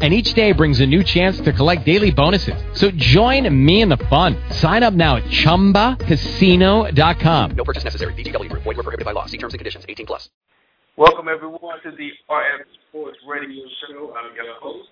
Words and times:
and 0.00 0.14
each 0.14 0.34
day 0.34 0.52
brings 0.52 0.78
a 0.80 0.86
new 0.86 1.02
chance 1.02 1.40
to 1.40 1.52
collect 1.52 1.84
daily 1.84 2.12
bonuses. 2.12 2.62
So 2.72 2.92
join 2.92 3.52
me 3.64 3.82
in 3.82 3.88
the 3.88 3.96
fun. 4.08 4.36
Sign 4.50 4.84
up 4.84 4.94
now 4.94 5.16
at 5.16 5.24
ChumbaCasino.com. 5.24 7.50
No 7.56 7.64
purchase 7.64 7.82
necessary. 7.82 8.14
VGW 8.14 8.48
Group. 8.48 8.62
Void 8.62 8.76
were 8.76 8.84
prohibited 8.84 9.04
by 9.04 9.10
law. 9.12 9.26
See 9.26 9.38
terms 9.38 9.54
and 9.54 9.58
conditions. 9.58 9.84
18 9.88 10.06
plus. 10.06 10.30
Welcome 10.96 11.26
everyone 11.28 11.82
to 11.84 11.90
the 11.90 12.10
RF 12.30 12.64
Sports 12.88 13.18
Radio 13.26 13.64
Show. 13.86 14.14
I'm 14.18 14.34
your 14.34 14.54
host, 14.60 14.88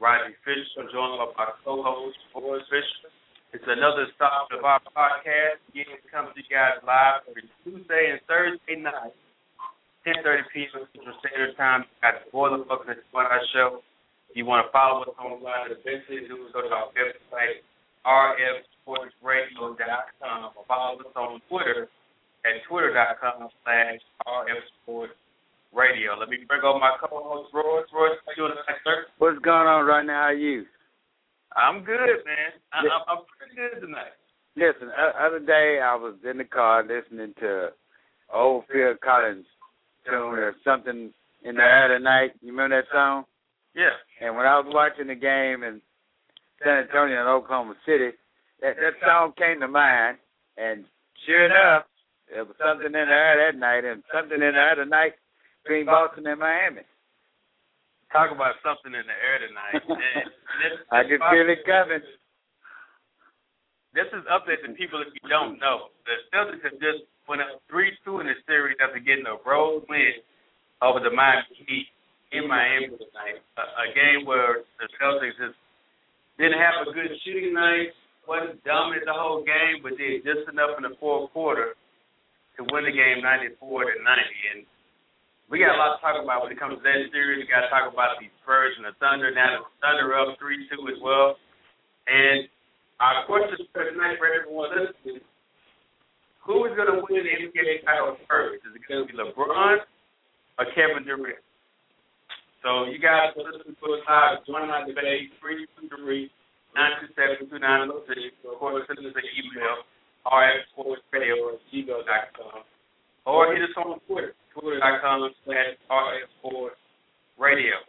Rodney 0.00 0.34
Fisher, 0.44 0.88
joined 0.90 1.18
by 1.20 1.26
my 1.36 1.52
co-host, 1.62 2.16
Forrest 2.32 2.64
Fisher. 2.70 3.10
It's 3.52 3.64
another 3.66 4.06
stop 4.16 4.48
of 4.56 4.64
our 4.64 4.80
podcast. 4.96 5.60
Again, 5.68 5.92
it 5.92 6.00
comes 6.10 6.32
to 6.32 6.40
you 6.40 6.48
guys 6.48 6.80
live 6.86 7.20
every 7.28 7.44
Tuesday 7.64 8.16
and 8.16 8.20
Thursday 8.24 8.76
night, 8.80 9.12
10:30 10.06 10.48
p.m. 10.54 10.86
Central 10.94 11.16
Standard 11.20 11.56
Time. 11.56 11.84
Got 12.00 12.24
the 12.24 12.30
Boiler 12.30 12.64
Bucket 12.64 13.04
on 13.12 13.26
our 13.26 13.42
show. 13.52 13.82
If 14.30 14.38
you 14.38 14.46
want 14.46 14.62
to 14.62 14.70
follow 14.70 15.02
us 15.02 15.10
online, 15.18 15.74
the 15.74 15.82
best 15.82 16.06
thing 16.06 16.22
to 16.22 16.30
do 16.30 16.46
go 16.54 16.62
to 16.62 16.70
our 16.70 16.94
website, 16.94 17.66
rfsportsradio.com, 18.06 20.54
or 20.54 20.62
follow 20.70 21.02
us 21.02 21.10
on 21.18 21.42
Twitter 21.50 21.90
at 22.46 22.62
twitter.com 22.70 23.50
slash 23.66 23.98
rfsportsradio. 24.22 26.14
Let 26.14 26.30
me 26.30 26.46
bring 26.46 26.62
on 26.62 26.78
my 26.78 26.94
co-host, 27.02 27.50
Royce. 27.52 27.90
Royce, 27.90 28.22
how 28.22 28.30
you 28.30 28.46
doing 28.46 28.54
tonight, 28.54 28.78
sir? 28.86 29.10
What's 29.18 29.42
going 29.42 29.66
on 29.66 29.82
right 29.84 30.06
now? 30.06 30.22
How 30.22 30.30
are 30.30 30.34
you? 30.34 30.64
I'm 31.56 31.82
good, 31.82 32.22
man. 32.22 32.52
I, 32.72 32.86
I'm, 32.86 33.02
I'm 33.10 33.24
pretty 33.34 33.56
good 33.58 33.80
tonight. 33.82 34.14
Listen, 34.54 34.94
other 35.18 35.40
day 35.40 35.80
I 35.82 35.96
was 35.96 36.14
in 36.28 36.38
the 36.38 36.44
car 36.44 36.84
listening 36.86 37.34
to 37.40 37.70
old 38.32 38.62
Phil 38.70 38.94
Collins 39.02 39.46
tune 40.06 40.38
or 40.38 40.54
something 40.64 41.10
in 41.42 41.56
the 41.56 41.62
air 41.62 41.88
tonight. 41.98 42.30
You 42.40 42.52
remember 42.52 42.80
that 42.80 42.88
song? 42.92 43.24
Yeah. 43.74 43.94
And 44.20 44.36
when 44.36 44.46
I 44.46 44.58
was 44.58 44.66
watching 44.68 45.06
the 45.06 45.14
game 45.14 45.62
in 45.62 45.80
San 46.62 46.84
Antonio 46.84 47.20
and 47.20 47.28
Oklahoma 47.28 47.74
City, 47.86 48.10
that 48.60 48.76
that 48.76 48.96
song 49.00 49.32
came 49.38 49.60
to 49.60 49.68
mind, 49.68 50.18
and 50.58 50.84
sure 51.24 51.46
enough, 51.46 51.88
there 52.28 52.44
was 52.44 52.56
something 52.60 52.86
in 52.86 52.92
the 52.92 53.10
air 53.10 53.40
that 53.40 53.58
night, 53.58 53.84
and 53.84 54.02
something 54.12 54.36
in 54.36 54.52
the 54.52 54.60
air 54.60 54.76
tonight 54.76 55.16
between 55.64 55.86
Boston 55.86 56.26
and 56.26 56.38
Miami. 56.38 56.84
Talk 58.12 58.34
about 58.34 58.58
something 58.60 58.92
in 58.92 59.06
the 59.06 59.16
air 59.16 59.38
tonight. 59.38 59.80
Man, 59.88 60.26
this, 60.60 60.76
I 60.90 61.02
can 61.06 61.22
feel 61.30 61.46
it 61.46 61.62
coming. 61.64 62.04
This 63.94 64.06
is 64.14 64.22
update 64.30 64.62
to 64.66 64.70
people 64.74 65.02
if 65.02 65.10
you 65.14 65.24
don't 65.30 65.58
know. 65.58 65.94
The 66.06 66.18
Celtics 66.30 66.62
have 66.62 66.78
just 66.78 67.06
went 67.26 67.42
up 67.42 67.62
three 67.70 67.94
two 68.04 68.20
in 68.20 68.26
the 68.26 68.38
series 68.46 68.78
after 68.82 68.98
getting 68.98 69.26
a 69.26 69.38
road 69.46 69.86
win 69.88 70.18
over 70.82 70.98
the 70.98 71.10
Miami 71.10 71.46
Heat 71.66 71.90
in 72.32 72.46
Miami 72.46 72.94
tonight. 72.94 73.42
A, 73.58 73.62
a 73.62 73.86
game 73.94 74.26
where 74.26 74.62
the 74.78 74.86
Celtics 74.98 75.36
just 75.38 75.58
didn't 76.38 76.58
have 76.58 76.86
a 76.86 76.92
good 76.94 77.10
shooting 77.26 77.52
night, 77.52 77.92
wasn't 78.26 78.62
dominant 78.64 79.04
the 79.06 79.14
whole 79.14 79.42
game, 79.42 79.82
but 79.82 79.98
did 79.98 80.22
just 80.22 80.46
enough 80.46 80.78
in 80.78 80.86
the 80.86 80.94
fourth 81.02 81.30
quarter 81.34 81.74
to 82.56 82.60
win 82.70 82.86
the 82.86 82.94
game 82.94 83.20
94 83.20 83.58
to 83.58 83.94
90. 83.98 84.54
And 84.54 84.60
we 85.50 85.58
got 85.58 85.74
a 85.74 85.78
lot 85.78 85.98
to 85.98 86.00
talk 86.00 86.16
about 86.22 86.46
when 86.46 86.54
it 86.54 86.60
comes 86.62 86.78
to 86.78 86.84
that 86.86 87.10
series. 87.10 87.42
We 87.42 87.50
got 87.50 87.66
to 87.66 87.72
talk 87.74 87.90
about 87.90 88.22
the 88.22 88.30
Spurs 88.40 88.78
and 88.78 88.86
the 88.86 88.94
Thunder. 89.02 89.34
Now 89.34 89.66
the 89.66 89.70
Thunder 89.82 90.14
up 90.14 90.38
3-2 90.38 90.70
as 90.94 91.00
well. 91.02 91.34
And 92.06 92.46
our 93.02 93.26
question 93.26 93.66
for 93.74 93.82
tonight 93.88 94.20
for 94.20 94.30
everyone 94.30 94.70
listening, 94.70 95.24
who 96.46 96.64
is 96.68 96.72
going 96.78 96.88
to 96.88 97.02
win 97.02 97.26
the 97.26 97.34
NBA 97.50 97.84
title 97.84 98.16
first? 98.28 98.62
Is 98.64 98.72
it 98.76 98.84
going 98.86 99.04
to 99.04 99.08
be 99.08 99.18
LeBron 99.18 99.82
or 100.58 100.64
Kevin 100.72 101.04
Durant? 101.04 101.42
So 102.60 102.84
you 102.92 103.00
guys 103.00 103.32
are 103.40 103.44
listening 103.44 103.72
to 103.72 103.86
us 103.96 104.04
live. 104.04 104.44
Join 104.44 104.68
our 104.68 104.84
debate, 104.84 105.32
323 105.40 106.28
927 106.76 107.48
Of 107.48 108.60
course, 108.60 108.84
send 108.84 109.00
us 109.00 109.16
an 109.16 109.28
email, 109.32 109.80
rfsportsradio 110.28 111.56
at 111.56 111.60
gmail.com. 111.72 112.60
Or 113.24 113.52
hit 113.52 113.64
us 113.64 113.72
on 113.80 113.96
Twitter, 114.04 114.36
twitter.com 114.52 115.32
slash 115.44 115.80
rfsportsradio. 115.88 117.80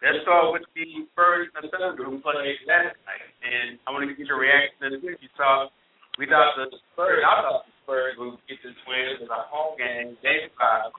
Let's 0.00 0.24
start 0.24 0.54
with 0.54 0.64
the 0.72 1.04
the 1.12 1.68
Thunder 1.68 2.06
who 2.08 2.22
played 2.24 2.62
last 2.64 2.96
night. 3.04 3.26
And 3.42 3.76
I 3.84 3.92
want 3.92 4.08
to 4.08 4.14
get 4.16 4.24
your 4.24 4.40
reaction 4.40 4.96
this. 4.96 5.18
You 5.20 5.28
saw, 5.36 5.68
we 6.16 6.24
thought 6.24 6.56
the 6.56 6.72
Spurs, 6.94 7.20
I 7.20 7.42
thought 7.44 7.68
the 7.68 7.74
Spurs 7.84 8.14
would 8.16 8.40
get 8.48 8.62
the 8.64 8.72
Twins 8.86 9.20
as 9.20 9.28
a 9.28 9.42
home 9.52 9.76
game, 9.76 10.16
game 10.24 10.48
five, 10.56 10.94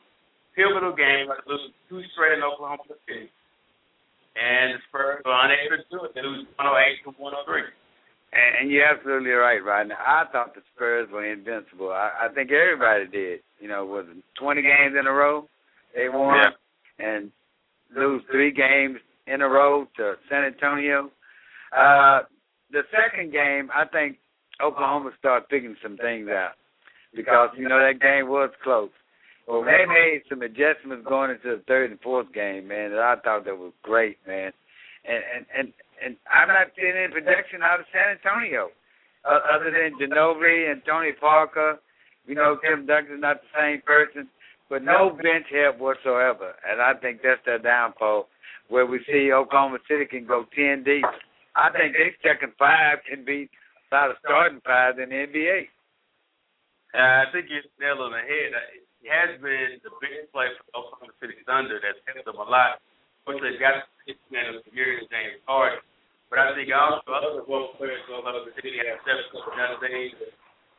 pivotal 0.56 0.94
game, 0.96 1.28
like 1.28 1.46
lose 1.48 1.72
two 1.90 2.02
straight 2.14 2.38
in 2.38 2.44
Oklahoma 2.44 2.84
City. 3.08 3.30
And 4.36 4.76
the 4.76 4.80
Spurs 4.88 5.22
were 5.26 5.36
unable 5.36 5.84
to 5.84 5.88
do 5.92 6.06
it. 6.06 6.16
They 6.16 6.22
lose 6.24 6.48
108 6.56 7.04
to 7.04 7.10
103. 7.20 7.62
And, 8.32 8.52
and 8.62 8.72
you're 8.72 8.88
absolutely 8.88 9.32
right, 9.32 9.60
Rodney. 9.64 9.96
I 10.00 10.24
thought 10.32 10.56
the 10.56 10.62
Spurs 10.74 11.10
were 11.12 11.26
invincible. 11.26 11.92
I, 11.92 12.28
I 12.28 12.34
think 12.34 12.50
everybody 12.52 13.08
did. 13.08 13.40
You 13.60 13.68
know, 13.68 13.86
was 13.86 14.06
it 14.10 14.24
20 14.40 14.62
games 14.62 14.96
in 14.98 15.06
a 15.08 15.12
row 15.12 15.48
they 15.96 16.08
won, 16.08 16.36
Yeah. 16.40 17.06
and 17.06 17.32
lose 17.96 18.24
three 18.32 18.52
games 18.52 18.98
in 19.28 19.42
a 19.42 19.48
row 19.50 19.86
to 19.98 20.14
San 20.30 20.46
Antonio. 20.46 21.12
Uh, 21.76 22.22
the 22.72 22.84
second 22.92 23.34
game, 23.34 23.70
I 23.76 23.84
think 23.86 24.18
Oklahoma 24.64 25.12
started 25.20 25.48
figuring 25.50 25.76
some 25.84 25.98
things 25.98 26.30
out 26.30 26.54
because 27.14 27.50
you 27.58 27.68
know 27.68 27.80
that 27.80 28.00
game 28.00 28.30
was 28.30 28.50
close. 28.64 28.90
Well, 29.48 29.64
they 29.64 29.86
made 29.88 30.22
some 30.30 30.42
adjustments 30.42 31.06
going 31.08 31.32
into 31.32 31.58
the 31.58 31.64
third 31.68 31.92
and 31.92 32.00
fourth 32.02 32.32
game, 32.34 32.68
man. 32.68 32.92
That 32.92 33.00
I 33.00 33.16
thought 33.24 33.46
that 33.46 33.58
was 33.58 33.74
great, 33.82 34.18
man. 34.28 34.52
And 35.06 35.24
and 35.36 35.46
and 35.58 35.68
and 36.04 36.16
I'm 36.30 36.48
not 36.48 36.74
seeing 36.76 36.94
any 36.96 37.12
production 37.12 37.62
out 37.64 37.80
of 37.80 37.86
San 37.92 38.18
Antonio, 38.18 38.70
uh, 39.26 39.40
other 39.54 39.72
than 39.72 39.98
Ginobili 39.98 40.72
and 40.72 40.82
Tony 40.86 41.12
Parker. 41.14 41.80
You 42.26 42.36
know, 42.36 42.58
Tim 42.62 42.86
Duncan's 42.86 43.22
not 43.22 43.42
the 43.42 43.52
same 43.58 43.82
person, 43.82 44.30
but 44.70 44.84
no 44.84 45.10
bench 45.10 45.50
help 45.50 45.80
whatsoever. 45.80 46.54
And 46.64 46.80
I 46.82 46.94
think 46.94 47.22
that's 47.24 47.42
their 47.46 47.60
downfall, 47.60 48.30
where 48.70 48.86
we 48.86 49.02
see 49.10 49.34
Oklahoma 49.34 49.80
City 49.90 50.06
can 50.06 50.26
go 50.26 50.46
ten 50.56 50.84
deep. 50.84 51.06
I 51.56 51.70
think 51.74 51.94
their 51.98 52.14
second 52.22 52.54
five 52.58 53.00
can 53.10 53.26
be 53.26 53.50
about 53.90 54.12
a 54.12 54.16
starting 54.24 54.62
five 54.64 55.00
in 55.00 55.10
the 55.10 55.28
NBA. 55.28 55.68
Uh, 56.94 56.98
I 56.98 57.32
think 57.34 57.48
you 57.50 57.60
nailed 57.80 58.00
on 58.00 58.12
the 58.12 58.24
head. 58.24 58.52
Has 59.02 59.42
been 59.42 59.82
the 59.82 59.92
biggest 59.98 60.30
play 60.30 60.50
for 60.56 60.66
Oklahoma 60.78 61.14
City 61.18 61.42
Thunder 61.50 61.82
that's 61.82 62.00
helped 62.06 62.26
them 62.26 62.38
a 62.38 62.46
lot. 62.46 62.78
Of 62.78 63.22
course, 63.26 63.42
they've 63.42 63.58
got 63.58 63.86
men 64.30 64.62
of 64.62 64.66
years 64.74 65.06
James 65.10 65.42
Harden. 65.50 65.82
But 66.30 66.40
I 66.40 66.56
think 66.56 66.72
also 66.72 67.12
other 67.12 67.44
role 67.44 67.76
players 67.76 68.00
of 68.08 68.24
Oklahoma 68.24 68.54
City 68.56 68.78
have 68.78 69.02
stepped 69.04 69.36
up 69.36 69.52
and 69.52 69.58
done 69.58 69.76
things 69.84 70.16
that 70.22 70.32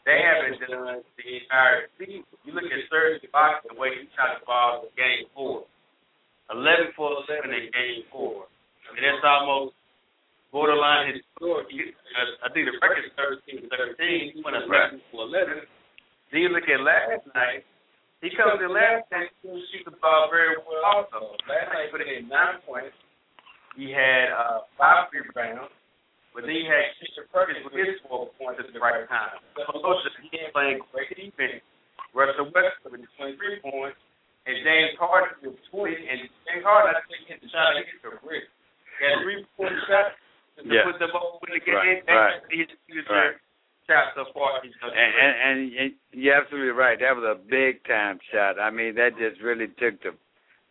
they 0.08 0.18
haven't 0.18 0.58
done 0.64 1.02
the 1.02 1.26
entire 1.28 1.86
season. 1.94 2.26
You 2.42 2.56
look 2.56 2.66
at 2.66 2.82
Serge 2.90 3.22
Ibaka, 3.22 3.70
the 3.70 3.78
way 3.78 3.94
he 3.94 4.10
shot 4.18 4.38
the 4.38 4.46
ball 4.46 4.86
in 4.86 4.90
game 4.98 5.30
four. 5.34 5.66
11 6.50 6.96
for 6.98 7.22
11 7.30 7.54
in 7.54 7.70
game 7.70 8.02
four. 8.10 8.50
I 8.86 8.96
mean, 8.96 9.06
that's 9.06 9.22
almost 9.22 9.78
borderline 10.50 11.14
historic. 11.14 11.70
Uh, 11.70 12.44
I 12.44 12.50
think 12.50 12.66
the 12.66 12.76
record 12.82 13.06
is 13.06 13.14
13 13.14 13.70
13. 13.70 14.36
He 14.36 14.42
went 14.42 14.58
11 14.58 15.00
for 15.14 15.30
11. 15.30 15.64
Then 16.34 16.40
you 16.42 16.50
look 16.50 16.66
at 16.66 16.82
last 16.82 17.22
night, 17.36 17.62
he 18.22 18.30
comes 18.38 18.62
in 18.62 18.70
last 18.70 19.10
night, 19.10 19.28
he 19.28 19.50
couldn't 19.50 19.66
shoot 19.74 19.84
the 19.84 19.98
ball 19.98 20.30
very 20.30 20.54
well 20.62 20.80
also. 20.86 21.34
Last 21.50 21.74
night 21.74 21.86
he 21.86 21.92
put 21.92 22.00
in 22.06 22.30
nine 22.30 22.62
points. 22.62 22.94
He 23.74 23.90
had 23.90 24.30
uh, 24.30 24.68
five 24.78 25.10
rebounds, 25.10 25.72
but 26.36 26.44
then 26.46 26.54
he 26.54 26.64
had 26.64 26.92
Christian 27.00 27.24
Perkins 27.32 27.64
with 27.66 27.74
his 27.74 27.98
four 28.06 28.30
points 28.38 28.60
at 28.62 28.68
the 28.70 28.78
right 28.78 29.04
time. 29.08 29.40
So 29.58 29.64
he 30.22 30.38
ain't 30.38 30.52
playing 30.54 30.80
great 30.94 31.10
defense. 31.16 31.64
Russell 32.12 32.52
Westbrook 32.52 32.92
with 32.92 33.08
23 33.16 33.64
points, 33.64 33.96
and 34.44 34.56
James 34.60 34.92
Harden 35.00 35.32
with 35.40 35.56
20. 35.72 35.96
And 35.96 36.28
James 36.44 36.60
Harden, 36.64 36.92
I 36.92 37.00
think, 37.08 37.24
hit 37.24 37.40
the 37.40 37.48
shot, 37.48 37.72
he 37.80 37.88
hit 37.88 38.04
the 38.04 38.20
brick. 38.20 38.44
He 39.00 39.00
had 39.08 39.24
three 39.24 39.40
point 39.56 39.72
shots 39.88 40.14
to 40.60 40.68
Yeah. 40.68 40.84
put 40.84 41.00
them 41.00 41.16
over 41.16 41.40
in 41.48 41.56
the 41.56 41.64
game. 41.64 42.04
Right, 42.04 42.04
right. 42.06 42.44
He 42.52 42.60
hit 42.68 42.76
he 42.86 43.00
hit 43.00 43.08
Right. 43.08 43.40
Shot 43.92 44.16
so 44.16 44.24
far. 44.32 44.64
He's 44.64 44.72
And, 44.80 44.92
and, 44.96 45.34
and, 45.44 45.58
and 45.76 45.90
you're 46.12 46.34
absolutely 46.34 46.72
right. 46.72 46.98
That 46.98 47.12
was 47.12 47.28
a 47.28 47.36
big 47.36 47.84
time 47.84 48.18
shot. 48.32 48.58
I 48.58 48.70
mean, 48.70 48.96
that 48.96 49.20
just 49.20 49.40
really 49.44 49.68
took 49.76 50.00
the, 50.00 50.16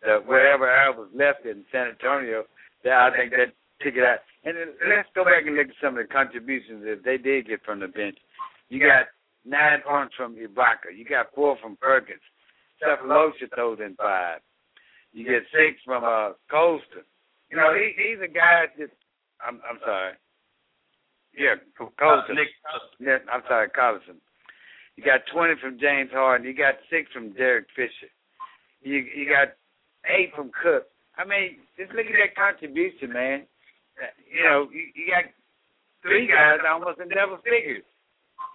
the 0.02 0.18
whatever 0.26 0.66
air 0.66 0.90
was 0.90 1.08
left 1.14 1.46
in 1.46 1.64
San 1.70 1.94
Antonio. 1.94 2.44
That 2.84 2.98
I 2.98 3.16
think 3.16 3.30
that 3.32 3.54
took 3.80 3.94
it 3.94 4.02
out. 4.02 4.26
And 4.44 4.56
then 4.56 4.74
let's 4.90 5.08
go 5.14 5.24
back 5.24 5.46
and 5.46 5.54
look 5.54 5.70
at 5.70 5.78
some 5.78 5.94
of 5.96 6.02
the 6.02 6.10
contributions 6.12 6.82
that 6.82 7.06
they 7.06 7.16
did 7.16 7.46
get 7.46 7.62
from 7.62 7.78
the 7.78 7.88
bench. 7.88 8.18
You 8.68 8.80
got 8.80 9.06
nine 9.46 9.80
points 9.86 10.14
from 10.16 10.34
Ibaka. 10.34 10.90
You 10.96 11.04
got 11.04 11.34
four 11.34 11.56
from 11.62 11.76
Perkins. 11.76 12.22
Sefolosha 12.82 13.46
throws 13.54 13.78
in 13.78 13.94
five. 13.94 14.40
You 15.12 15.24
get 15.24 15.46
six 15.52 15.78
from 15.84 16.02
uh 16.02 16.34
Colston. 16.50 17.06
You 17.50 17.56
know, 17.56 17.70
he, 17.74 17.92
he's 17.94 18.18
a 18.18 18.32
guy 18.32 18.66
that 18.78 18.90
I'm 19.38 19.60
I'm 19.68 19.78
sorry. 19.84 20.14
Yeah, 21.36 21.56
from 21.76 21.88
Colston. 21.98 22.36
Nick, 22.36 22.48
Yeah, 23.00 23.18
I'm 23.32 23.42
sorry, 23.48 23.68
Collison. 23.70 24.20
You 24.96 25.04
got 25.04 25.24
20 25.32 25.54
from 25.60 25.78
James 25.80 26.10
Harden. 26.12 26.46
You 26.46 26.52
got 26.54 26.74
six 26.90 27.10
from 27.12 27.32
Derek 27.32 27.66
Fisher. 27.74 28.12
You 28.82 28.98
you 29.14 29.24
got 29.28 29.56
eight 30.04 30.32
from 30.36 30.50
Cook. 30.52 30.86
I 31.16 31.24
mean, 31.24 31.56
just 31.78 31.92
look 31.92 32.04
at 32.06 32.12
that 32.18 32.36
contribution, 32.36 33.12
man. 33.12 33.46
Uh, 33.96 34.12
You 34.28 34.44
know, 34.44 34.68
you, 34.72 34.84
you 34.94 35.06
got 35.08 35.30
three 36.02 36.26
guys 36.26 36.60
almost 36.68 37.00
in 37.00 37.08
double 37.08 37.38
figures. 37.44 37.84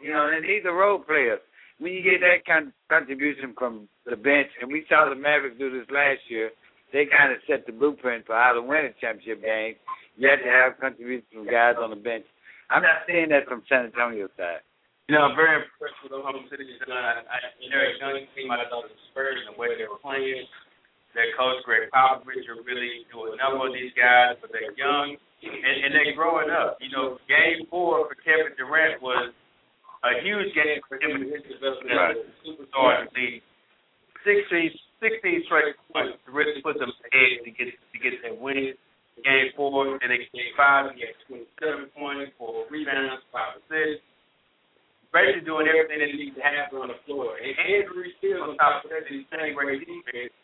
You 0.02 0.14
know, 0.14 0.30
and 0.30 0.44
these 0.44 0.66
are 0.66 0.76
role 0.76 1.00
players. 1.00 1.40
When 1.80 1.94
you 1.94 2.02
get 2.02 2.22
that 2.22 2.46
kind 2.46 2.68
of 2.70 2.74
contribution 2.90 3.54
from 3.58 3.88
the 4.06 4.18
bench, 4.18 4.50
and 4.62 4.70
we 4.72 4.86
saw 4.90 5.10
the 5.10 5.16
Mavericks 5.16 5.58
do 5.58 5.70
this 5.72 5.90
last 5.90 6.22
year, 6.30 6.50
they 6.94 7.06
kind 7.06 7.32
of 7.32 7.38
set 7.48 7.66
the 7.66 7.72
blueprint 7.72 8.26
for 8.26 8.36
how 8.36 8.54
to 8.54 8.62
win 8.62 8.86
a 8.86 8.94
championship 9.00 9.42
game. 9.44 9.76
You 10.18 10.30
have 10.30 10.42
to 10.42 10.50
have 10.50 10.80
contributions 10.82 11.30
from 11.34 11.46
guys 11.46 11.76
on 11.80 11.90
the 11.92 11.96
bench. 12.02 12.26
I'm 12.70 12.84
not 12.84 13.08
seeing 13.08 13.32
that 13.32 13.48
from 13.48 13.64
San 13.72 13.88
Antonio's 13.88 14.34
side. 14.36 14.64
You 15.08 15.16
know, 15.16 15.24
I'm 15.24 15.40
very 15.40 15.64
impressed 15.64 15.96
with 16.04 16.12
Oklahoma 16.12 16.44
City's 16.52 16.76
done. 16.84 16.92
I, 16.92 17.24
I, 17.24 17.38
you 17.64 17.72
know, 17.72 17.80
young 17.80 18.28
team. 18.36 18.52
I 18.52 18.68
thought 18.68 18.92
the 18.92 19.00
Spurs 19.12 19.40
and 19.40 19.56
the 19.56 19.58
way 19.58 19.72
they 19.80 19.88
were 19.88 20.04
playing. 20.04 20.44
Their 21.16 21.32
coach 21.40 21.64
Gregg 21.64 21.88
Popovich 21.96 22.44
are 22.52 22.60
really 22.68 23.08
doing 23.08 23.34
a 23.34 23.40
number 23.40 23.72
of 23.72 23.74
these 23.74 23.96
guys, 23.96 24.36
but 24.44 24.52
they're 24.52 24.76
young 24.76 25.16
and, 25.16 25.76
and 25.88 25.90
they're 25.96 26.12
growing 26.12 26.52
up. 26.52 26.76
You 26.84 26.92
know, 26.92 27.18
Game 27.32 27.66
Four 27.72 28.06
for 28.12 28.20
Kevin 28.20 28.52
Durant 28.60 29.00
was 29.00 29.32
a 30.04 30.20
huge 30.22 30.52
game 30.54 30.84
for 30.86 31.00
him 31.00 31.24
in 31.24 31.32
his 31.32 31.48
development 31.48 31.96
as 31.96 32.20
a 32.22 32.30
superstar 32.44 33.02
in 33.02 33.10
the 33.10 33.16
league. 33.16 33.44
16, 34.28 34.76
16 35.00 35.48
straight 35.48 35.74
points 35.88 36.20
to 36.28 36.30
really 36.36 36.60
put 36.60 36.76
them 36.78 36.92
ahead 36.92 37.48
to 37.48 37.50
get 37.50 37.72
to 37.72 37.98
get 37.98 38.14
that 38.28 38.36
win. 38.36 38.76
Game 39.26 39.50
four, 39.58 39.98
and 39.98 40.10
they 40.14 40.30
game 40.30 40.54
five, 40.54 40.94
he 40.94 41.02
had 41.02 41.18
27 41.26 41.90
points, 41.98 42.32
four 42.38 42.70
rebounds, 42.70 43.26
five 43.34 43.58
assists. 43.58 44.06
Basically 45.10 45.48
doing 45.48 45.66
everything 45.66 46.04
that 46.04 46.14
needs 46.14 46.36
to 46.38 46.44
happen 46.44 46.84
on 46.84 46.94
the 46.94 47.00
floor. 47.08 47.34
And 47.40 47.56
Andrew 47.58 48.06
still 48.22 48.44
on 48.44 48.60
top 48.60 48.86
of 48.86 48.92
that, 48.94 49.08
he's 49.10 49.26
playing 49.32 49.58
great 49.58 49.82
defense. 49.82 50.36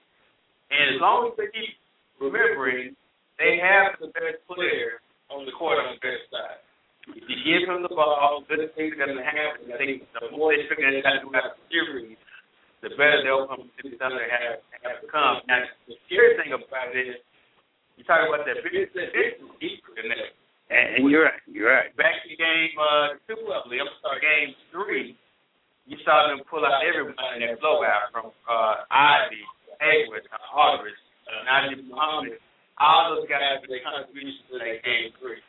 And 0.74 0.98
as 0.98 1.00
long 1.04 1.30
as 1.30 1.38
they 1.38 1.52
keep 1.54 1.78
remembering, 2.18 2.98
they 3.38 3.62
have 3.62 4.00
the 4.02 4.10
best 4.16 4.42
player 4.50 5.04
on 5.30 5.46
the 5.46 5.54
court 5.54 5.78
on 5.78 5.94
the 5.94 6.02
best 6.02 6.26
side. 6.34 6.64
If 7.12 7.28
you 7.28 7.38
give 7.44 7.68
him 7.68 7.84
the 7.84 7.92
ball, 7.92 8.48
good 8.48 8.64
things 8.80 8.96
are 8.96 9.04
going 9.04 9.20
to 9.20 9.28
happen. 9.28 9.68
I 9.68 9.78
think 9.78 10.08
the 10.16 10.32
more 10.32 10.56
they 10.56 10.64
figure 10.72 10.88
out 11.04 11.20
throughout 11.20 11.60
the 11.60 11.64
series, 11.68 12.16
the 12.80 12.96
better 12.96 13.20
the 13.24 13.32
Oklahoma 13.32 13.68
City 13.76 14.00
Thunder 14.00 14.24
have, 14.24 14.64
have 14.88 15.04
become. 15.04 15.44
Now, 15.52 15.68
the 15.88 16.00
scary 16.08 16.40
thing 16.40 16.56
about 16.56 16.96
it 16.96 17.16
is, 17.16 17.20
you 18.04 18.12
talk 18.12 18.28
about 18.28 18.44
that 18.44 18.60
big 18.68 18.92
deeper 19.64 19.92
than 19.96 20.12
that. 20.12 20.36
And, 20.68 21.00
and 21.00 21.02
you're 21.08 21.24
right. 21.24 21.40
You're 21.48 21.72
right. 21.72 21.88
Back 21.96 22.20
to 22.28 22.36
game 22.36 22.76
uh, 22.76 23.16
two, 23.24 23.40
I 23.48 23.64
believe. 23.64 23.80
I'm 23.80 23.96
sorry, 24.04 24.20
game 24.20 24.52
three. 24.76 25.16
You 25.88 25.96
saw 26.04 26.28
them 26.28 26.44
pull 26.52 26.68
out 26.68 26.84
everybody 26.84 27.16
in 27.40 27.48
that 27.48 27.64
blowout 27.64 28.12
from 28.12 28.36
uh, 28.48 28.84
Ivey, 28.92 29.44
Hayward, 29.80 30.28
uh, 30.28 30.84
Najee 31.48 31.88
Muhammad. 31.88 32.44
All 32.76 33.16
those 33.16 33.28
guys 33.32 33.64
with 33.64 33.72
their 33.72 33.84
contributions 33.88 34.44
to 34.52 34.60
that 34.60 34.84
game 34.84 35.16
three. 35.24 35.40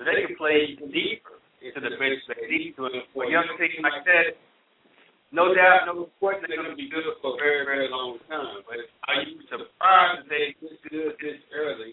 So 0.00 0.08
they 0.08 0.24
can 0.24 0.32
play 0.40 0.80
deeper 0.80 1.36
into 1.60 1.80
the 1.84 1.92
bench, 2.00 2.24
play 2.24 2.40
deep 2.48 2.76
to 2.80 2.88
it. 2.88 3.04
For 3.12 3.28
young 3.28 3.52
team 3.60 3.84
like 3.84 4.00
that, 4.08 4.32
no 5.30 5.54
doubt, 5.54 5.84
no 5.86 6.08
question, 6.18 6.48
they're 6.48 6.56
going 6.56 6.72
to 6.72 6.76
be 6.76 6.88
good 6.88 7.04
for 7.20 7.34
a 7.34 7.38
very, 7.38 7.64
very 7.64 7.88
long 7.90 8.18
time. 8.28 8.64
But 8.64 8.80
are 9.08 9.20
you 9.22 9.40
surprised 9.48 10.24
that 10.24 10.28
they 10.32 10.56
this 10.60 10.78
good 10.88 11.12
this 11.20 11.38
early? 11.52 11.92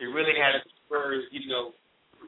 They 0.00 0.06
really 0.06 0.34
had 0.34 0.58
the 0.58 0.70
Spurs, 0.86 1.22
you 1.30 1.46
know, 1.48 1.70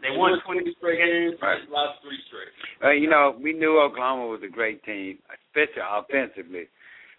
they 0.02 0.12
won 0.12 0.38
20 0.44 0.60
straight 0.76 0.98
games, 0.98 1.40
Right. 1.40 1.68
lost 1.70 2.02
three 2.02 2.20
straight. 2.28 2.52
Uh, 2.84 2.92
you 2.92 3.08
know, 3.08 3.34
we 3.40 3.52
knew 3.52 3.80
Oklahoma 3.80 4.26
was 4.26 4.42
a 4.44 4.48
great 4.48 4.84
team, 4.84 5.18
especially 5.32 5.82
offensively. 5.82 6.68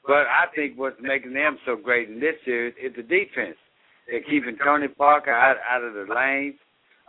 But 0.06 0.28
I 0.30 0.46
think 0.56 0.78
what's 0.78 0.96
making 1.02 1.34
them 1.34 1.58
so 1.66 1.76
great 1.76 2.08
in 2.08 2.20
this 2.20 2.36
series 2.46 2.76
is 2.82 2.96
the 2.96 3.04
defense. 3.04 3.58
They're 4.08 4.22
keeping 4.24 4.56
Tony 4.64 4.88
Parker 4.88 5.32
out 5.34 5.58
out 5.68 5.84
of 5.84 5.94
the 5.94 6.06
lanes. 6.14 6.56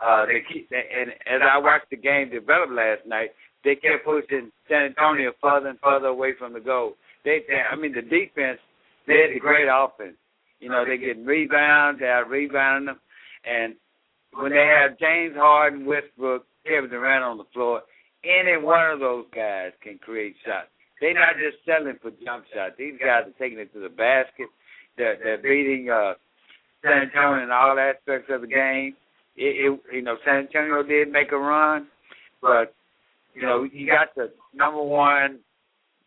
Uh, 0.02 0.26
they 0.26 0.42
keep, 0.52 0.68
they, 0.70 0.82
and 0.94 1.10
as 1.26 1.42
I 1.42 1.58
watched 1.58 1.90
the 1.90 1.96
game 1.96 2.30
develop 2.30 2.70
last 2.70 3.06
night, 3.06 3.30
they 3.64 3.74
kept 3.74 4.04
pushing 4.04 4.50
San 4.68 4.84
Antonio 4.84 5.32
further 5.40 5.68
and 5.68 5.78
further 5.80 6.08
away 6.08 6.32
from 6.38 6.52
the 6.52 6.60
goal. 6.60 6.94
They, 7.24 7.40
they 7.48 7.60
I 7.70 7.76
mean, 7.76 7.92
the 7.92 8.02
defense, 8.02 8.60
they 9.06 9.14
had 9.14 9.36
a 9.36 9.40
great 9.40 9.68
offense. 9.70 10.16
You 10.60 10.68
know, 10.68 10.84
they 10.84 10.98
getting 10.98 11.24
rebounds, 11.24 12.00
they 12.00 12.06
out 12.06 12.28
rebounding 12.28 12.86
them, 12.86 13.00
and 13.44 13.74
when 14.34 14.52
they 14.52 14.66
have 14.66 14.98
James 14.98 15.34
Harden, 15.36 15.86
Westbrook, 15.86 16.44
Kevin 16.66 16.90
Durant 16.90 17.24
on 17.24 17.38
the 17.38 17.48
floor, 17.54 17.82
any 18.24 18.62
one 18.62 18.90
of 18.90 19.00
those 19.00 19.24
guys 19.34 19.72
can 19.82 19.98
create 19.98 20.34
shots. 20.44 20.68
They're 21.00 21.14
not 21.14 21.38
just 21.38 21.64
selling 21.64 21.96
for 22.02 22.10
jump 22.24 22.44
shots. 22.52 22.74
These 22.76 22.98
guys 22.98 23.22
are 23.26 23.38
taking 23.38 23.58
it 23.58 23.72
to 23.72 23.80
the 23.80 23.88
basket. 23.88 24.48
They're, 24.96 25.16
they're 25.22 25.38
beating 25.38 25.88
uh, 25.90 26.14
San 26.82 27.08
Antonio 27.08 27.44
in 27.44 27.50
all 27.50 27.78
aspects 27.78 28.28
of 28.30 28.40
the 28.42 28.48
game. 28.48 28.96
It, 29.36 29.70
it, 29.70 29.80
you 29.94 30.02
know, 30.02 30.16
San 30.24 30.48
Antonio 30.48 30.82
did 30.82 31.12
make 31.12 31.30
a 31.30 31.38
run, 31.38 31.86
but 32.42 32.74
you 33.40 33.46
know, 33.46 33.62
you 33.64 33.86
got 33.86 34.14
the 34.16 34.32
number 34.54 34.82
one 34.82 35.38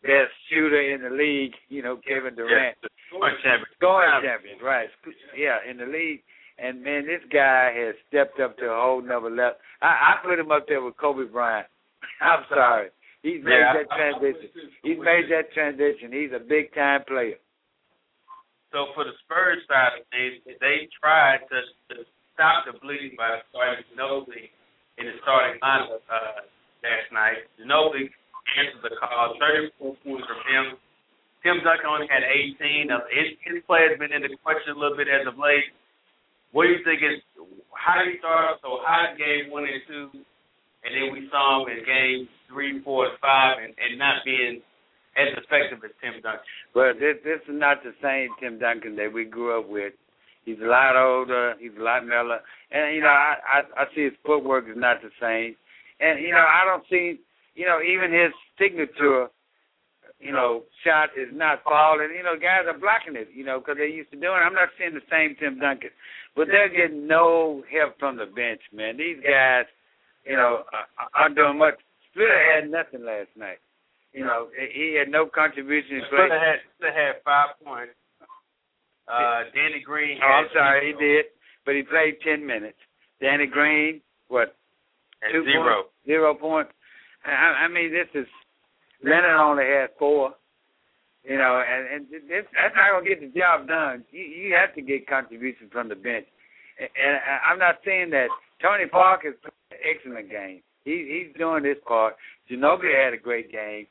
best 0.04 0.34
shooter 0.50 0.82
in 0.82 1.02
the 1.02 1.10
league. 1.10 1.54
You 1.70 1.82
know, 1.84 1.98
Kevin 2.08 2.36
Durant. 2.36 2.78
Scoring 3.08 3.36
champion. 3.44 3.68
Scoring 3.78 4.22
champion, 4.24 4.58
right? 4.64 4.90
Yeah, 5.38 5.58
in 5.70 5.78
the 5.78 5.86
league. 5.86 6.22
And 6.58 6.84
man, 6.84 7.06
this 7.08 7.22
guy 7.32 7.74
has 7.74 7.96
stepped 8.08 8.40
up 8.40 8.58
to 8.58 8.66
a 8.66 8.76
whole 8.76 9.02
nother 9.02 9.30
level. 9.30 9.58
I, 9.82 9.88
I 9.88 10.26
put 10.26 10.38
him 10.38 10.52
up 10.52 10.68
there 10.68 10.82
with 10.84 10.98
Kobe 10.98 11.26
Bryant. 11.32 11.68
I'm 12.22 12.44
sorry. 12.50 12.90
He's 13.24 13.44
made 13.44 13.58
Yeah, 13.58 13.82
that 13.82 13.90
transition. 13.90 14.50
He's 14.84 14.98
made 14.98 15.30
that 15.30 15.54
transition. 15.54 16.12
He's 16.12 16.34
a 16.34 16.42
big 16.42 16.74
time 16.74 17.02
player. 17.08 17.38
So 18.72 18.94
for 18.96 19.04
the 19.04 19.14
Spurs 19.26 19.60
side 19.68 20.00
of 20.00 20.06
things, 20.10 20.42
they 20.60 20.88
tried 20.96 21.44
to, 21.50 21.60
to 21.94 21.96
stop 22.34 22.66
the 22.66 22.78
bleeding 22.80 23.14
by 23.18 23.44
starting 23.52 23.84
Ginobili 23.94 24.50
in 24.98 25.06
the 25.12 25.16
starting 25.22 25.60
lineup 25.62 26.02
uh, 26.08 26.46
last 26.84 27.10
night. 27.14 27.46
Ginobili 27.58 28.10
answered 28.58 28.84
the 28.84 28.94
call, 28.98 29.38
34 29.40 29.96
points 30.04 30.28
from 30.28 30.42
him. 30.50 30.66
Tim 31.42 31.58
Duncan 31.66 31.90
only 31.90 32.10
had 32.10 32.22
18. 32.22 32.90
Now, 32.90 33.02
his, 33.10 33.34
his 33.42 33.66
play 33.66 33.90
has 33.90 33.98
been 33.98 34.14
in 34.14 34.22
the 34.22 34.38
question 34.46 34.78
a 34.78 34.80
little 34.80 34.98
bit 34.98 35.10
as 35.10 35.26
of 35.26 35.42
late. 35.42 35.74
What 36.54 36.70
do 36.70 36.76
you 36.76 36.84
think 36.86 37.02
is 37.02 37.18
how 37.74 37.98
did 37.98 38.14
he 38.14 38.20
start 38.20 38.46
off 38.46 38.62
so 38.62 38.78
hot 38.86 39.18
game 39.18 39.50
one 39.50 39.66
and 39.66 39.82
two, 39.88 40.12
and 40.84 40.92
then 40.94 41.10
we 41.10 41.26
saw 41.32 41.64
him 41.64 41.74
in 41.74 41.82
game 41.82 42.30
three, 42.52 42.84
four, 42.84 43.08
and 43.08 43.18
five, 43.18 43.58
and, 43.64 43.74
and 43.74 43.98
not 43.98 44.22
being 44.26 44.62
as 45.18 45.34
effective 45.40 45.80
as 45.82 45.96
Tim 46.04 46.22
Duncan? 46.22 46.46
But 46.76 47.00
this 47.00 47.18
this 47.24 47.42
is 47.48 47.56
not 47.56 47.82
the 47.82 47.96
same 48.04 48.30
Tim 48.38 48.60
Duncan 48.60 48.96
that 48.98 49.10
we 49.10 49.26
grew 49.26 49.58
up 49.58 49.68
with. 49.68 49.94
He's 50.44 50.60
a 50.62 50.68
lot 50.68 51.00
older. 51.00 51.56
He's 51.60 51.74
a 51.80 51.82
lot 51.82 52.06
mellow, 52.06 52.38
and 52.70 52.96
you 52.96 53.02
know 53.02 53.16
I 53.16 53.40
I, 53.42 53.60
I 53.82 53.84
see 53.96 54.04
his 54.06 54.18
footwork 54.26 54.68
is 54.70 54.78
not 54.78 55.02
the 55.02 55.10
same, 55.18 55.56
and 56.02 56.20
you 56.20 56.32
know 56.32 56.44
I 56.44 56.66
don't 56.66 56.84
see 56.90 57.22
you 57.56 57.66
know 57.66 57.80
even 57.82 58.12
his 58.12 58.34
signature, 58.58 59.30
you 60.20 60.32
know 60.34 60.64
shot 60.84 61.10
is 61.16 61.30
not 61.32 61.64
falling. 61.64 62.10
You 62.16 62.24
know 62.24 62.36
guys 62.36 62.66
are 62.68 62.78
blocking 62.78 63.16
it. 63.16 63.30
You 63.34 63.46
know 63.46 63.60
because 63.60 63.78
they 63.78 63.94
used 63.94 64.12
to 64.12 64.18
doing. 64.18 64.42
it. 64.42 64.46
I'm 64.46 64.58
not 64.58 64.70
seeing 64.78 64.94
the 64.98 65.06
same 65.10 65.36
Tim 65.40 65.60
Duncan, 65.60 65.94
but 66.36 66.48
they're 66.48 66.70
getting 66.74 67.08
no 67.08 67.64
help 67.72 68.00
from 68.00 68.18
the 68.18 68.26
bench, 68.26 68.62
man. 68.74 68.98
These 68.98 69.22
guys, 69.24 69.70
you 70.26 70.36
know, 70.36 70.66
are, 70.74 71.10
are 71.14 71.30
doing 71.30 71.58
much. 71.58 71.76
Splitter 72.12 72.42
had 72.56 72.70
nothing 72.70 73.06
last 73.06 73.32
night. 73.38 73.62
You 74.12 74.26
know, 74.26 74.50
he 74.52 75.00
had 75.00 75.08
no 75.08 75.26
contribution. 75.26 76.02
Splitter 76.08 76.36
had 76.36 76.60
Splitter 76.76 76.92
had 76.92 77.24
five 77.24 77.56
points. 77.64 77.94
Uh, 79.08 79.44
Danny 79.56 79.82
Green. 79.84 80.20
Oh, 80.24 80.28
I'm 80.28 80.48
sorry, 80.54 80.92
he 80.92 80.94
did, 81.00 81.26
but 81.66 81.76
he 81.76 81.84
played 81.84 82.20
ten 82.24 82.46
minutes. 82.46 82.78
Danny 83.22 83.48
Green, 83.48 84.02
what? 84.28 84.56
Had 85.22 85.32
two 85.32 85.44
zero. 85.46 85.86
Points, 85.86 85.90
zero 86.06 86.34
points. 86.36 86.72
I, 87.26 87.66
I 87.66 87.68
mean, 87.68 87.94
this 87.94 88.10
is 88.14 88.28
Leonard 89.04 89.38
only 89.38 89.66
had 89.66 89.90
four. 89.98 90.34
You 91.24 91.38
know, 91.38 91.62
and 91.62 91.86
and 91.94 92.02
this, 92.10 92.50
that's 92.50 92.74
not 92.74 92.98
gonna 92.98 93.06
get 93.06 93.22
the 93.22 93.30
job 93.38 93.68
done. 93.68 94.04
You 94.10 94.26
you 94.26 94.58
have 94.58 94.74
to 94.74 94.82
get 94.82 95.06
contributions 95.06 95.70
from 95.72 95.88
the 95.88 95.96
bench, 95.96 96.26
and, 96.82 96.90
and 96.90 97.14
I'm 97.46 97.60
not 97.62 97.78
saying 97.86 98.10
that 98.10 98.34
Tony 98.58 98.90
Parker's 98.90 99.38
played 99.38 99.78
an 99.78 99.82
excellent 99.86 100.30
game. 100.34 100.66
He 100.84 101.06
he's 101.30 101.38
doing 101.38 101.64
his 101.64 101.78
part. 101.86 102.18
Ginobili 102.50 102.98
had 102.98 103.14
a 103.14 103.22
great 103.22 103.52
game 103.52 103.86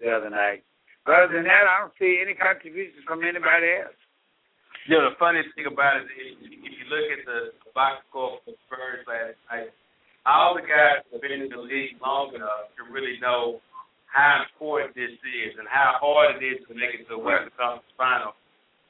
the 0.00 0.08
other 0.08 0.30
night. 0.30 0.64
But 1.04 1.20
other 1.20 1.36
than 1.36 1.44
that, 1.44 1.68
I 1.68 1.84
don't 1.84 1.92
see 2.00 2.16
any 2.24 2.32
contributions 2.32 3.04
from 3.04 3.20
anybody 3.20 3.84
else. 3.84 4.00
You 4.88 4.96
know, 4.96 5.12
the 5.12 5.20
funniest 5.20 5.52
thing 5.52 5.68
about 5.68 6.00
it 6.00 6.08
is 6.16 6.48
if 6.48 6.72
you 6.72 6.84
look 6.88 7.06
at 7.12 7.22
the 7.28 7.40
box 7.76 8.04
score 8.08 8.40
for 8.44 8.56
Spurs 8.64 9.04
last 9.04 9.36
night, 9.52 9.72
all 10.26 10.56
the 10.56 10.64
guys 10.64 11.04
have 11.12 11.20
been 11.20 11.32
in 11.32 11.48
the 11.48 11.60
league 11.60 11.96
long 12.00 12.32
enough 12.34 12.72
to 12.80 12.88
really 12.92 13.20
know 13.20 13.60
how 14.08 14.44
important 14.46 14.94
this 14.94 15.10
is 15.10 15.52
and 15.58 15.66
how 15.68 15.98
hard 16.00 16.38
it 16.38 16.42
is 16.44 16.62
to 16.68 16.72
make 16.74 16.94
it 16.96 17.04
to 17.10 17.18
the 17.18 17.20
Western 17.20 17.50
Conference 17.58 17.92
Final. 17.98 18.32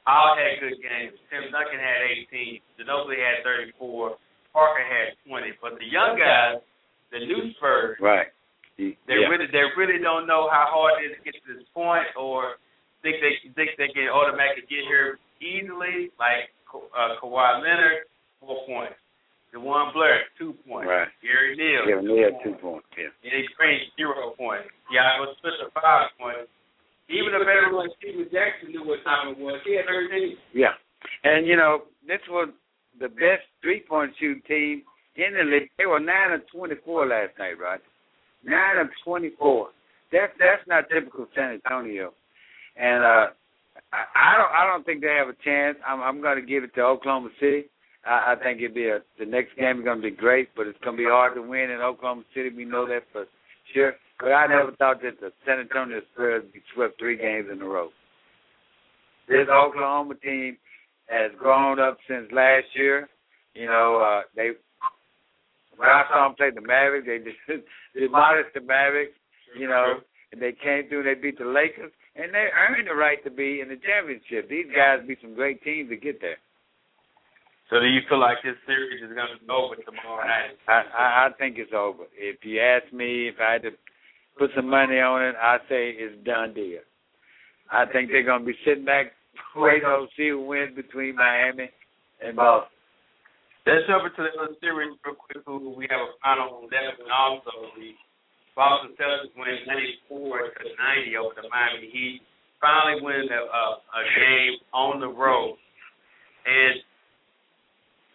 All 0.05 0.37
had 0.37 0.61
good 0.61 0.77
games. 0.79 1.17
Tim 1.33 1.49
Duncan 1.49 1.81
had 1.81 2.05
18. 2.29 2.61
Ginobili 2.77 3.17
had 3.17 3.41
34. 3.41 4.15
Parker 4.53 4.85
had 4.85 5.17
20. 5.25 5.57
But 5.59 5.81
the 5.81 5.89
young 5.89 6.13
guys, 6.13 6.61
the 7.09 7.25
new 7.25 7.49
Spurs, 7.57 7.97
Right. 7.99 8.29
they 8.77 8.93
yeah. 9.09 9.25
really 9.25 9.49
they 9.49 9.65
really 9.75 9.97
don't 9.97 10.27
know 10.29 10.45
how 10.47 10.69
hard 10.69 11.01
it 11.01 11.09
is 11.09 11.17
to 11.17 11.21
get 11.25 11.33
to 11.41 11.57
this 11.57 11.65
point, 11.73 12.05
or 12.13 12.61
think 13.01 13.17
they 13.17 13.33
think 13.57 13.73
they 13.81 13.89
can 13.89 14.13
automatically 14.13 14.69
get 14.69 14.85
here 14.85 15.17
easily. 15.41 16.13
Like 16.21 16.53
uh, 16.69 17.17
Kawhi 17.17 17.65
Leonard, 17.65 18.05
four 18.39 18.61
points. 18.69 18.99
DeJuan 19.55 19.93
Blair, 19.93 20.27
two 20.37 20.53
points. 20.67 20.87
Right. 20.89 21.07
Gary 21.23 21.55
Neal, 21.55 21.87
Yeah, 21.87 22.03
they 22.03 22.21
had 22.27 22.35
two 22.43 22.59
points. 22.59 22.87
Yeah. 22.97 23.09
Eddie 23.23 23.47
Green, 23.57 23.79
zero 23.95 24.35
points. 24.37 24.67
Tiago 24.91 25.31
Spencer, 25.39 25.71
five 25.73 26.11
points. 26.19 26.51
Even 27.07 27.33
a 27.35 27.39
veteran 27.39 27.75
like 27.75 27.91
Stephen 27.97 28.27
Jackson 28.27 28.71
knew 28.71 28.83
what 28.83 28.99
time 29.05 29.29
it 29.31 29.37
was. 29.39 29.61
He 29.63 29.75
had 29.77 29.85
13. 29.85 30.35
Yeah. 30.53 30.73
And 31.23 31.47
you 31.47 31.55
know, 31.55 31.87
this 32.07 32.21
was 32.29 32.49
the 32.99 33.09
best 33.09 33.45
three 33.61 33.81
point 33.87 34.11
shooting 34.19 34.41
team 34.47 34.83
in 35.15 35.33
the 35.37 35.43
league. 35.43 35.69
They 35.77 35.85
were 35.85 35.99
nine 35.99 36.33
of 36.33 36.41
twenty 36.51 36.75
four 36.83 37.05
last 37.07 37.37
night, 37.37 37.59
right? 37.61 37.79
Nine 38.43 38.77
of 38.77 38.87
twenty 39.03 39.31
four. 39.37 39.69
That's 40.11 40.33
that's 40.39 40.65
not 40.67 40.89
typical 40.89 41.27
San 41.35 41.61
Antonio. 41.61 42.13
And 42.75 43.03
uh 43.03 43.27
I, 43.93 44.01
I 44.15 44.37
don't 44.37 44.51
I 44.51 44.67
don't 44.67 44.85
think 44.85 45.01
they 45.01 45.13
have 45.13 45.29
a 45.29 45.37
chance. 45.43 45.77
I'm 45.85 46.01
I'm 46.01 46.21
gonna 46.21 46.41
give 46.41 46.63
it 46.63 46.73
to 46.75 46.81
Oklahoma 46.81 47.29
City. 47.39 47.65
I, 48.05 48.33
I 48.33 48.35
think 48.41 48.59
it'd 48.59 48.73
be 48.75 48.87
a 48.87 48.99
the 49.19 49.25
next 49.25 49.55
game 49.57 49.79
is 49.79 49.85
gonna 49.85 50.01
be 50.01 50.11
great, 50.11 50.49
but 50.55 50.67
it's 50.67 50.77
gonna 50.83 50.97
be 50.97 51.05
hard 51.05 51.35
to 51.35 51.41
win 51.41 51.71
in 51.71 51.79
Oklahoma 51.81 52.23
City. 52.33 52.49
We 52.55 52.65
know 52.65 52.87
that 52.87 53.03
for 53.11 53.25
sure. 53.73 53.93
But 54.19 54.31
I 54.31 54.47
never 54.47 54.71
thought 54.73 55.01
that 55.01 55.19
the 55.19 55.31
San 55.45 55.59
Antonio 55.59 55.99
Spurs 56.13 56.43
would 56.43 56.53
be 56.53 56.61
swept 56.73 56.97
three 56.99 57.17
games 57.17 57.47
in 57.51 57.61
a 57.61 57.65
row. 57.65 57.89
This 59.27 59.47
Oklahoma 59.51 60.15
team 60.15 60.57
has 61.07 61.31
grown 61.37 61.79
up 61.79 61.97
since 62.07 62.31
last 62.31 62.65
year. 62.75 63.09
You 63.53 63.65
know, 63.67 63.97
uh, 63.97 64.21
they 64.35 64.51
when 65.77 65.89
I 65.89 66.03
saw 66.09 66.27
them 66.27 66.35
play 66.35 66.51
the 66.53 66.61
Mavericks, 66.61 67.07
they 67.07 67.19
just 67.55 67.65
demolished 67.93 68.53
the 68.53 68.61
Mavericks. 68.61 69.13
You 69.57 69.67
know, 69.67 69.95
and 70.31 70.41
they 70.41 70.51
came 70.51 70.87
through. 70.89 71.07
and 71.07 71.07
They 71.07 71.21
beat 71.21 71.37
the 71.39 71.45
Lakers, 71.45 71.91
and 72.15 72.33
they 72.33 72.47
earned 72.53 72.87
the 72.87 72.95
right 72.95 73.23
to 73.23 73.31
be 73.31 73.61
in 73.61 73.69
the 73.69 73.77
championship. 73.77 74.49
These 74.49 74.67
guys 74.75 74.99
beat 75.07 75.19
some 75.21 75.33
great 75.35 75.63
teams 75.63 75.89
to 75.89 75.97
get 75.97 76.21
there. 76.21 76.37
So 77.69 77.79
do 77.79 77.87
you 77.87 78.01
feel 78.07 78.19
like 78.19 78.37
this 78.43 78.55
series 78.67 79.01
is 79.01 79.09
going 79.09 79.33
to 79.33 79.41
be 79.41 79.49
over 79.49 79.73
tomorrow 79.81 80.21
night? 80.21 80.53
I, 80.67 80.85
I 80.85 81.05
I 81.25 81.29
think 81.39 81.57
it's 81.57 81.73
over. 81.73 82.05
If 82.13 82.45
you 82.45 82.61
ask 82.61 82.93
me 82.93 83.27
if 83.27 83.35
I 83.41 83.53
had 83.53 83.63
to 83.63 83.71
put 84.37 84.51
some 84.55 84.69
money 84.69 84.99
on 84.99 85.23
it, 85.23 85.35
I 85.41 85.57
say 85.67 85.97
it's 85.97 86.13
done 86.25 86.53
deal. 86.53 86.85
I 87.71 87.85
think 87.89 88.11
they're 88.11 88.23
gonna 88.23 88.45
be 88.45 88.53
sitting 88.63 88.85
back 88.85 89.17
waiting 89.55 89.81
to 89.81 90.05
see 90.15 90.29
who 90.29 90.45
wins 90.45 90.75
between 90.75 91.15
Miami 91.15 91.73
and 92.21 92.35
Boston. 92.37 92.69
Let's 93.65 93.89
jump 93.89 94.05
into 94.05 94.21
the 94.21 94.29
other 94.37 94.53
series 94.61 94.93
real 95.01 95.17
quick. 95.17 95.41
Who 95.49 95.73
we 95.73 95.89
have 95.89 96.05
a 96.05 96.13
final 96.21 96.61
on 96.61 96.69
that 96.69 97.01
one 97.01 97.09
also. 97.09 97.73
The 97.73 97.97
Boston 98.53 98.93
Celtics 98.93 99.33
win 99.33 99.65
94 99.65 100.53
to 100.53 100.65
90 101.09 101.17
over 101.17 101.33
the 101.41 101.49
Miami 101.49 101.89
Heat. 101.89 102.21
Finally 102.61 103.01
win 103.01 103.25
a, 103.25 103.41
a, 103.41 103.63
a 103.81 104.01
game 104.13 104.61
on 104.69 105.01
the 105.01 105.09
road. 105.09 105.57
And 106.45 106.84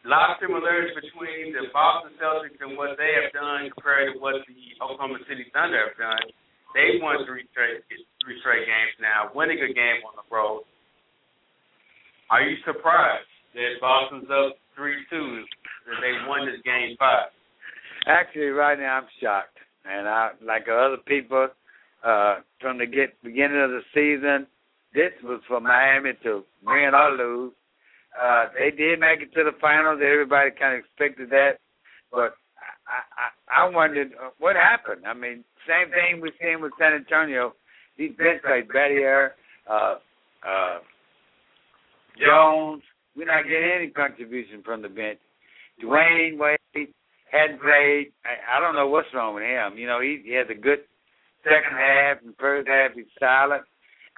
lot 0.09 0.33
of 0.33 0.37
similarities 0.41 0.97
between 0.97 1.53
the 1.53 1.69
Boston 1.77 2.17
Celtics 2.17 2.57
and 2.65 2.77
what 2.77 2.97
they 2.97 3.13
have 3.21 3.33
done 3.37 3.69
compared 3.77 4.15
to 4.15 4.21
what 4.21 4.41
the 4.49 4.61
Oklahoma 4.81 5.21
City 5.29 5.45
Thunder 5.53 5.93
have 5.93 5.99
done. 6.01 6.25
They 6.73 7.03
won 7.03 7.27
three 7.27 7.45
straight 7.51 7.83
three 7.89 8.39
straight 8.41 8.65
games 8.65 8.95
now, 9.03 9.29
winning 9.35 9.59
a 9.59 9.73
game 9.73 10.01
on 10.07 10.15
the 10.17 10.25
road. 10.31 10.63
Are 12.31 12.41
you 12.41 12.57
surprised 12.65 13.27
that 13.55 13.81
Boston's 13.81 14.31
up 14.31 14.57
three 14.77 14.97
two 15.11 15.45
that 15.91 15.99
they 16.01 16.15
won 16.29 16.47
this 16.47 16.63
game 16.65 16.97
five? 16.97 17.35
Actually, 18.07 18.55
right 18.55 18.79
now 18.79 19.03
I'm 19.03 19.09
shocked, 19.21 19.59
and 19.85 20.09
I 20.09 20.31
like 20.41 20.71
other 20.71 20.97
people 21.05 21.49
uh, 22.07 22.37
from 22.61 22.79
the 22.79 22.87
get 22.87 23.21
beginning 23.23 23.61
of 23.61 23.71
the 23.71 23.83
season. 23.93 24.47
This 24.95 25.13
was 25.23 25.41
for 25.47 25.61
Miami 25.61 26.13
to 26.23 26.45
win 26.65 26.95
or 26.95 27.11
lose. 27.19 27.53
Uh, 28.15 28.47
they 28.59 28.71
did 28.71 28.99
make 28.99 29.21
it 29.21 29.33
to 29.35 29.45
the 29.45 29.57
finals. 29.61 30.01
Everybody 30.03 30.51
kind 30.59 30.75
of 30.77 30.85
expected 30.85 31.31
that, 31.31 31.59
but 32.11 32.35
I, 32.91 33.07
I, 33.15 33.67
I 33.67 33.69
wondered 33.69 34.13
uh, 34.21 34.31
what 34.39 34.57
happened. 34.57 35.07
I 35.07 35.15
mean, 35.15 35.45
same 35.67 35.91
thing 35.91 36.21
we're 36.21 36.35
seeing 36.41 36.61
with 36.61 36.73
San 36.79 36.93
Antonio. 36.93 37.55
These 37.97 38.17
bench 38.17 38.43
players, 38.43 38.67
Battier, 38.75 39.31
uh, 39.71 39.97
uh, 40.43 40.79
Jones. 42.19 42.83
We're 43.17 43.27
not 43.27 43.45
getting 43.45 43.71
any 43.77 43.89
contribution 43.89 44.63
from 44.65 44.83
the 44.83 44.89
bench. 44.89 45.19
Dwyane 45.83 46.39
Wade 46.39 46.95
hadn't 47.31 47.61
played. 47.61 48.13
I, 48.25 48.57
I 48.57 48.61
don't 48.61 48.75
know 48.75 48.89
what's 48.89 49.09
wrong 49.15 49.35
with 49.35 49.45
him. 49.45 49.79
You 49.79 49.87
know, 49.87 50.01
he, 50.01 50.23
he 50.25 50.35
has 50.35 50.47
a 50.51 50.61
good 50.61 50.81
second 51.45 51.77
half, 51.77 52.19
and 52.25 52.35
first 52.39 52.69
half 52.69 52.93
he's 52.95 53.07
silent. 53.19 53.63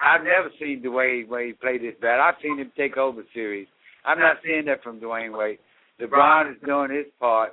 I've 0.01 0.25
never 0.25 0.51
seen 0.59 0.83
Dwyane 0.83 1.29
Wade 1.29 1.61
play 1.61 1.79
this 1.79 1.95
bad. 2.01 2.21
I've 2.21 2.41
seen 2.43 2.59
him 2.59 2.73
take 2.77 2.97
over 2.97 3.23
series. 3.35 3.69
I'm 4.05 4.19
not 4.19 4.39
seeing 4.45 4.65
that 4.67 4.83
from 4.83 5.01
Dwyane 5.01 5.37
Wade. 5.37 5.59
LeBron 6.01 6.51
is 6.53 6.59
doing 6.67 6.91
his 6.91 7.07
part, 7.21 7.53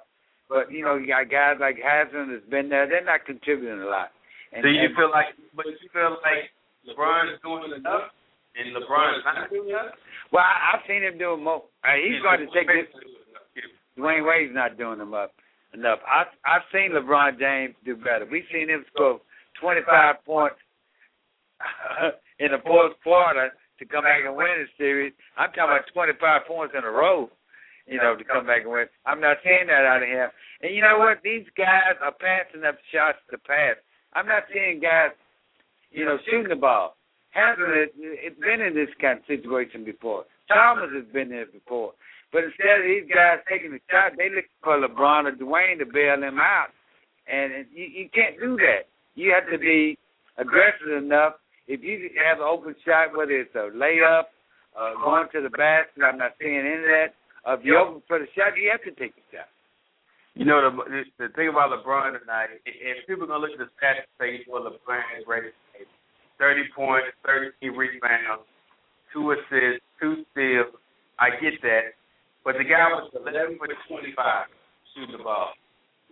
but 0.50 0.72
you 0.72 0.84
know, 0.84 0.96
you 0.98 1.08
got 1.08 1.30
guys 1.30 1.58
like 1.60 1.78
Hassan 1.78 2.32
that's 2.32 2.46
been 2.50 2.70
there. 2.70 2.88
They're 2.88 3.04
not 3.06 3.26
contributing 3.26 3.82
a 3.82 3.86
lot. 3.86 4.10
And, 4.52 4.64
Do 4.64 4.70
you 4.70 4.86
and- 4.90 4.96
feel 4.96 5.12
like, 5.12 5.36
but 5.56 5.66
you 5.68 5.78
feel 5.94 6.18
like 6.26 6.50
LeBron 6.90 7.34
is 7.34 7.40
doing 7.44 7.74
enough, 7.78 8.10
and 8.58 8.74
LeBron 8.76 9.18
is 9.20 9.24
not 9.26 9.50
doing 9.52 9.70
enough? 9.70 9.94
Well, 10.32 10.44
I, 10.44 10.74
I've 10.78 10.84
seen 10.88 11.04
him 11.04 11.18
doing 11.18 11.44
more. 11.44 11.64
Uh, 11.84 11.94
he's 12.02 12.22
going 12.24 12.40
to 12.40 12.50
take 12.54 12.68
this. 12.68 12.90
Dwyane 13.98 14.26
Wade's 14.26 14.56
not 14.56 14.78
doing 14.78 14.98
them 14.98 15.14
up 15.14 15.34
enough. 15.74 16.00
I 16.08 16.24
I've 16.48 16.66
seen 16.74 16.92
LeBron 16.98 17.38
James 17.38 17.76
do 17.86 17.96
better. 17.96 18.26
We've 18.30 18.48
seen 18.52 18.70
him 18.70 18.86
score 18.94 19.22
25 19.62 20.26
points 20.26 20.56
in 22.40 22.52
the 22.52 22.58
fourth 22.66 22.94
quarter 23.04 23.52
to 23.80 23.86
come 23.86 24.04
back 24.04 24.22
and 24.28 24.36
win 24.36 24.48
the 24.60 24.68
series. 24.78 25.14
I'm 25.38 25.50
talking 25.52 25.76
about 25.76 25.90
25 25.94 26.48
points 26.48 26.76
in 26.78 26.84
a 26.84 26.92
row, 26.92 27.30
you 27.88 27.98
know, 27.98 28.16
to 28.16 28.24
come 28.24 28.46
back 28.46 28.64
and 28.64 28.72
win. 28.72 28.88
I'm 29.06 29.20
not 29.20 29.38
seeing 29.44 29.68
that 29.68 29.88
out 29.88 30.04
of 30.04 30.10
him. 30.10 30.30
And 30.62 30.76
you 30.76 30.82
know 30.82 31.00
what? 31.00 31.24
These 31.24 31.48
guys 31.56 31.96
are 32.04 32.14
passing 32.14 32.68
up 32.68 32.76
shots 32.92 33.20
to 33.32 33.38
pass. 33.40 33.80
I'm 34.14 34.28
not 34.28 34.44
seeing 34.54 34.80
guys, 34.80 35.16
you 35.92 36.06
know, 36.06 36.18
shooting 36.28 36.50
the 36.50 36.60
ball. 36.60 36.96
Hasn't 37.32 37.70
it, 37.70 37.94
it's 37.96 38.40
been 38.40 38.62
in 38.62 38.74
this 38.74 38.90
kind 39.00 39.20
of 39.20 39.26
situation 39.26 39.86
before. 39.86 40.26
Thomas 40.50 40.90
has 40.94 41.06
been 41.14 41.30
there 41.30 41.46
before. 41.46 41.94
But 42.32 42.44
instead 42.46 42.82
of 42.82 42.86
these 42.86 43.10
guys 43.10 43.42
taking 43.50 43.72
the 43.72 43.82
shot, 43.90 44.14
they 44.18 44.30
look 44.30 44.46
for 44.64 44.78
LeBron 44.78 45.26
or 45.26 45.34
Dwyane 45.34 45.80
to 45.80 45.86
bail 45.86 46.20
them 46.20 46.38
out. 46.38 46.70
And 47.30 47.54
and 47.54 47.66
you, 47.74 47.86
you 47.86 48.10
can't 48.14 48.40
do 48.40 48.58
that. 48.58 48.90
You 49.16 49.34
have 49.34 49.50
to 49.52 49.58
be 49.58 49.98
aggressive 50.38 50.92
enough. 50.98 51.34
If 51.70 51.86
you 51.86 52.10
have 52.26 52.42
an 52.42 52.50
open 52.50 52.74
shot, 52.82 53.14
whether 53.16 53.38
it's 53.38 53.54
a 53.54 53.70
layup, 53.70 54.34
uh, 54.74 54.98
going 55.06 55.30
to 55.38 55.46
the 55.46 55.54
basket, 55.54 56.02
I'm 56.02 56.18
not 56.18 56.34
seeing 56.42 56.58
any 56.58 56.82
of 56.82 56.90
that. 56.90 57.10
Uh, 57.46 57.54
if 57.54 57.64
you're 57.64 57.78
open 57.78 58.02
for 58.10 58.18
the 58.18 58.26
shot, 58.34 58.58
you 58.58 58.74
have 58.74 58.82
to 58.90 58.94
take 58.98 59.14
the 59.14 59.22
shot. 59.30 59.48
You 60.34 60.46
know 60.46 60.62
the 60.66 61.04
the 61.20 61.30
thing 61.36 61.50
about 61.50 61.70
LeBron 61.70 62.18
tonight, 62.18 62.58
if 62.66 63.06
people 63.06 63.26
are 63.26 63.38
gonna 63.38 63.44
look 63.44 63.54
at 63.54 63.62
the 63.62 63.70
stats 63.78 64.08
page 64.22 64.48
where 64.48 64.62
LeBron 64.66 65.04
is 65.20 65.28
rated, 65.28 65.54
thirty 66.38 66.64
points, 66.74 67.12
thirteen 67.26 67.76
rebounds, 67.76 68.48
two 69.12 69.36
assists, 69.36 69.84
two 70.00 70.24
steals. 70.32 70.72
I 71.20 71.36
get 71.44 71.60
that, 71.62 71.98
but 72.46 72.56
the 72.56 72.64
guy 72.64 72.88
was 72.88 73.12
eleven 73.12 73.60
for 73.60 73.68
twenty-five 73.90 74.48
shooting 74.96 75.18
the 75.18 75.24
ball. 75.24 75.52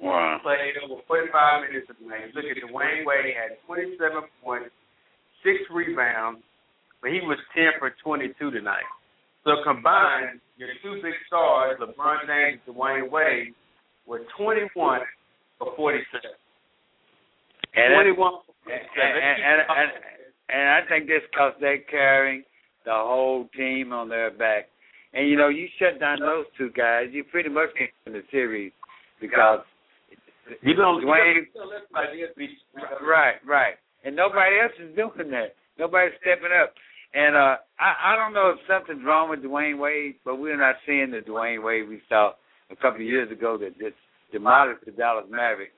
Wow. 0.02 0.44
Played 0.44 0.76
over 0.84 1.00
forty-five 1.08 1.64
minutes 1.66 1.88
a 1.88 1.96
night. 2.04 2.36
Look 2.36 2.46
at 2.46 2.58
Dwyane 2.58 3.08
Wade 3.08 3.32
had 3.32 3.56
twenty-seven 3.66 4.28
points, 4.44 4.76
six 5.44 5.58
rebounds, 5.74 6.42
but 7.02 7.12
he 7.12 7.20
was 7.22 7.38
ten 7.56 7.72
for 7.80 7.94
twenty-two 8.04 8.52
tonight. 8.52 8.88
So 9.44 9.64
combined, 9.64 10.42
your 10.58 10.70
two 10.84 11.00
big 11.02 11.14
stars, 11.28 11.80
LeBron 11.80 12.28
James 12.28 12.60
and 12.68 12.76
Dwyane 12.76 13.10
Wade, 13.10 13.54
were 14.06 14.22
21 14.38 15.00
for 15.58 15.72
47. 15.76 16.04
And, 17.76 17.94
21 17.96 18.18
for 18.18 18.54
47. 18.66 18.84
and, 19.00 19.40
and, 19.40 19.60
and, 19.72 19.90
and 20.50 20.70
I 20.70 20.80
think 20.90 21.08
this 21.08 21.24
because 21.32 21.54
they're 21.62 21.80
carrying 21.90 22.44
the 22.84 22.92
whole 22.92 23.48
team 23.56 23.94
on 23.94 24.10
their 24.10 24.32
back. 24.32 24.68
And 25.14 25.30
you 25.30 25.38
know, 25.38 25.48
you 25.48 25.68
shut 25.80 26.00
down 26.00 26.20
those 26.20 26.46
two 26.58 26.70
guys, 26.76 27.08
you 27.12 27.24
pretty 27.24 27.50
much 27.50 27.70
can 27.78 27.88
win 28.06 28.16
the 28.16 28.24
series 28.32 28.72
because 29.22 29.60
you 30.62 30.74
don't 30.74 31.04
Dwyane- 31.04 31.48
Dwyane, 31.56 33.02
right, 33.02 33.36
right, 33.46 33.76
and 34.04 34.16
nobody 34.16 34.60
else 34.62 34.74
is 34.80 34.96
doing 34.96 35.32
that. 35.32 35.56
Nobody's 35.80 36.14
stepping 36.22 36.54
up. 36.54 36.74
And 37.14 37.36
uh 37.36 37.56
I 37.80 38.14
I 38.14 38.16
don't 38.16 38.34
know 38.34 38.52
if 38.52 38.60
something's 38.68 39.06
wrong 39.06 39.30
with 39.30 39.44
Dwyane 39.44 39.80
Wade, 39.80 40.16
but 40.26 40.38
we're 40.38 40.58
not 40.58 40.76
seeing 40.86 41.12
the 41.12 41.20
Dwyane 41.20 41.64
Wade 41.64 41.88
we 41.88 42.02
saw 42.10 42.32
a 42.70 42.76
couple 42.76 43.02
of 43.02 43.08
years 43.08 43.32
ago 43.32 43.58
that 43.58 43.78
just 43.80 43.96
demolished 44.32 44.86
the 44.86 44.92
Dallas 44.92 45.26
Mavericks. 45.30 45.72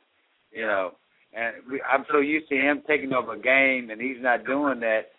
You 0.52 0.66
know, 0.66 0.92
and 1.34 1.56
we, 1.70 1.82
I'm 1.82 2.06
so 2.12 2.20
used 2.20 2.50
to 2.50 2.56
him 2.56 2.82
taking 2.88 3.14
over 3.14 3.34
a 3.34 3.40
game, 3.40 3.92
and 3.92 4.02
he's 4.02 4.18
not 4.20 4.46
doing 4.46 4.80
that. 4.80 5.14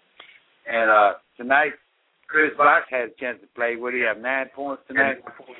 And 0.67 0.91
uh 0.91 1.13
tonight, 1.37 1.73
Chris 2.27 2.51
Bosh 2.57 2.83
had 2.91 3.11
a 3.11 3.15
chance 3.19 3.39
to 3.41 3.47
play. 3.55 3.77
What 3.77 3.91
do 3.93 3.99
you 3.99 4.07
have? 4.07 4.19
Nine 4.19 4.47
points 4.55 4.83
tonight. 4.89 5.19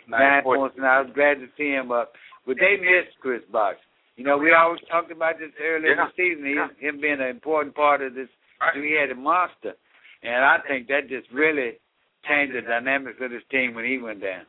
Nine, 0.09 0.43
points 0.43 0.75
tonight. 0.77 0.99
I 0.99 1.03
was 1.03 1.13
glad 1.15 1.35
to 1.35 1.47
see 1.57 1.71
him 1.71 1.91
up, 1.93 2.13
but 2.47 2.57
they 2.59 2.77
missed 2.77 3.19
Chris 3.21 3.43
Bosh. 3.51 3.77
You 4.21 4.29
know, 4.29 4.37
we 4.37 4.53
always 4.53 4.85
talked 4.93 5.09
about 5.09 5.41
this 5.41 5.49
earlier 5.57 5.97
Yeah. 5.97 6.05
in 6.05 6.13
the 6.13 6.13
season. 6.13 6.45
He, 6.45 6.53
Yeah. 6.53 6.69
Him 6.77 7.01
being 7.01 7.25
an 7.25 7.33
important 7.33 7.73
part 7.75 8.03
of 8.05 8.13
this. 8.13 8.29
Right. 8.61 8.77
We 8.77 8.93
had 8.93 9.09
a 9.09 9.15
monster, 9.17 9.73
and 10.23 10.45
I 10.45 10.61
think 10.69 10.89
that 10.93 11.09
just 11.09 11.25
really 11.33 11.81
changed 12.29 12.53
the 12.53 12.61
dynamics 12.61 13.17
of 13.25 13.31
this 13.33 13.41
team 13.49 13.73
when 13.73 13.87
he 13.89 13.97
went 13.97 14.21
down. 14.21 14.45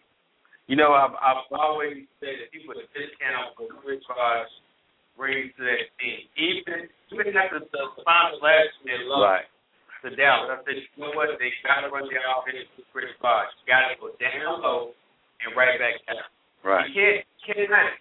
You 0.67 0.75
know, 0.75 0.91
I've, 0.91 1.15
I've 1.15 1.47
always 1.55 2.03
said 2.19 2.35
that 2.43 2.51
people 2.51 2.75
that 2.75 2.91
discount 2.91 3.55
what 3.55 3.71
Chris 3.79 4.03
Bosh 4.11 4.51
brings 5.15 5.55
to 5.55 5.63
that 5.63 5.87
team. 6.03 6.19
Even 6.35 6.89
even 7.15 7.31
after 7.39 7.59
the 7.63 7.83
final 8.03 8.39
last 8.43 8.75
year, 8.83 8.99
lost 9.07 9.23
Right. 9.23 9.47
to 10.03 10.15
Dallas. 10.19 10.51
I 10.51 10.63
said, 10.67 10.83
you 10.83 10.99
know 10.99 11.15
what? 11.15 11.31
They 11.39 11.51
got 11.63 11.87
to 11.87 11.89
run 11.95 12.11
their 12.11 12.27
offense 12.27 12.67
with 12.75 12.91
Chris 12.91 13.07
Bosh. 13.23 13.47
Got 13.71 13.87
to 13.87 13.95
go 14.03 14.11
down 14.19 14.59
low 14.59 14.91
and 15.47 15.55
right 15.55 15.79
back 15.79 15.95
down. 16.11 16.27
Right. 16.61 16.91
You 16.91 17.23
can't 17.47 17.71
cannot 17.71 17.95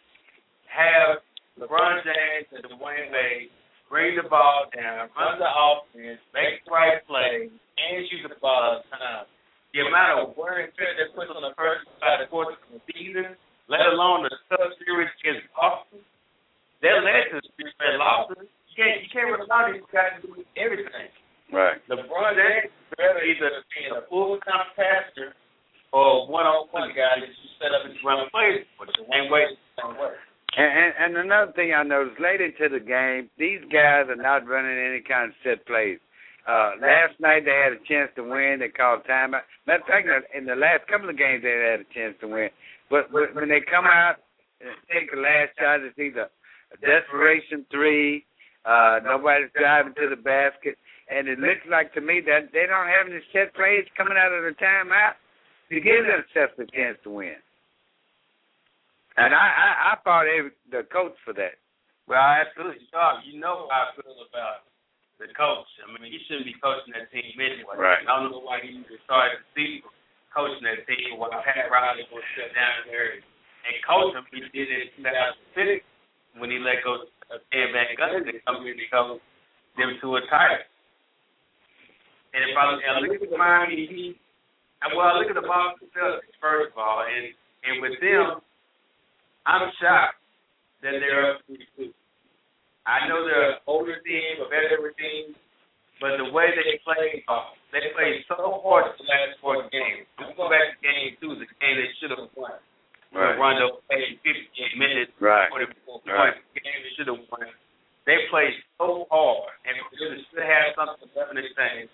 have 0.66 1.22
LeBron 1.59 2.04
James 2.07 2.47
and 2.54 2.62
Dwyane 2.71 3.11
Wade 3.11 3.50
bring 3.90 4.14
the 4.14 4.26
ball 4.30 4.71
down, 4.71 5.11
run 5.19 5.42
the 5.42 5.50
offense, 5.50 6.23
make 6.30 6.62
the 6.62 6.71
right 6.71 7.02
play, 7.11 7.50
and 7.50 8.07
shoot 8.07 8.23
the 8.23 8.38
ball 8.38 8.85
time. 8.95 9.26
The 9.75 9.87
amount 9.87 10.30
of 10.30 10.38
wear 10.38 10.66
and 10.66 10.71
tear 10.75 10.95
that 10.99 11.14
puts 11.14 11.30
on 11.30 11.42
the 11.42 11.54
first 11.54 11.87
side 11.99 12.23
of 12.23 12.26
the 12.26 12.30
course 12.30 12.54
of 12.54 12.71
the 12.75 12.83
season, 12.90 13.38
let 13.71 13.87
alone 13.87 14.26
the 14.26 14.35
tough 14.50 14.75
series 14.83 15.11
against 15.23 15.47
Boston, 15.54 16.02
that 16.83 16.97
led 17.07 17.35
to 17.35 17.38
three 17.54 17.71
straight 17.78 17.99
losses. 17.99 18.47
You 18.47 18.75
can't 18.75 18.99
you 19.02 19.11
can't 19.14 19.30
rely 19.30 19.71
on 19.71 19.78
these 19.78 19.87
guys 19.95 20.19
to 20.23 20.26
do 20.26 20.42
everything. 20.59 21.11
Right. 21.54 21.78
LeBron 21.87 22.35
James 22.35 22.71
is 22.71 22.95
better 22.95 23.23
either 23.23 23.62
being 23.75 23.95
a 23.95 24.02
full 24.11 24.38
time 24.47 24.71
passer 24.75 25.35
or 25.95 26.26
one 26.30 26.47
on 26.47 26.71
one 26.71 26.90
guy 26.95 27.19
that 27.19 27.30
you 27.30 27.47
set 27.59 27.75
up 27.75 27.87
and 27.87 27.95
run 28.02 28.26
plays 28.30 28.66
for. 28.75 28.87
Dwyane 28.87 29.30
Wade 29.30 29.54
is 29.54 29.59
the 29.59 29.87
same 29.87 29.95
way. 29.99 30.14
And, 30.57 30.95
and, 30.99 31.16
another 31.16 31.52
thing 31.52 31.73
I 31.73 31.85
noticed 31.85 32.21
late 32.21 32.40
into 32.40 32.69
the 32.69 32.83
game, 32.83 33.30
these 33.38 33.61
guys 33.71 34.11
are 34.11 34.19
not 34.19 34.49
running 34.49 34.78
any 34.78 35.00
kind 35.00 35.30
of 35.30 35.37
set 35.45 35.64
plays. 35.66 35.99
Uh, 36.49 36.75
last 36.83 37.14
night 37.21 37.45
they 37.45 37.54
had 37.54 37.71
a 37.71 37.83
chance 37.87 38.11
to 38.16 38.26
win. 38.26 38.59
They 38.59 38.69
called 38.69 39.07
timeout. 39.07 39.47
Matter 39.66 39.83
of 39.83 39.87
fact, 39.87 40.09
in 40.35 40.47
the 40.47 40.59
last 40.59 40.88
couple 40.90 41.09
of 41.09 41.16
games 41.16 41.47
they 41.47 41.54
had 41.54 41.87
a 41.87 41.90
chance 41.95 42.16
to 42.21 42.26
win. 42.26 42.50
But 42.90 43.12
when 43.12 43.30
when 43.35 43.49
they 43.49 43.62
come 43.62 43.87
out 43.87 44.19
and 44.59 44.75
take 44.90 45.12
the 45.14 45.23
last 45.23 45.54
shot, 45.54 45.87
it's 45.87 45.99
either 45.99 46.26
a 46.75 46.78
desperation 46.83 47.64
three, 47.71 48.26
uh, 48.64 48.99
nobody's 49.04 49.54
driving 49.54 49.95
to 49.95 50.11
the 50.11 50.19
basket, 50.19 50.75
and 51.07 51.28
it 51.28 51.38
looks 51.38 51.62
like 51.71 51.95
to 51.95 52.00
me 52.00 52.21
that 52.26 52.50
they 52.50 52.66
don't 52.66 52.90
have 52.90 53.07
any 53.07 53.23
set 53.30 53.54
plays 53.54 53.87
coming 53.97 54.19
out 54.19 54.35
of 54.35 54.42
the 54.42 54.54
timeout 54.59 55.14
to 55.71 55.78
give 55.78 56.02
themselves 56.02 56.59
a 56.59 56.66
chance 56.75 56.99
to 57.04 57.11
win. 57.11 57.38
And 59.20 59.36
I, 59.36 59.46
I, 59.52 59.68
I 59.92 59.92
fought 60.00 60.24
every, 60.24 60.56
the 60.72 60.88
coach 60.88 61.12
for 61.28 61.36
that. 61.36 61.60
Well, 62.08 62.16
I 62.16 62.40
absolutely 62.40 62.88
shocked. 62.88 63.28
You 63.28 63.36
know 63.36 63.68
how 63.68 63.92
I 63.92 64.00
feel 64.00 64.16
about 64.24 64.64
the 65.20 65.28
coach. 65.36 65.68
I 65.84 65.92
mean, 65.92 66.08
he 66.08 66.24
shouldn't 66.24 66.48
be 66.48 66.56
coaching 66.56 66.96
that 66.96 67.12
team 67.12 67.36
anyway. 67.36 67.76
Right. 67.76 68.00
I 68.00 68.16
don't 68.16 68.32
know 68.32 68.40
why 68.40 68.64
he 68.64 68.80
started 69.04 69.44
the 69.44 69.48
season 69.52 69.92
coaching 70.32 70.64
that 70.64 70.86
team 70.88 71.18
while 71.20 71.34
Pat 71.42 71.68
Riley 71.68 72.06
was 72.08 72.24
shut 72.38 72.54
down 72.56 72.88
there 72.88 73.18
and 73.20 73.76
coach 73.84 74.16
him. 74.16 74.24
He 74.32 74.40
did 74.56 74.72
it 74.72 74.96
in 74.96 75.04
2006 75.04 75.84
when 76.40 76.48
he 76.48 76.58
let 76.62 76.80
go 76.86 77.04
uh, 77.28 77.36
of 77.36 77.44
Ted 77.52 77.70
Van 77.74 77.92
Gundy 77.98 78.32
to 78.32 78.42
come 78.46 78.62
in 78.64 78.78
and 78.78 78.90
coach 78.90 79.20
them 79.76 79.90
to 80.00 80.08
a 80.16 80.22
title. 80.30 80.66
And 82.30 82.46
if 82.46 82.54
I, 82.54 82.64
I 82.78 83.02
look 83.02 83.18
at 83.18 83.30
Miami 83.34 83.86
Heat, 83.90 84.16
well, 84.94 85.12
I 85.12 85.18
look 85.18 85.28
at 85.28 85.36
the 85.36 85.44
Boston 85.44 85.90
Celtics 85.92 86.38
first 86.40 86.72
of 86.72 86.78
all, 86.78 87.04
and 87.04 87.34
and 87.60 87.84
with 87.84 88.00
them, 88.00 88.40
I'm 89.50 89.67
shocked 89.82 90.23
that 90.86 90.95
they're 91.02 91.34
up 91.34 91.43
three 91.50 91.67
two. 91.75 91.91
I 92.86 93.10
know 93.10 93.26
they're 93.26 93.58
an 93.58 93.63
older 93.67 93.99
team, 94.06 94.41
a 94.41 94.47
veteran 94.47 94.95
team, 94.95 95.34
but 96.00 96.17
the 96.17 96.30
way 96.32 96.49
they 96.54 96.78
played, 96.86 97.26
uh, 97.28 97.50
they 97.75 97.91
played 97.93 98.25
so 98.30 98.63
hard 98.63 98.95
the 98.97 99.04
last 99.04 99.36
four 99.43 99.67
games. 99.69 100.06
Let's 100.17 100.32
go 100.39 100.49
back 100.49 100.73
to 100.73 100.76
game 100.80 101.19
two, 101.21 101.34
the 101.36 101.50
game 101.60 101.76
they 101.76 101.91
should 102.00 102.15
have 102.15 102.30
won. 102.39 102.56
Right. 103.10 103.34
Rondo 103.36 103.82
played 103.91 104.23
58 104.23 104.78
minutes, 104.78 105.10
Right. 105.19 105.50
44 105.50 105.99
points. 105.99 106.06
Right. 106.06 106.39
The 106.54 106.63
game 106.63 106.78
they 106.78 106.95
should 106.95 107.10
have 107.10 107.21
won. 107.26 107.43
They 108.06 108.17
played 108.30 108.54
so 108.78 109.04
hard, 109.10 109.50
and 109.67 109.75
really 109.99 110.23
should 110.30 110.47
have 110.47 110.78
something 110.78 111.10
left 111.19 111.34
in 111.34 111.43
this 111.43 111.50
thing. 111.58 111.91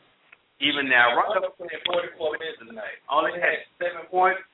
Even 0.60 0.88
now, 0.88 1.16
Rondo 1.18 1.50
played 1.56 1.72
44 1.88 2.36
minutes 2.36 2.60
tonight. 2.62 3.00
Only 3.10 3.36
had 3.40 3.64
seven 3.80 4.06
points, 4.12 4.44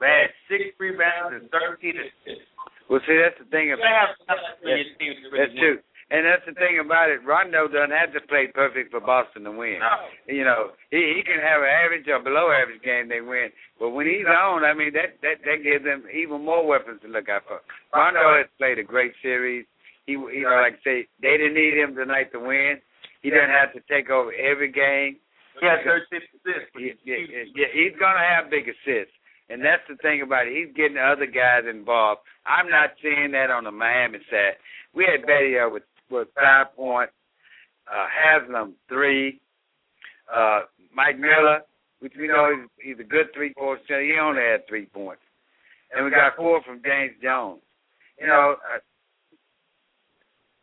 had 0.00 0.30
six 0.48 0.76
rebounds 0.78 1.40
and 1.40 1.48
13 1.50 1.96
assists. 1.96 2.48
Well, 2.86 3.02
see, 3.02 3.18
that's 3.18 3.38
the 3.38 3.48
thing 3.50 3.74
about 3.74 3.86
have 3.86 4.14
something 4.28 4.56
for 4.62 4.70
your 4.70 4.86
team 5.00 5.18
to 5.18 5.26
really 5.32 5.40
that's 5.42 5.58
true. 5.58 5.78
And 6.06 6.22
that's 6.22 6.46
the 6.46 6.54
thing 6.54 6.78
about 6.78 7.10
it. 7.10 7.18
Rondo 7.26 7.66
doesn't 7.66 7.90
have 7.90 8.14
to 8.14 8.22
play 8.30 8.46
perfect 8.46 8.94
for 8.94 9.02
Boston 9.02 9.42
to 9.42 9.50
win. 9.50 9.82
No. 9.82 10.06
You 10.30 10.46
know, 10.46 10.70
he 10.94 11.18
he 11.18 11.26
can 11.26 11.42
have 11.42 11.66
an 11.66 11.72
average 11.72 12.06
or 12.06 12.22
below 12.22 12.54
average 12.54 12.78
game 12.86 13.10
they 13.10 13.18
win. 13.18 13.50
But 13.82 13.90
when 13.90 14.06
he's 14.06 14.28
on, 14.28 14.62
I 14.62 14.70
mean 14.70 14.94
that 14.94 15.18
that 15.26 15.42
that 15.42 15.66
gives 15.66 15.82
them 15.82 16.06
even 16.14 16.46
more 16.46 16.62
weapons 16.62 17.02
to 17.02 17.10
look 17.10 17.26
out 17.26 17.42
for. 17.50 17.58
Rondo 17.90 18.38
has 18.38 18.46
played 18.54 18.78
a 18.78 18.86
great 18.86 19.18
series. 19.18 19.66
He 20.06 20.14
you 20.14 20.46
know, 20.46 20.62
like 20.62 20.78
I 20.78 20.82
say, 20.86 20.98
they 21.18 21.42
didn't 21.42 21.58
need 21.58 21.74
him 21.74 21.98
tonight 21.98 22.30
to 22.30 22.38
win. 22.38 22.78
He 23.26 23.34
doesn't 23.34 23.50
have 23.50 23.74
to 23.74 23.82
take 23.90 24.06
over 24.06 24.30
every 24.30 24.70
game. 24.70 25.18
He 25.58 25.66
had 25.66 25.82
13 25.82 26.22
assists. 26.22 26.70
Yeah, 26.78 26.94
yeah, 27.02 27.50
yeah, 27.50 27.70
he's 27.74 27.98
gonna 27.98 28.22
have 28.22 28.46
big 28.46 28.70
assists, 28.70 29.15
and 29.48 29.62
that's 29.62 29.82
the 29.88 29.96
thing 29.96 30.22
about 30.22 30.46
it. 30.46 30.56
He's 30.56 30.74
getting 30.74 30.98
other 30.98 31.26
guys 31.26 31.64
involved. 31.68 32.20
I'm 32.46 32.68
not 32.68 32.90
seeing 33.02 33.32
that 33.32 33.50
on 33.50 33.64
the 33.64 33.70
Miami 33.70 34.18
side. 34.30 34.58
We 34.94 35.06
had 35.06 35.26
Betty 35.26 35.58
uh, 35.58 35.68
with 35.70 35.84
with 36.10 36.28
five 36.34 36.74
points, 36.76 37.12
uh, 37.86 38.06
Haslem 38.06 38.74
three, 38.88 39.40
uh, 40.34 40.60
Mike 40.94 41.18
Miller, 41.18 41.60
which 42.00 42.14
we 42.18 42.28
know 42.28 42.50
he's, 42.54 42.96
he's 42.96 43.00
a 43.00 43.08
good 43.08 43.26
three 43.34 43.52
point 43.56 43.80
shooter. 43.86 44.02
He 44.02 44.18
only 44.20 44.42
had 44.42 44.66
three 44.68 44.86
points, 44.86 45.22
and 45.94 46.04
we 46.04 46.10
got 46.10 46.36
four 46.36 46.62
from 46.62 46.82
James 46.84 47.14
Jones. 47.22 47.60
You 48.20 48.26
know. 48.26 48.56
Uh, 48.62 48.78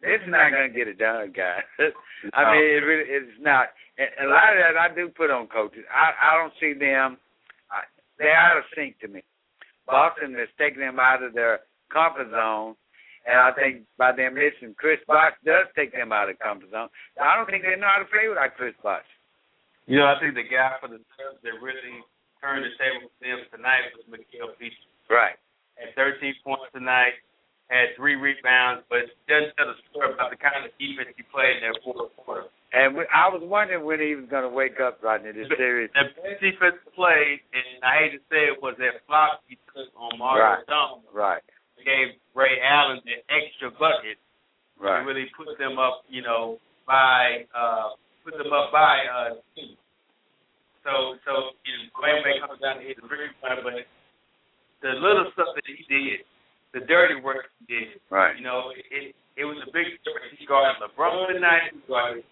this 0.03 0.19
is 0.19 0.27
not 0.27 0.51
going 0.51 0.67
to 0.67 0.75
get 0.75 0.91
it 0.91 0.99
done, 0.99 1.31
guys. 1.31 1.63
I 2.35 2.51
mean, 2.51 2.67
it 2.75 2.83
really 2.83 3.07
it's 3.07 3.39
not. 3.39 3.71
And 3.95 4.27
a 4.27 4.27
lot 4.27 4.51
of 4.51 4.59
that 4.59 4.75
I 4.75 4.93
do 4.93 5.07
put 5.07 5.31
on 5.31 5.47
coaches. 5.47 5.87
I 5.87 6.11
I 6.11 6.35
don't 6.35 6.51
see 6.59 6.77
them. 6.77 7.15
They're 8.17 8.35
out 8.35 8.57
of 8.57 8.63
sync 8.75 8.99
to 8.99 9.07
me. 9.07 9.21
Boston 9.85 10.33
has 10.35 10.49
taken 10.57 10.79
them 10.79 10.99
out 10.99 11.23
of 11.23 11.33
their 11.33 11.61
comfort 11.91 12.31
zone, 12.31 12.75
and 13.27 13.37
I 13.39 13.51
think 13.51 13.83
by 13.97 14.11
them 14.11 14.35
missing 14.35 14.75
Chris 14.77 14.99
Bosh 15.07 15.33
does 15.43 15.67
take 15.75 15.91
them 15.91 16.11
out 16.11 16.29
of 16.29 16.39
comfort 16.39 16.71
zone. 16.71 16.89
I 17.19 17.35
don't 17.35 17.49
think 17.49 17.63
they 17.63 17.75
know 17.75 17.91
how 17.91 17.99
to 17.99 18.09
play 18.09 18.27
without 18.29 18.55
Chris 18.55 18.75
Bosh. 18.81 19.07
You 19.85 19.99
know, 19.99 20.07
I 20.07 20.15
think 20.19 20.35
the 20.35 20.47
guy 20.47 20.79
for 20.79 20.87
the 20.87 21.03
Suns 21.19 21.43
that 21.43 21.59
really 21.59 21.99
turned 22.39 22.63
the 22.63 22.71
table 22.79 23.11
for 23.11 23.19
them 23.19 23.43
tonight 23.51 23.91
was 23.95 24.07
Mikael 24.07 24.55
Beasley. 24.55 24.91
Right. 25.11 25.35
Had 25.75 25.91
13 25.95 26.35
points 26.43 26.71
tonight, 26.71 27.19
had 27.71 27.95
three 27.95 28.15
rebounds, 28.15 28.83
but 28.89 29.07
doesn't 29.27 29.55
tell 29.55 29.67
the 29.71 29.77
story 29.89 30.13
about 30.13 30.29
the 30.29 30.37
kind 30.39 30.61
of 30.65 30.71
defense 30.77 31.13
he 31.15 31.23
played 31.31 31.61
in 31.61 31.71
that 31.71 31.77
fourth 31.83 32.11
quarter. 32.17 32.47
And 32.73 32.97
we, 32.97 33.05
I 33.13 33.29
was 33.29 33.41
wondering 33.45 33.85
when 33.85 34.01
he 34.01 34.17
was 34.17 34.25
going 34.29 34.43
to 34.43 34.49
wake 34.49 34.81
up, 34.81 34.97
Rodney, 35.01 35.31
this 35.31 35.47
series. 35.57 35.93
The 35.93 36.09
best 36.17 36.41
defense 36.41 36.77
played, 36.97 37.39
and 37.53 37.85
I 37.85 38.01
hate 38.09 38.17
to 38.17 38.21
say 38.33 38.49
it, 38.49 38.57
was 38.61 38.73
that 38.81 39.01
flop 39.05 39.45
he 39.45 39.57
took 39.71 39.93
on 39.93 40.17
Mario 40.17 40.57
Right. 40.57 40.65
Stone. 40.65 41.05
Right. 41.13 41.43
Gave 41.85 42.17
Ray 42.33 42.57
Allen 42.63 43.01
the 43.05 43.21
extra 43.29 43.69
bucket 43.77 44.17
Right. 44.79 45.01
to 45.01 45.05
really 45.05 45.29
put 45.37 45.53
them 45.61 45.77
up, 45.77 46.01
you 46.09 46.21
know, 46.25 46.57
by 46.89 47.45
uh 47.55 47.93
put 48.25 48.35
them 48.39 48.51
up 48.51 48.71
by 48.73 49.05
uh 49.05 49.29
team. 49.55 49.77
So 50.83 51.15
so 51.23 51.53
you 51.63 51.73
know, 51.77 52.01
Wade 52.01 52.41
comes 52.41 52.59
down 52.59 52.79
to 52.79 52.83
hit 52.83 52.97
the 52.99 53.07
three 53.07 53.29
pointer, 53.39 53.61
but 53.63 53.85
the 54.81 54.97
little 54.99 55.29
stuff 55.37 55.53
that 55.55 55.63
he 55.67 55.79
did, 55.87 56.25
the 56.73 56.81
dirty 56.81 57.15
work 57.21 57.45
he 57.59 57.65
did, 57.73 58.01
Right. 58.09 58.35
you 58.37 58.43
know, 58.43 58.71
it 58.75 59.15
it 59.35 59.45
was 59.45 59.57
a 59.65 59.69
big 59.73 59.89
difference. 60.05 60.37
He 60.37 60.45
guarded 60.45 60.77
LeBron 60.81 61.33
tonight, 61.33 61.73
he 61.73 61.81
guarded 61.87 62.23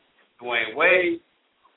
Dwyane 0.41 0.75
Wade. 0.75 1.21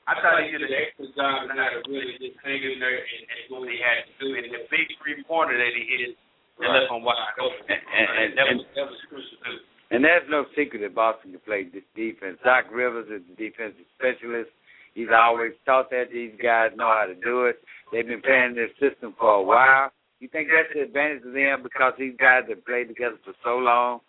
I 0.05 0.13
thought 0.21 0.37
he 0.45 0.51
did 0.53 0.61
an 0.61 0.69
excellent 0.69 1.15
job 1.17 1.49
tonight 1.49 1.73
of 1.77 1.81
really 1.89 2.13
just 2.21 2.37
hanging 2.45 2.77
there 2.77 2.93
and, 3.01 3.21
and 3.25 3.39
doing 3.49 3.61
what 3.65 3.73
he 3.73 3.81
had 3.81 4.05
to 4.05 4.13
do. 4.21 4.37
And 4.37 4.45
the 4.53 4.69
big 4.69 4.85
three 5.01 5.17
pointer 5.25 5.57
that 5.57 5.73
he 5.73 5.81
hit 5.97 6.13
that 6.61 6.69
left 6.69 6.93
him 6.93 7.01
wide 7.01 7.33
open. 7.41 7.65
And- 7.73 8.09
and- 8.21 8.37
that 8.37 8.47
and- 8.53 8.59
was 8.61 8.67
that 8.77 8.85
was 8.85 9.01
crucial 9.09 9.37
too. 9.41 9.57
And 9.89 10.03
there's 10.05 10.27
no 10.29 10.45
secret 10.55 10.81
that 10.81 10.93
Boston 10.93 11.31
can 11.31 11.39
play 11.41 11.63
this 11.63 11.83
defense. 11.95 12.37
Doc 12.43 12.65
Rivers 12.69 13.09
is 13.09 13.21
the 13.29 13.35
defensive 13.37 13.85
specialist. 13.97 14.49
He's 14.93 15.09
always 15.09 15.53
taught 15.65 15.89
that 15.89 16.09
these 16.11 16.33
guys 16.41 16.71
know 16.75 16.87
how 16.89 17.05
to 17.05 17.15
do 17.15 17.45
it. 17.45 17.61
They've 17.91 18.05
been 18.05 18.21
playing 18.21 18.55
this 18.55 18.71
system 18.77 19.13
for 19.17 19.29
a 19.33 19.41
while. 19.41 19.91
You 20.19 20.27
think 20.29 20.49
that's 20.49 20.73
the 20.73 20.81
advantage 20.81 21.23
of 21.25 21.33
them 21.33 21.61
because 21.63 21.93
these 21.99 22.15
guys 22.19 22.43
have 22.49 22.65
played 22.65 22.87
together 22.87 23.17
for 23.23 23.33
so 23.43 23.57
long, 23.57 23.99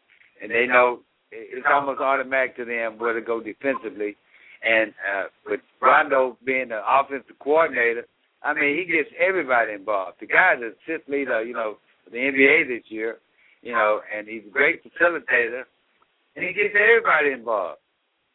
and 0.41 0.51
they 0.51 0.67
know 0.67 1.01
it's 1.33 1.67
almost 1.71 2.01
automatic 2.01 2.57
to 2.57 2.65
them 2.65 2.99
where 2.99 3.13
to 3.13 3.21
go 3.21 3.41
defensively. 3.41 4.17
And 4.63 4.95
uh, 5.05 5.25
with 5.45 5.61
Rondo 5.83 6.39
being 6.45 6.69
the 6.69 6.81
offensive 6.87 7.39
coordinator, 7.41 8.07
I 8.43 8.55
mean, 8.55 8.79
he 8.79 8.85
gets 8.91 9.11
everybody 9.19 9.73
involved. 9.73 10.19
The 10.21 10.27
guy's 10.27 10.63
a 10.63 10.73
assist 10.79 11.09
leader, 11.09 11.43
you 11.43 11.53
know, 11.55 11.79
the 12.11 12.19
NBA 12.19 12.69
this 12.69 12.85
year, 12.89 13.17
you 13.63 13.73
know, 13.73 14.01
and 14.17 14.29
he's 14.29 14.43
a 14.47 14.51
great 14.51 14.83
facilitator, 14.87 15.63
and 16.37 16.45
he 16.45 16.53
gets 16.55 16.75
everybody 16.79 17.33
involved. 17.33 17.81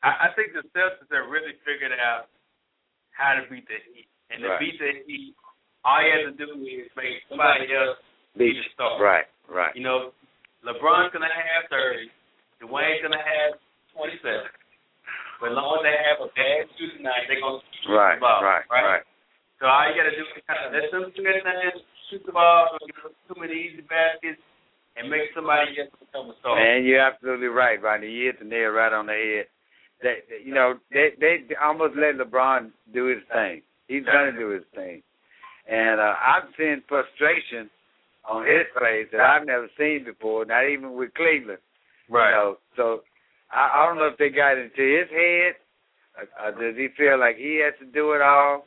I, 0.04 0.28
I 0.28 0.36
think 0.36 0.52
the 0.54 0.68
Celtics 0.78 1.08
have 1.14 1.30
really 1.32 1.54
figured 1.66 1.94
out 1.96 2.28
how 3.12 3.36
to 3.40 3.48
beat 3.50 3.68
the 3.68 3.80
Heat. 3.94 4.08
And 4.30 4.42
to 4.44 4.50
Right. 4.50 4.60
beat 4.60 4.80
the 4.80 4.92
Heat, 5.08 5.36
all 5.84 6.00
you 6.04 6.12
have 6.14 6.26
to 6.32 6.36
do 6.38 6.52
is 6.62 6.90
make 6.96 7.22
somebody 7.30 7.68
else 7.74 7.98
be 8.38 8.54
the 8.54 8.64
star. 8.74 9.02
Right, 9.02 9.26
right. 9.50 9.74
You 9.76 9.84
know, 9.84 10.14
LeBron's 10.66 11.12
gonna 11.14 11.30
have 11.32 11.70
thirty, 11.70 12.10
Dwyane's 12.62 13.02
gonna 13.02 13.18
have 13.22 13.58
twenty 13.96 14.18
seven. 14.22 14.46
But 15.42 15.52
as 15.52 15.58
long 15.58 15.82
as 15.82 15.84
they 15.90 15.98
have 15.98 16.20
a 16.22 16.30
bad 16.38 16.70
shooting 16.78 17.02
night, 17.02 17.26
they're 17.28 17.42
gonna 17.42 17.66
shoot 17.82 17.90
Right, 17.98 18.16
the 18.16 18.22
ball. 18.22 18.44
right, 18.46 18.62
right. 18.70 18.86
right. 19.02 19.06
So 19.60 19.66
all 19.66 19.90
you 19.90 19.98
gotta 19.98 20.14
do 20.14 20.22
is 20.22 20.44
kind 20.46 20.62
of 20.66 20.74
let 20.74 20.86
them 20.94 21.10
do 21.18 21.22
their 21.26 21.42
thing, 21.42 21.82
shoot 22.10 22.22
the 22.26 22.32
ball, 22.32 22.78
give 22.86 22.98
them 23.02 23.14
too 23.26 23.38
many 23.42 23.54
easy 23.58 23.82
baskets, 23.82 24.42
and 24.98 25.10
make 25.10 25.34
somebody 25.34 25.74
else 25.82 25.90
become 25.98 26.30
a 26.30 26.36
star. 26.42 26.56
Man, 26.62 26.86
you're 26.86 27.02
absolutely 27.02 27.48
right, 27.50 27.82
Rodney. 27.82 28.10
You 28.14 28.28
hit 28.30 28.38
the 28.40 28.46
nail 28.46 28.70
right 28.70 28.94
on 28.94 29.08
the 29.10 29.14
head. 29.18 29.48
They- 30.02 30.42
you 30.46 30.54
know, 30.54 30.80
they 30.92 31.14
they 31.18 31.46
almost 31.62 31.96
let 31.96 32.16
LeBron 32.18 32.72
do 32.94 33.06
his 33.06 33.24
thing. 33.34 33.62
He's 33.88 34.06
gonna 34.06 34.32
do 34.34 34.50
his 34.50 34.66
thing, 34.74 35.02
and 35.72 36.00
uh, 36.00 36.14
I've 36.20 36.52
seen 36.60 36.84
frustration 36.88 37.70
on 38.28 38.44
his 38.46 38.68
face 38.76 39.08
that 39.12 39.22
I've 39.24 39.48
never 39.48 39.68
seen 39.80 40.04
before. 40.06 40.44
Not 40.46 40.68
even 40.68 40.94
with 40.94 41.14
Cleveland. 41.16 41.64
You 42.30 42.36
know, 42.36 42.58
so 42.76 42.84
I, 43.52 43.72
I 43.82 43.88
don't 43.88 43.98
know 43.98 44.12
if 44.12 44.18
they 44.20 44.30
got 44.30 44.58
into 44.60 44.84
his 44.84 45.08
head. 45.10 45.56
Uh, 46.20 46.28
uh, 46.48 46.52
does 46.52 46.76
he 46.76 46.90
feel 46.98 47.18
like 47.18 47.38
he 47.38 47.64
has 47.64 47.74
to 47.80 47.88
do 47.88 48.12
it 48.12 48.22
all? 48.22 48.66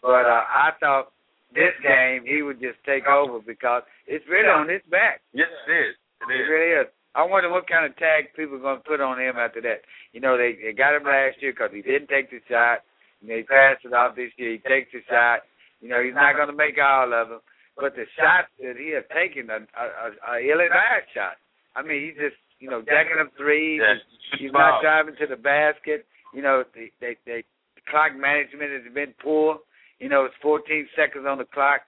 But 0.00 0.24
uh, 0.30 0.44
I 0.46 0.70
thought 0.78 1.10
this 1.52 1.74
game 1.82 2.22
he 2.24 2.42
would 2.42 2.60
just 2.60 2.78
take 2.86 3.06
over 3.06 3.40
because 3.44 3.82
it's 4.06 4.24
really 4.30 4.48
on 4.48 4.68
his 4.68 4.82
back. 4.90 5.20
Yes, 5.32 5.50
it 5.66 5.72
is. 5.72 5.94
It 6.22 6.30
It 6.32 6.40
is. 6.42 6.48
really 6.48 6.72
is. 6.82 6.86
I 7.16 7.22
wonder 7.22 7.50
what 7.50 7.68
kind 7.68 7.86
of 7.86 7.96
tag 7.96 8.34
people 8.34 8.56
are 8.56 8.66
going 8.66 8.78
to 8.82 8.88
put 8.88 9.00
on 9.00 9.20
him 9.20 9.36
after 9.38 9.60
that. 9.62 9.82
You 10.12 10.20
know, 10.20 10.36
they, 10.36 10.58
they 10.62 10.72
got 10.72 10.94
him 10.96 11.04
last 11.04 11.38
year 11.42 11.52
because 11.52 11.70
he 11.72 11.82
didn't 11.82 12.08
take 12.08 12.30
the 12.30 12.40
shot. 12.48 12.82
And 13.20 13.30
they 13.30 13.42
passed 13.42 13.84
it 13.84 13.92
off 13.94 14.16
this 14.16 14.30
year. 14.36 14.52
He 14.52 14.58
takes 14.58 14.90
the 14.92 15.00
shot. 15.08 15.46
You 15.84 15.92
know, 15.92 16.00
he's 16.00 16.16
not 16.16 16.32
going 16.32 16.48
to 16.48 16.56
make 16.56 16.80
all 16.80 17.12
of 17.12 17.28
them. 17.28 17.44
But 17.76 17.92
the 17.92 18.08
shots 18.16 18.48
that 18.56 18.80
he 18.80 18.96
has 18.96 19.04
taken 19.12 19.52
are, 19.52 19.68
are, 19.76 20.16
are 20.24 20.40
ill-advised 20.40 21.12
shots. 21.12 21.36
I 21.76 21.84
mean, 21.84 22.08
he's 22.08 22.16
just, 22.16 22.40
you 22.56 22.72
know, 22.72 22.80
jacking 22.80 23.20
up 23.20 23.36
threes. 23.36 23.84
Yes. 23.84 24.00
He's 24.40 24.54
not 24.56 24.80
driving 24.80 25.12
to 25.20 25.28
the 25.28 25.36
basket. 25.36 26.08
You 26.32 26.40
know, 26.40 26.64
they, 26.72 26.88
they, 27.04 27.20
they, 27.28 27.44
the 27.76 27.84
clock 27.92 28.16
management 28.16 28.72
has 28.72 28.88
been 28.96 29.12
poor. 29.20 29.60
You 30.00 30.08
know, 30.08 30.24
it's 30.24 30.38
14 30.40 30.64
seconds 30.96 31.28
on 31.28 31.36
the 31.36 31.44
clock. 31.52 31.84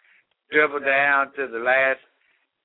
Dribble 0.52 0.84
down 0.84 1.32
to 1.40 1.48
the 1.48 1.64
last 1.64 2.04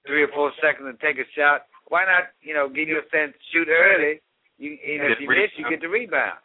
three 0.04 0.28
or 0.28 0.32
four 0.36 0.52
seconds 0.60 0.84
and 0.84 1.00
take 1.00 1.16
a 1.16 1.26
shot. 1.32 1.72
Why 1.88 2.04
not, 2.04 2.36
you 2.44 2.52
know, 2.52 2.68
give 2.68 2.92
you 2.92 3.00
a 3.00 3.08
sense 3.08 3.40
shoot 3.56 3.72
early? 3.72 4.20
You, 4.60 4.76
you 4.76 5.00
know, 5.00 5.16
if 5.16 5.24
you 5.24 5.32
miss, 5.32 5.56
you 5.56 5.64
get 5.72 5.80
the 5.80 5.88
rebound. 5.88 6.44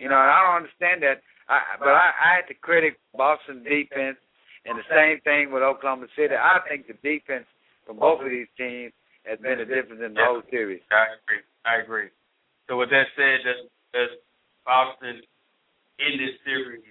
You 0.00 0.08
know, 0.08 0.16
and 0.16 0.30
I 0.32 0.40
don't 0.40 0.64
understand 0.64 1.04
that. 1.04 1.20
I, 1.52 1.76
but 1.78 1.92
I, 1.92 2.08
I 2.16 2.28
had 2.40 2.46
to 2.48 2.54
credit 2.54 2.96
Boston 3.16 3.62
defense, 3.62 4.16
and 4.64 4.78
the 4.78 4.86
same 4.88 5.20
thing 5.20 5.52
with 5.52 5.62
Oklahoma 5.62 6.06
City. 6.16 6.32
I 6.32 6.58
think 6.68 6.86
the 6.86 6.96
defense 7.04 7.44
from 7.84 7.98
both 7.98 8.22
of 8.24 8.30
these 8.30 8.48
teams 8.56 8.92
has 9.28 9.38
been 9.38 9.58
the 9.58 9.68
difference 9.68 10.00
in 10.00 10.14
the 10.14 10.20
Yeah. 10.20 10.26
whole 10.26 10.42
series. 10.50 10.80
I 10.90 11.12
agree. 11.18 11.42
I 11.66 11.74
agree. 11.82 12.08
So 12.68 12.78
with 12.78 12.90
that 12.90 13.06
said, 13.16 13.44
does, 13.44 13.68
does 13.92 14.12
Boston 14.64 15.20
in 15.98 16.12
this 16.18 16.34
series 16.44 16.82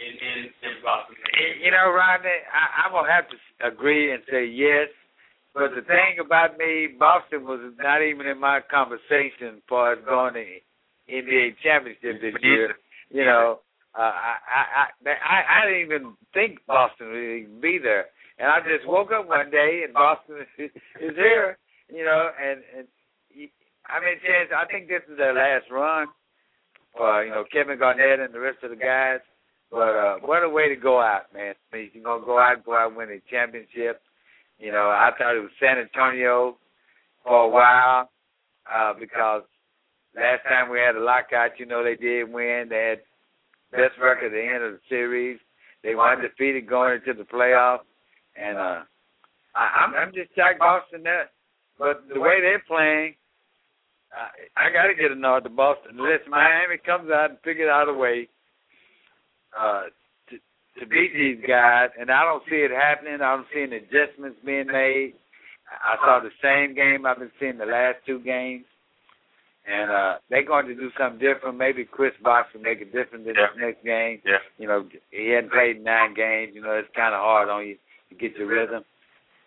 in 0.00 0.12
in, 0.16 0.38
in 0.50 0.74
Boston? 0.82 1.14
You 1.62 1.70
know, 1.70 1.92
Rodney, 1.92 2.34
I, 2.50 2.84
I'm 2.84 2.92
gonna 2.92 3.12
have 3.12 3.28
to 3.28 3.38
agree 3.66 4.12
and 4.12 4.22
say 4.30 4.44
yes. 4.44 4.88
But 5.54 5.76
the 5.76 5.82
thing 5.82 6.16
about 6.24 6.56
me, 6.56 6.88
Boston 6.98 7.44
was 7.44 7.60
not 7.78 8.00
even 8.00 8.26
in 8.26 8.40
my 8.40 8.60
conversation 8.70 9.60
for 9.68 9.92
us 9.92 9.98
going 10.08 10.32
to 10.34 10.44
NBA 11.12 11.56
championship 11.62 12.20
this 12.20 12.34
year. 12.42 12.74
You 13.10 13.24
know, 13.24 13.60
uh, 13.94 14.00
I, 14.00 14.34
I 14.48 14.62
I 15.04 15.10
I 15.12 15.38
I 15.60 15.66
didn't 15.68 15.84
even 15.84 16.14
think 16.32 16.60
Boston 16.66 17.12
would 17.12 17.60
be 17.60 17.78
there, 17.82 18.06
and 18.38 18.48
I 18.48 18.60
just 18.60 18.88
woke 18.88 19.12
up 19.12 19.28
one 19.28 19.50
day 19.50 19.82
and 19.84 19.92
Boston 19.92 20.46
is 20.58 20.70
here. 21.16 21.58
You 21.92 22.04
know, 22.04 22.30
and 22.40 22.60
and 22.76 22.88
I 23.86 24.00
mean, 24.00 24.16
chance. 24.24 24.48
I 24.56 24.64
think 24.70 24.88
this 24.88 25.02
is 25.10 25.18
their 25.18 25.34
last 25.34 25.70
run 25.70 26.06
for 26.96 27.24
you 27.24 27.30
know 27.30 27.44
Kevin 27.52 27.78
Garnett 27.78 28.20
and 28.20 28.32
the 28.32 28.40
rest 28.40 28.58
of 28.62 28.70
the 28.70 28.76
guys. 28.76 29.20
But 29.70 29.96
uh, 29.96 30.16
what 30.20 30.42
a 30.42 30.48
way 30.48 30.68
to 30.68 30.76
go 30.76 31.00
out, 31.00 31.32
man! 31.34 31.54
I 31.72 31.76
mean, 31.76 31.90
you're 31.92 32.04
gonna 32.04 32.24
go 32.24 32.38
out, 32.38 32.64
go 32.64 32.76
out, 32.76 32.88
and 32.88 32.96
win 32.96 33.10
a 33.10 33.20
championship. 33.30 34.00
You 34.58 34.70
know, 34.70 34.88
I 34.88 35.10
thought 35.16 35.36
it 35.36 35.40
was 35.40 35.50
San 35.58 35.78
Antonio 35.78 36.56
for 37.24 37.44
a 37.44 37.48
while 37.48 38.10
uh, 38.72 38.92
because 38.98 39.42
last 40.16 40.42
time 40.48 40.70
we 40.70 40.78
had 40.78 40.96
a 40.96 41.02
lockout, 41.02 41.58
you 41.58 41.66
know, 41.66 41.82
they 41.82 41.96
did 41.96 42.32
win. 42.32 42.66
They 42.68 42.96
had 42.96 43.00
best 43.70 43.98
record 44.00 44.26
at 44.26 44.32
the 44.32 44.54
end 44.54 44.62
of 44.62 44.72
the 44.72 44.80
series. 44.88 45.38
They 45.82 45.94
were 45.94 46.12
undefeated 46.12 46.68
going 46.68 47.00
into 47.00 47.14
the 47.18 47.28
playoffs, 47.28 47.88
and 48.36 48.56
uh, 48.56 48.80
I, 49.54 49.84
I'm, 49.84 49.94
I'm 49.94 50.14
just 50.14 50.34
shocked 50.36 50.60
Boston 50.60 51.02
that. 51.04 51.32
But 51.78 52.04
the 52.12 52.20
way 52.20 52.38
they're 52.40 52.62
playing, 52.68 53.14
I, 54.12 54.68
I 54.68 54.72
got 54.72 54.86
to 54.86 54.94
get 54.94 55.10
a 55.10 55.18
nod 55.18 55.40
to 55.44 55.50
Boston. 55.50 55.98
Unless 55.98 56.28
Miami 56.28 56.78
comes 56.84 57.10
out 57.10 57.30
and 57.30 57.38
figures 57.42 57.70
out 57.72 57.88
a 57.88 57.94
way 57.94 58.28
uh, 59.58 59.84
to 60.30 60.36
to 60.80 60.86
beat 60.86 61.12
these 61.14 61.42
guys, 61.46 61.90
and 61.98 62.10
I 62.10 62.22
don't 62.22 62.44
see 62.48 62.62
it 62.62 62.70
happening. 62.70 63.14
I 63.14 63.36
don't 63.36 63.46
see 63.52 63.62
any 63.62 63.76
adjustments 63.76 64.38
being 64.44 64.68
made. 64.68 65.14
I 65.72 65.96
saw 66.04 66.20
the 66.20 66.30
same 66.42 66.76
game 66.76 67.06
I've 67.06 67.18
been 67.18 67.32
seeing 67.40 67.58
the 67.58 67.64
last 67.64 67.96
two 68.06 68.20
games, 68.20 68.66
and 69.66 69.90
uh, 69.90 70.18
they're 70.28 70.44
going 70.46 70.66
to 70.66 70.74
do 70.74 70.90
something 70.98 71.20
different. 71.22 71.56
Maybe 71.56 71.84
Chris 71.84 72.12
Bosh 72.22 72.46
will 72.52 72.62
make 72.62 72.80
a 72.82 72.84
difference 72.88 73.26
in 73.28 73.34
Yeah. 73.34 73.46
this 73.54 73.58
next 73.62 73.82
game. 73.84 74.18
Yeah. 74.26 74.42
You 74.58 74.66
know, 74.66 74.88
he 75.10 75.30
hadn't 75.30 75.52
played 75.52 75.82
nine 75.82 76.14
games. 76.14 76.52
You 76.54 76.62
know, 76.62 76.72
it's 76.74 76.90
kind 76.96 77.14
of 77.14 77.20
hard 77.22 77.48
on 77.48 77.66
you 77.66 77.76
to 78.10 78.14
get 78.18 78.34
your 78.36 78.48
rhythm. 78.50 78.82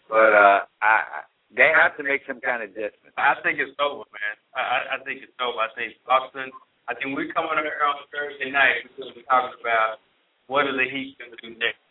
But 0.08 0.32
uh, 0.32 0.60
I, 0.82 1.26
they 1.56 1.68
have 1.74 1.98
to 1.98 2.04
make 2.04 2.22
some 2.28 2.40
kind 2.40 2.64
of 2.64 2.70
adjustment. 2.72 3.12
I 3.18 3.36
think 3.44 3.60
it's 3.60 3.76
over, 3.82 4.06
man. 4.14 4.36
I, 4.56 4.96
I 4.96 5.04
think 5.04 5.20
it's 5.24 5.36
over. 5.42 5.60
I 5.60 5.70
think 5.76 5.94
Boston. 6.08 6.52
I 6.88 6.94
think 6.94 7.18
we're 7.18 7.34
coming 7.34 7.50
on 7.58 7.66
here 7.66 7.82
on 7.82 7.98
Thursday 8.14 8.54
night 8.54 8.86
because 8.86 9.10
we're 9.18 9.26
talking 9.26 9.58
about 9.58 9.98
what 10.46 10.70
are 10.70 10.78
the 10.78 10.86
Heat 10.86 11.18
going 11.18 11.34
to 11.34 11.42
do 11.42 11.58
next. 11.58 11.82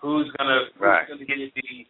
Who's 0.00 0.32
gonna 0.40 0.72
who's 0.72 0.80
Right. 0.80 1.04
gonna 1.04 1.28
get 1.28 1.36
the 1.52 1.84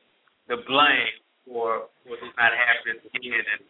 the 0.50 0.58
blame 0.66 1.14
for 1.46 1.86
for 2.02 2.18
this 2.18 2.34
not 2.34 2.50
happening 2.50 2.98
again? 3.14 3.38
And, 3.54 3.62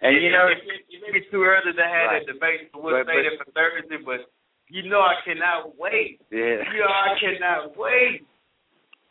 And 0.00 0.14
you 0.22 0.30
know, 0.30 0.46
it, 0.46 0.58
it, 0.62 0.86
it 0.90 1.12
be 1.12 1.20
too 1.30 1.42
early 1.42 1.72
to 1.74 1.82
have 1.82 2.06
Right. 2.14 2.22
that 2.26 2.32
debate, 2.32 2.70
but 2.72 2.82
we'll 2.82 3.02
But- 3.04 3.10
say 3.10 3.22
that 3.22 3.38
for 3.44 3.50
Thursday. 3.52 3.98
But 4.04 4.30
you 4.68 4.88
know, 4.88 5.00
I 5.00 5.16
cannot 5.24 5.76
wait. 5.78 6.20
yeah. 6.30 6.60
You 6.72 6.80
know, 6.80 6.92
I 6.92 7.16
cannot 7.18 7.76
wait. 7.76 8.26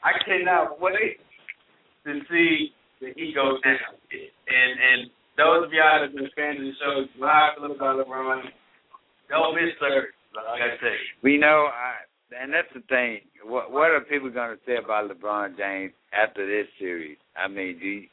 I 0.04 0.14
cannot 0.24 0.80
wait 0.80 1.18
to 2.06 2.22
see 2.30 2.72
the 3.02 3.12
Heat 3.16 3.34
go 3.36 3.58
down. 3.64 3.78
And 4.48 4.72
and 4.80 5.10
those 5.36 5.66
of 5.66 5.74
y'all 5.74 6.00
that 6.00 6.10
have 6.10 6.16
been 6.16 6.30
fans 6.36 6.60
of 6.60 6.66
the 6.66 6.74
show, 6.80 6.94
you 7.14 7.22
know 7.22 7.28
how 7.28 7.52
I 7.52 7.56
feel 7.60 7.72
about 7.76 8.08
LeBron. 8.08 8.44
Don't 9.30 9.56
miss 9.56 9.74
Thursday. 9.80 10.14
Like 10.36 10.62
I 10.62 10.78
say. 10.80 10.96
We 11.24 11.38
know, 11.38 11.68
I, 11.74 11.96
and 12.40 12.54
that's 12.54 12.68
the 12.74 12.82
thing. 12.88 13.22
What 13.44 13.72
what 13.72 13.90
are 13.92 14.02
people 14.02 14.30
going 14.30 14.56
to 14.56 14.62
say 14.66 14.78
about 14.78 15.10
LeBron 15.10 15.58
James 15.58 15.94
after 16.14 16.46
this 16.46 16.68
series? 16.80 17.18
I 17.36 17.48
mean, 17.48 17.80
do 17.80 17.86
you, 17.88 18.08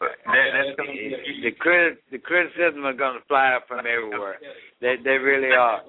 But 0.00 0.16
that, 0.24 0.46
that's 0.56 0.72
gonna 0.80 0.96
the 1.44 1.52
criti- 1.60 2.00
the 2.10 2.18
criticism 2.18 2.84
are 2.88 2.96
going 2.96 3.20
to 3.20 3.24
fly 3.28 3.52
up 3.52 3.68
from 3.68 3.84
everywhere. 3.84 4.40
They 4.80 4.96
they 5.04 5.20
really 5.20 5.52
are. 5.52 5.84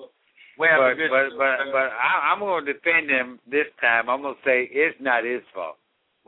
We 0.60 0.68
have 0.68 0.84
a 0.84 0.94
But 1.00 1.10
but 1.10 1.28
but 1.40 1.58
but 1.72 1.88
I, 1.96 2.30
I'm 2.36 2.40
going 2.44 2.66
to 2.68 2.74
defend 2.74 3.10
him 3.10 3.40
this 3.50 3.72
time. 3.80 4.10
I'm 4.12 4.22
going 4.22 4.36
to 4.36 4.44
say 4.46 4.68
it's 4.70 5.00
not 5.00 5.24
his 5.24 5.42
fault. 5.56 5.78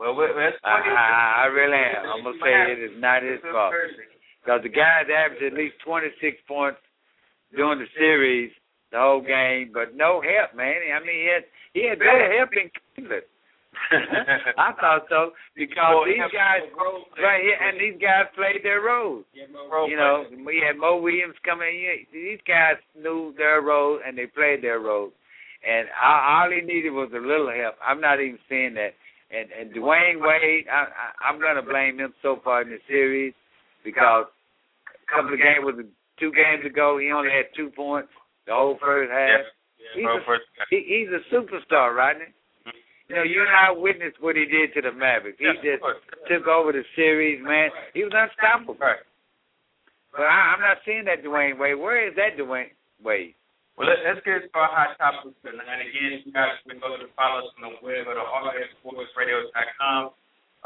well, 0.00 0.16
we- 0.16 0.32
that's 0.34 0.56
I, 0.64 0.80
I, 0.80 1.42
I 1.44 1.46
really 1.52 1.76
am. 1.76 2.08
I'm 2.08 2.22
going 2.24 2.38
to 2.38 2.42
say 2.42 2.72
it 2.72 2.80
is 2.80 2.96
not 2.98 3.22
his 3.22 3.38
fault 3.52 3.74
because 4.42 4.60
the 4.64 4.72
guy's 4.72 5.06
averaged 5.12 5.44
at 5.44 5.52
least 5.52 5.76
26 5.84 6.16
points 6.48 6.80
during 7.54 7.78
the 7.78 7.86
series, 8.00 8.50
the 8.92 8.98
whole 8.98 9.20
game, 9.20 9.70
but 9.72 9.94
no 9.94 10.20
help, 10.24 10.56
man. 10.56 10.74
I 10.88 10.98
mean, 11.04 11.20
he 11.20 11.28
had 11.28 11.44
he 11.76 11.82
had 11.88 11.98
better 12.00 12.32
help 12.32 12.50
in 12.56 12.72
Cleveland. 12.96 13.28
I 14.58 14.72
thought 14.80 15.06
so 15.08 15.32
because 15.56 15.76
Well, 15.94 16.04
these 16.04 16.18
guys 16.32 16.62
right 17.22 17.42
here 17.42 17.58
and 17.60 17.80
these 17.80 18.00
guys 18.00 18.26
played 18.34 18.62
their 18.62 18.80
roles. 18.80 19.24
Role 19.70 19.88
You 19.88 19.96
know, 19.96 20.24
players. 20.28 20.46
we 20.46 20.62
had 20.66 20.76
Mo 20.76 20.96
Williams 21.00 21.34
coming 21.44 21.68
in. 21.74 22.06
These 22.12 22.40
guys 22.46 22.76
knew 22.96 23.34
their 23.36 23.60
role 23.62 24.00
and 24.06 24.16
they 24.16 24.26
played 24.26 24.62
their 24.62 24.80
role. 24.80 25.10
And 25.66 25.88
all 26.02 26.44
all 26.44 26.50
he 26.50 26.60
needed 26.60 26.90
was 26.90 27.10
a 27.14 27.18
little 27.20 27.50
help. 27.50 27.76
I'm 27.84 28.00
not 28.00 28.20
even 28.20 28.38
saying 28.48 28.74
that. 28.74 28.94
And 29.30 29.48
and 29.50 29.74
Dwyane 29.74 30.20
Wade, 30.20 30.66
I, 30.70 30.84
I 30.84 31.28
I'm 31.28 31.40
gonna 31.40 31.62
blame 31.62 31.98
him 31.98 32.12
so 32.22 32.40
far 32.44 32.62
in 32.62 32.68
the 32.70 32.78
series 32.88 33.32
because 33.84 34.26
couple 35.12 35.32
of 35.34 35.38
games 35.40 35.64
was 35.64 35.84
two 36.20 36.32
games 36.32 36.64
ago. 36.64 36.98
He 36.98 37.10
only 37.12 37.30
had 37.30 37.46
two 37.56 37.70
points 37.70 38.08
the 38.46 38.52
whole 38.52 38.78
first 38.80 39.10
half. 39.10 39.28
Yeah. 39.28 39.44
He's 39.94 40.04
a- 40.16 40.24
He, 40.70 40.78
he's 40.88 41.08
a 41.12 41.20
superstar, 41.34 41.94
Rodney. 41.94 42.32
You 43.14 43.22
know, 43.22 43.30
you 43.30 43.46
and 43.46 43.54
I 43.54 43.70
witnessed 43.70 44.18
what 44.18 44.34
he 44.34 44.42
did 44.42 44.74
to 44.74 44.82
the 44.82 44.90
Mavericks. 44.90 45.38
He 45.38 45.46
Yeah, 45.46 45.54
just 45.62 45.86
took 46.26 46.50
over 46.50 46.74
the 46.74 46.82
series, 46.98 47.38
man. 47.38 47.70
He 47.94 48.02
was 48.02 48.10
unstoppable. 48.10 48.74
Right. 48.74 48.98
But 50.10 50.26
I, 50.26 50.50
I'm 50.50 50.58
not 50.58 50.82
seeing 50.82 51.06
that 51.06 51.22
Dwyane 51.22 51.54
Wade. 51.54 51.78
Where 51.78 52.02
is 52.10 52.18
that 52.18 52.34
Dwyane 52.34 52.74
Wade? 52.98 53.38
Well, 53.78 53.86
let, 53.86 54.02
let's 54.02 54.18
get 54.26 54.42
to 54.42 54.50
our 54.58 54.66
hot 54.66 54.98
topics 54.98 55.30
tonight. 55.46 55.62
And 55.62 55.86
again, 55.86 56.26
you 56.26 56.34
guys 56.34 56.58
can 56.66 56.82
go 56.82 56.98
to 56.98 57.06
follow 57.14 57.46
us 57.46 57.54
on 57.62 57.70
the 57.70 57.78
web 57.86 58.02
at 58.02 58.18
rfsportsradio.com. 58.18 60.10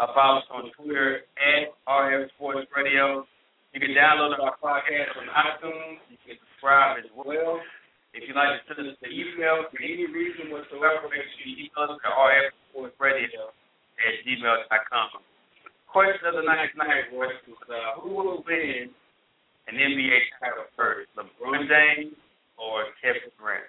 Uh, 0.00 0.06
follow 0.16 0.40
us 0.40 0.48
on 0.48 0.72
Twitter 0.72 1.28
at 1.36 1.68
rfsportsradio. 1.84 3.28
You 3.76 3.80
can 3.84 3.92
download 3.92 4.40
our 4.40 4.56
podcast 4.56 5.20
on 5.20 5.28
iTunes. 5.28 6.00
You 6.08 6.16
can 6.24 6.40
subscribe 6.48 7.04
as 7.04 7.12
well. 7.12 7.60
If 8.16 8.24
you'd 8.24 8.36
like 8.36 8.56
to 8.56 8.74
send 8.74 8.88
us 8.88 8.96
an 9.04 9.12
email 9.12 9.68
for 9.68 9.78
any 9.78 10.08
reason 10.08 10.48
whatsoever, 10.48 11.06
make 11.12 11.24
sure 11.36 11.44
you 11.44 11.68
email 11.68 11.92
us 11.92 12.00
at 12.00 12.12
rfsportsradio 12.12 13.52
at 13.52 14.14
gmail.com. 14.24 15.08
Question 15.88 16.26
of 16.28 16.34
the 16.36 16.44
night 16.44 16.72
tonight, 16.72 17.08
is 17.12 17.56
uh, 17.68 18.00
who 18.00 18.12
will 18.12 18.44
win 18.44 18.90
an 19.68 19.74
NBA 19.74 20.18
title 20.40 20.68
first, 20.76 21.08
LeBron 21.16 21.68
James 21.68 22.16
or 22.56 22.92
Kevin 23.00 23.32
Durant? 23.36 23.68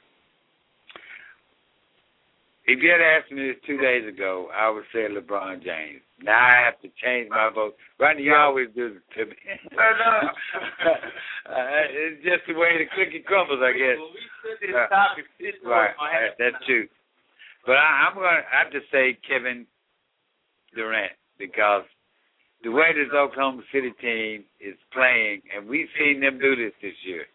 If 2.70 2.86
you 2.86 2.92
had 2.94 3.02
asked 3.02 3.34
me 3.34 3.50
this 3.50 3.58
two 3.66 3.82
days 3.82 4.06
ago, 4.06 4.46
I 4.54 4.70
would 4.70 4.86
say 4.94 5.10
LeBron 5.10 5.66
James. 5.66 6.06
Now 6.22 6.38
I 6.38 6.62
have 6.70 6.78
to 6.86 6.90
change 7.02 7.26
my 7.30 7.50
vote. 7.50 7.74
Rodney, 7.98 8.24
you 8.30 8.36
always 8.36 8.68
do 8.76 8.94
this 8.94 9.02
to 9.18 9.26
me. 9.26 9.34
uh, 9.74 10.30
it's 11.90 12.22
just 12.22 12.46
the 12.46 12.54
way 12.54 12.78
the 12.78 12.86
cookie 12.94 13.26
crumbles, 13.26 13.58
I 13.66 13.74
guess. 13.74 13.98
When 13.98 14.14
we 14.14 14.22
took 14.46 14.62
this 14.62 14.70
Uh, 14.78 14.86
topic, 14.86 15.26
this 15.42 15.58
was 15.66 15.98
Right, 15.98 16.30
that's 16.38 16.62
true. 16.70 16.86
But 17.66 17.78
I, 17.82 18.06
I'm 18.06 18.14
going 18.14 18.38
to 18.38 18.46
have 18.54 18.70
to 18.72 18.82
say 18.94 19.18
Kevin 19.28 19.66
Durant 20.76 21.14
because 21.42 21.86
the 22.62 22.70
way 22.70 22.94
this 22.94 23.10
Oklahoma 23.18 23.64
City 23.74 23.94
team 23.98 24.46
is 24.62 24.78
playing, 24.94 25.42
and 25.56 25.66
we've 25.68 25.90
seen 25.98 26.22
them 26.22 26.38
do 26.38 26.54
this 26.56 26.74
this 26.84 26.94
year. 27.02 27.26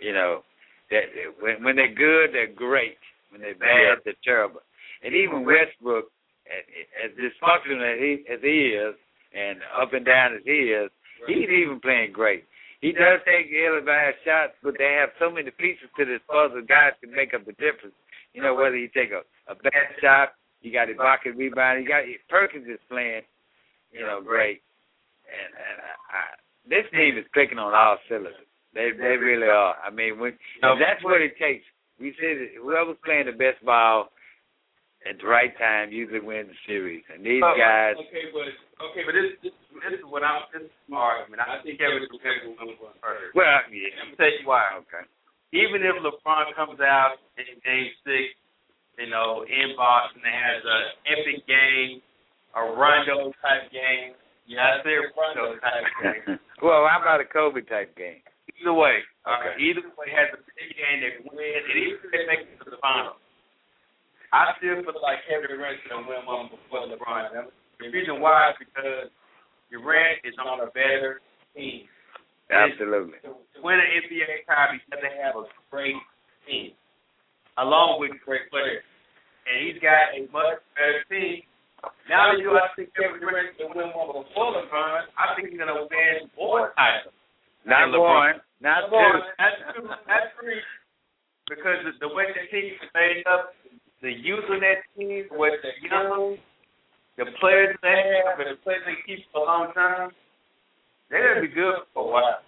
You 0.00 0.12
know, 0.12 0.42
that 0.90 1.04
when 1.38 1.62
when 1.62 1.76
they're 1.76 1.94
good, 1.94 2.34
they're 2.34 2.50
great. 2.50 2.98
When 3.30 3.40
they're 3.40 3.54
bad, 3.54 4.02
they're 4.04 4.18
terrible. 4.24 4.60
And 5.02 5.14
even 5.14 5.44
Westbrook, 5.44 6.06
as, 6.46 6.64
as 7.04 7.10
dysfunctional 7.18 7.82
as 7.82 7.98
he 7.98 8.12
as 8.32 8.40
he 8.40 8.74
is, 8.74 8.94
and 9.34 9.58
up 9.80 9.92
and 9.92 10.06
down 10.06 10.34
as 10.34 10.42
he 10.44 10.70
is, 10.70 10.90
he's 11.26 11.48
even 11.48 11.80
playing 11.80 12.12
great. 12.12 12.44
He 12.80 12.90
does 12.90 13.22
take 13.22 13.46
ill-advised 13.54 14.26
shots, 14.26 14.58
but 14.62 14.74
they 14.76 14.98
have 14.98 15.14
so 15.22 15.30
many 15.30 15.50
pieces 15.54 15.86
to 15.96 16.04
this 16.04 16.18
puzzle. 16.26 16.66
Guys 16.66 16.98
can 16.98 17.14
make 17.14 17.32
up 17.32 17.46
the 17.46 17.54
difference. 17.54 17.94
You 18.34 18.42
know, 18.42 18.54
whether 18.54 18.74
he 18.76 18.88
take 18.90 19.10
a 19.14 19.22
a 19.50 19.54
bad 19.54 19.98
shot, 20.00 20.34
you 20.62 20.72
got 20.72 20.88
bucket 20.96 21.36
rebound. 21.36 21.82
You 21.82 21.88
got 21.88 22.02
Perkins 22.28 22.66
is 22.66 22.82
playing, 22.88 23.22
you 23.92 24.00
know, 24.02 24.20
great. 24.22 24.62
And, 25.26 25.50
and 25.54 25.76
I, 25.82 25.92
I, 26.10 26.22
this 26.68 26.86
team 26.92 27.18
is 27.18 27.26
clicking 27.34 27.58
on 27.58 27.74
all 27.74 27.98
cylinders. 28.08 28.46
They 28.74 28.90
they 28.96 29.18
really 29.18 29.48
are. 29.48 29.74
I 29.84 29.90
mean, 29.90 30.18
when 30.18 30.38
that's 30.62 31.02
what 31.04 31.20
it 31.20 31.34
takes. 31.38 31.64
We 32.00 32.14
said 32.18 32.58
whoever's 32.58 32.96
playing 33.04 33.26
the 33.26 33.32
best 33.32 33.62
ball 33.64 34.10
at 35.08 35.18
the 35.18 35.26
right 35.26 35.50
time 35.58 35.90
usually 35.90 36.20
wins 36.22 36.48
the 36.50 36.58
series. 36.66 37.02
And 37.12 37.24
these 37.26 37.42
Oh, 37.42 37.54
guys, 37.58 37.98
Okay, 37.98 38.30
but 38.30 38.46
okay, 38.90 39.02
but 39.06 39.14
this 39.18 39.34
this, 39.42 39.54
this 39.82 39.98
is 39.98 40.04
what 40.06 40.22
I'm 40.22 40.46
this 40.54 40.66
is 40.66 40.72
my 40.88 40.98
argument. 40.98 41.42
I 41.42 41.58
think 41.62 41.78
Kevin 41.82 42.06
Durant 42.06 42.38
will 42.46 42.56
win 42.58 42.78
one 42.78 42.94
first. 43.02 43.34
well, 43.34 43.60
yeah, 43.70 43.98
Let 43.98 44.06
me 44.10 44.14
tell 44.16 44.30
you 44.30 44.46
why. 44.46 44.78
okay. 44.86 45.04
Even 45.52 45.84
if 45.84 46.00
LeBron 46.00 46.54
comes 46.56 46.80
out 46.80 47.20
in 47.36 47.44
Game 47.60 47.90
Six, 48.08 48.32
you 48.96 49.08
know, 49.12 49.44
in 49.44 49.76
Boston 49.76 50.22
and 50.22 50.24
they 50.24 50.36
has 50.36 50.62
a 50.64 50.78
epic 51.12 51.44
game, 51.44 52.00
a 52.56 52.62
Rondo 52.72 53.32
type 53.44 53.68
game. 53.72 54.16
Yeah, 54.48 54.80
I 54.80 54.82
said 54.84 55.12
Rondo 55.12 55.56
type 55.60 55.86
game. 56.00 56.38
well, 56.64 56.88
how 56.88 57.00
about 57.04 57.20
a 57.20 57.28
Kobe 57.28 57.60
type 57.68 57.92
game? 57.96 58.20
Either 58.60 58.72
way, 58.74 59.00
Okay. 59.22 59.54
uh, 59.54 59.58
either 59.58 59.86
way 59.98 60.08
has 60.14 60.28
a 60.34 60.40
big 60.56 60.70
game 60.74 60.98
they 61.04 61.10
can 61.20 61.24
win, 61.30 61.60
and 61.62 61.76
even 61.78 61.98
if 62.00 62.10
they 62.10 62.24
make 62.26 62.40
it 62.46 62.58
to 62.64 62.70
the 62.70 62.80
finals. 62.82 63.18
I 64.32 64.56
still 64.56 64.80
feel 64.80 64.96
like 65.04 65.20
Kevin 65.28 65.52
Durant's 65.52 65.84
gonna 65.88 66.08
win 66.08 66.24
one 66.24 66.48
before 66.48 66.88
LeBron. 66.88 67.36
And 67.36 67.52
The 67.80 67.88
reason 67.92 68.20
why 68.20 68.50
is 68.50 68.56
because 68.64 69.12
Durant 69.70 70.24
is 70.24 70.34
on 70.40 70.60
a 70.64 70.68
better 70.72 71.20
team. 71.54 71.84
Absolutely. 72.48 73.20
To 73.24 73.36
win 73.60 73.76
an 73.80 73.88
NBA 74.08 74.44
title, 74.48 74.76
you 74.76 74.84
have 74.92 75.00
to 75.00 75.12
have 75.20 75.34
a 75.36 75.44
great 75.70 75.96
team, 76.48 76.72
along 77.56 78.00
with 78.00 78.12
great 78.24 78.48
players. 78.50 78.84
And 79.48 79.68
he's 79.68 79.80
got 79.82 80.16
a 80.16 80.24
much 80.32 80.60
better 80.76 81.04
team. 81.08 81.42
Now, 82.08 82.30
do 82.38 82.56
I 82.56 82.68
think 82.76 82.94
Kevin 82.94 83.20
Durant's 83.20 83.58
gonna 83.58 83.74
win 83.74 83.90
one 83.92 84.24
before 84.24 84.52
LeBron? 84.56 85.02
I 85.18 85.34
think 85.36 85.50
he's 85.50 85.58
gonna 85.58 85.82
win 85.88 86.30
more 86.36 86.72
titles. 86.76 87.12
Not 87.64 87.84
And 87.84 87.94
LeBron. 87.94 88.32
not 88.60 88.88
Come 88.88 88.94
on, 88.96 89.12
two. 89.12 89.28
That's 89.38 89.58
two. 89.76 89.84
That's 90.08 90.30
three. 90.40 90.62
Because 91.50 91.84
the, 91.84 91.92
the 92.06 92.14
way 92.14 92.30
the 92.32 92.46
team 92.54 92.70
is 92.80 92.88
made 92.94 93.26
up, 93.26 93.52
the 94.02 94.10
youth 94.12 94.44
of 94.50 94.60
that 94.60 94.82
team, 94.98 95.26
what 95.30 95.52
they're 95.62 95.78
young, 95.86 96.36
the 97.16 97.26
players 97.40 97.76
they 97.82 98.20
have, 98.26 98.38
and 98.40 98.50
the 98.50 98.58
players 98.62 98.82
they 98.86 98.98
keep 99.06 99.24
for 99.32 99.42
a 99.42 99.44
long 99.46 99.72
time, 99.72 100.10
they're 101.10 101.34
gonna 101.34 101.46
be 101.46 101.54
good 101.54 101.86
for 101.94 102.02
a 102.08 102.10
while. 102.10 102.42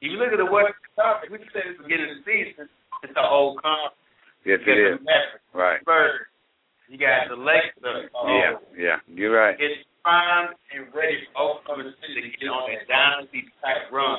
If 0.00 0.12
you 0.12 0.18
look 0.18 0.32
at 0.32 0.38
the 0.40 0.48
Western 0.48 0.92
Conference, 0.96 1.30
we 1.32 1.38
said 1.52 1.72
at 1.72 1.76
the 1.76 1.84
beginning 1.84 2.10
of 2.10 2.16
the 2.20 2.24
season, 2.28 2.68
it's 3.04 3.14
the 3.14 3.24
old 3.24 3.60
conference. 3.62 3.96
Yes, 4.44 4.60
it 4.64 4.76
is. 4.76 4.98
the 4.98 5.04
Mavericks, 5.04 5.44
Right. 5.52 5.80
Spurs, 5.84 6.26
you 6.88 6.96
got 6.98 7.28
the 7.28 7.36
Lakers. 7.36 8.08
uh, 8.12 8.26
Yeah, 8.28 8.52
yeah, 8.76 8.96
you're 9.08 9.32
right. 9.36 9.56
it's 9.60 9.84
primed 10.02 10.56
and 10.72 10.88
ready 10.96 11.20
for 11.32 11.60
Oklahoma 11.60 11.92
City 12.00 12.24
to 12.24 12.30
get 12.40 12.48
on 12.48 12.68
that 12.72 12.88
dynasty 12.88 13.44
type 13.60 13.92
run 13.92 14.18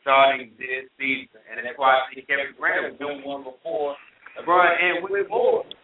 starting 0.00 0.50
this 0.58 0.88
season. 0.98 1.40
And 1.52 1.60
that's 1.64 1.76
why 1.78 2.00
I 2.00 2.08
think 2.14 2.26
Kevin 2.26 2.56
Durant 2.56 2.90
was 2.90 2.98
doing 2.98 3.20
one 3.22 3.44
before 3.44 3.94
LeBron 4.40 4.72
and 4.82 5.04
with 5.04 5.28
more 5.28 5.62
than 5.62 5.72
LeBron. 5.72 5.76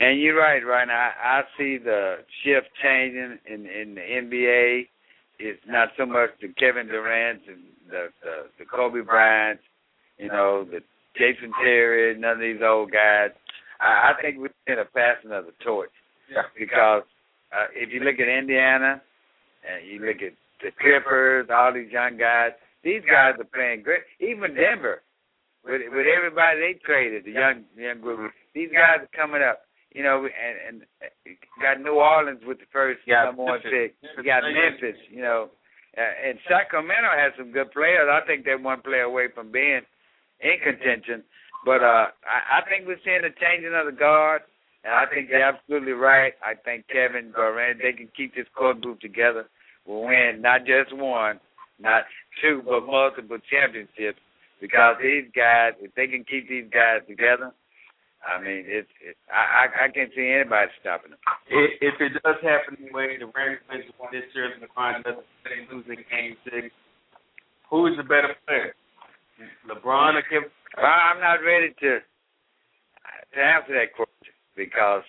And 0.00 0.20
you're 0.20 0.36
right, 0.38 0.64
right. 0.64 0.88
I 0.88 1.12
I 1.22 1.42
see 1.58 1.78
the 1.78 2.16
shift 2.42 2.68
changing 2.82 3.38
in 3.46 3.66
in 3.66 3.94
the 3.94 4.00
NBA. 4.00 4.88
It's 5.38 5.60
not 5.66 5.88
so 5.98 6.06
much 6.06 6.30
the 6.40 6.48
Kevin 6.58 6.86
Durant 6.86 7.42
and 7.46 7.62
the 7.88 8.08
the, 8.22 8.34
the 8.58 8.64
Kobe 8.64 9.00
Bryant, 9.00 9.60
you 10.18 10.28
know, 10.28 10.64
the 10.64 10.80
Jason 11.16 11.52
Terry, 11.62 12.18
none 12.18 12.32
of 12.32 12.40
these 12.40 12.60
old 12.64 12.90
guys. 12.90 13.30
I, 13.80 14.12
I 14.12 14.22
think 14.22 14.38
we're 14.38 14.72
in 14.72 14.78
a 14.78 14.84
passing 14.84 15.32
of 15.32 15.46
the 15.46 15.52
torch 15.64 15.90
because 16.58 17.02
uh, 17.52 17.66
if 17.74 17.92
you 17.92 18.00
look 18.00 18.18
at 18.18 18.28
Indiana 18.28 19.00
and 19.68 19.86
you 19.86 20.00
look 20.00 20.22
at 20.22 20.32
the 20.62 20.70
Clippers, 20.80 21.48
all 21.52 21.72
these 21.72 21.90
young 21.92 22.16
guys, 22.16 22.52
these 22.82 23.02
guys 23.02 23.34
are 23.38 23.50
playing 23.52 23.82
great. 23.82 24.02
Even 24.20 24.54
Denver, 24.54 25.02
with 25.64 25.82
with 25.92 26.06
everybody 26.06 26.60
they 26.60 26.80
traded, 26.84 27.24
the 27.24 27.32
young 27.32 27.64
young 27.76 28.00
group, 28.00 28.32
these 28.56 28.72
guys 28.72 29.04
are 29.04 29.12
coming 29.12 29.44
up. 29.44 29.68
You 29.92 30.02
know, 30.02 30.24
and 30.24 30.56
and 30.66 30.76
uh, 31.00 31.08
got 31.60 31.80
New 31.80 31.96
Orleans 32.00 32.40
with 32.44 32.58
the 32.58 32.68
first 32.72 33.00
Yeah, 33.06 33.28
number 33.28 33.44
one 33.44 33.60
pick. 33.60 33.94
You 34.02 34.24
got 34.24 34.42
Memphis. 34.44 34.98
You 35.08 35.22
know, 35.22 35.48
uh, 35.96 36.28
and 36.28 36.38
Sacramento 36.48 37.08
has 37.16 37.32
some 37.38 37.52
good 37.52 37.72
players. 37.72 38.08
I 38.08 38.26
think 38.26 38.44
they're 38.44 38.58
one 38.58 38.82
player 38.82 39.08
away 39.08 39.28
from 39.32 39.52
being 39.52 39.80
in 40.40 40.56
contention. 40.64 41.24
But 41.64 41.80
uh, 41.80 42.12
I, 42.28 42.60
I 42.60 42.68
think 42.68 42.86
we're 42.86 43.00
seeing 43.04 43.24
a 43.24 43.32
changing 43.40 43.72
of 43.72 43.86
the 43.86 43.96
guard, 43.96 44.42
and 44.84 44.92
I 44.92 45.06
think 45.08 45.30
you're 45.30 45.42
absolutely 45.42 45.92
right. 45.92 46.34
I 46.44 46.54
think 46.60 46.84
Kevin 46.92 47.32
Durant, 47.32 47.80
they 47.80 47.92
can 47.92 48.08
keep 48.14 48.34
this 48.34 48.46
core 48.54 48.74
group 48.74 49.00
together, 49.00 49.48
will 49.86 50.04
win 50.04 50.42
not 50.42 50.66
just 50.66 50.92
one, 50.94 51.40
not 51.80 52.04
two, 52.42 52.60
but 52.64 52.84
multiple 52.84 53.38
championships. 53.48 54.20
Because 54.60 54.96
these 55.00 55.24
guys, 55.34 55.72
if 55.80 55.94
they 55.94 56.06
can 56.06 56.24
keep 56.24 56.48
these 56.48 56.68
guys 56.72 57.00
together, 57.08 57.52
I 58.26 58.42
mean, 58.42 58.66
it's, 58.66 58.90
it's 58.98 59.18
I, 59.30 59.70
I 59.70 59.86
I 59.86 59.88
can't 59.94 60.10
see 60.14 60.26
anybody 60.26 60.66
stopping 60.82 61.14
them. 61.14 61.22
If, 61.46 61.94
if 61.94 61.96
it 62.02 62.18
does 62.18 62.42
happen 62.42 62.74
anyway, 62.82 63.14
the 63.22 63.30
Rams 63.30 63.62
win 63.70 63.86
this 64.10 64.26
year, 64.34 64.50
and 64.50 64.58
the 64.58 64.70
doesn't 64.74 65.30
say 65.46 65.62
losing 65.70 66.02
game 66.10 66.34
six, 66.42 66.74
who 67.70 67.86
is 67.86 67.94
the 67.96 68.02
better 68.02 68.34
player? 68.46 68.74
LeBron 69.70 70.18
or 70.18 70.24
Kevin? 70.26 70.50
Well, 70.76 70.86
I'm 70.86 71.20
not 71.20 71.38
ready 71.46 71.70
to 71.70 72.02
to 72.02 73.38
answer 73.38 73.78
that 73.78 73.94
question 73.94 74.34
because 74.56 75.06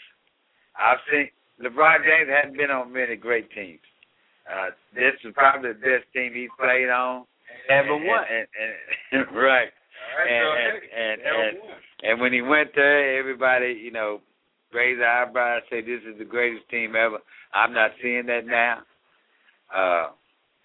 I've 0.77 1.01
seen 1.09 1.33
LeBron 1.57 2.05
James 2.05 2.29
hasn't 2.29 2.57
been 2.57 2.69
on 2.69 2.93
many 2.93 3.15
great 3.15 3.49
teams. 3.51 3.81
Uh, 4.45 4.69
this 4.93 5.17
is 5.25 5.33
probably 5.33 5.73
the 5.73 5.81
best 5.81 6.05
team 6.13 6.31
he's 6.33 6.53
played 6.59 6.87
on. 6.89 7.25
Ever 7.69 7.97
won. 7.97 8.23
And, 8.29 8.47
and, 8.47 8.73
and, 9.27 9.35
right. 9.35 9.67
And, 10.21 10.29
and, 10.29 10.75
and, 10.87 11.17
and, 11.19 11.57
and 11.57 11.86
when 12.19 12.33
he 12.33 12.41
went 12.41 12.69
there, 12.75 13.17
everybody, 13.19 13.73
you 13.81 13.91
know, 13.91 14.21
raised 14.73 14.99
their 15.01 15.09
eyebrows, 15.23 15.63
say 15.69 15.81
this 15.81 16.01
is 16.07 16.17
the 16.17 16.25
greatest 16.25 16.69
team 16.69 16.95
ever. 16.95 17.17
I'm 17.53 17.73
not 17.73 17.91
seeing 18.01 18.25
that 18.27 18.45
now. 18.45 18.79
Uh, 19.73 20.11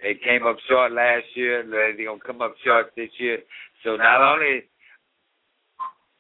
They 0.03 0.15
came 0.15 0.47
up 0.47 0.57
short 0.69 0.93
last 0.93 1.25
year. 1.35 1.63
They're 1.63 1.95
gonna 1.97 2.21
come 2.21 2.43
up 2.43 2.55
short 2.65 2.93
this 2.97 3.11
year. 3.19 3.39
So 3.85 3.97
not 3.97 4.21
only 4.21 4.65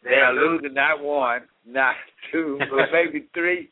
they 0.03 0.15
are 0.19 0.33
losing 0.35 0.75
not 0.75 1.03
one, 1.03 1.43
not 1.67 1.95
two, 2.33 2.59
but 2.59 2.91
maybe 2.93 3.27
three 3.35 3.69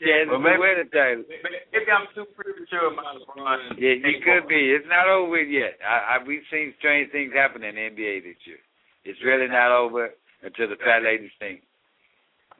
chances 0.00 0.28
Well, 0.30 0.40
maybe- 0.40 0.60
win 0.60 0.76
the 0.84 0.88
title. 0.92 1.24
Maybe 1.72 1.90
I'm 1.90 2.06
too 2.14 2.24
premature 2.36 2.92
about 2.92 3.16
LeBron. 3.20 3.76
Yeah, 3.80 3.96
you 4.00 4.20
could 4.24 4.48
be. 4.48 4.72
It's 4.76 4.86
not 4.88 5.08
over 5.08 5.40
yet. 5.40 5.76
I, 5.84 6.16
I 6.20 6.24
we've 6.24 6.44
seen 6.52 6.72
strange 6.78 7.10
things 7.12 7.32
happen 7.34 7.64
in 7.64 7.74
the 7.74 7.80
NBA 7.92 8.22
this 8.24 8.40
year. 8.44 8.60
It's 9.04 9.20
really 9.24 9.48
not 9.48 9.72
over 9.72 10.10
until 10.42 10.68
the 10.68 10.76
fat 10.80 11.02
ladies 11.02 11.30
sing. 11.38 11.60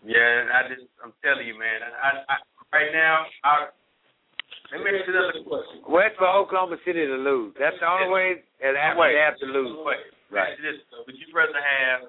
Yeah, 0.04 0.48
I 0.48 0.68
just, 0.68 0.88
I'm 1.04 1.12
telling 1.20 1.46
you, 1.46 1.58
man. 1.58 1.84
I, 1.84 2.24
I 2.24 2.36
right 2.72 2.92
now, 2.92 3.26
I, 3.44 3.68
let 4.72 4.80
me 4.80 4.90
ask 4.96 5.04
you 5.04 5.12
another 5.12 5.44
question. 5.44 5.84
West 5.84 6.16
for 6.16 6.28
Oklahoma 6.28 6.76
City 6.86 7.04
to 7.04 7.18
lose. 7.20 7.52
That's 7.58 7.76
the 7.80 7.88
only 7.88 8.08
way 8.08 8.28
have, 8.80 8.96
Wait. 8.96 9.12
they 9.12 9.20
have 9.20 9.36
to 9.44 9.48
lose. 9.48 9.76
Wait, 9.84 9.98
Right. 10.30 10.54
This, 10.62 10.78
would 11.06 11.18
you 11.18 11.26
rather 11.34 11.58
have, 11.58 12.08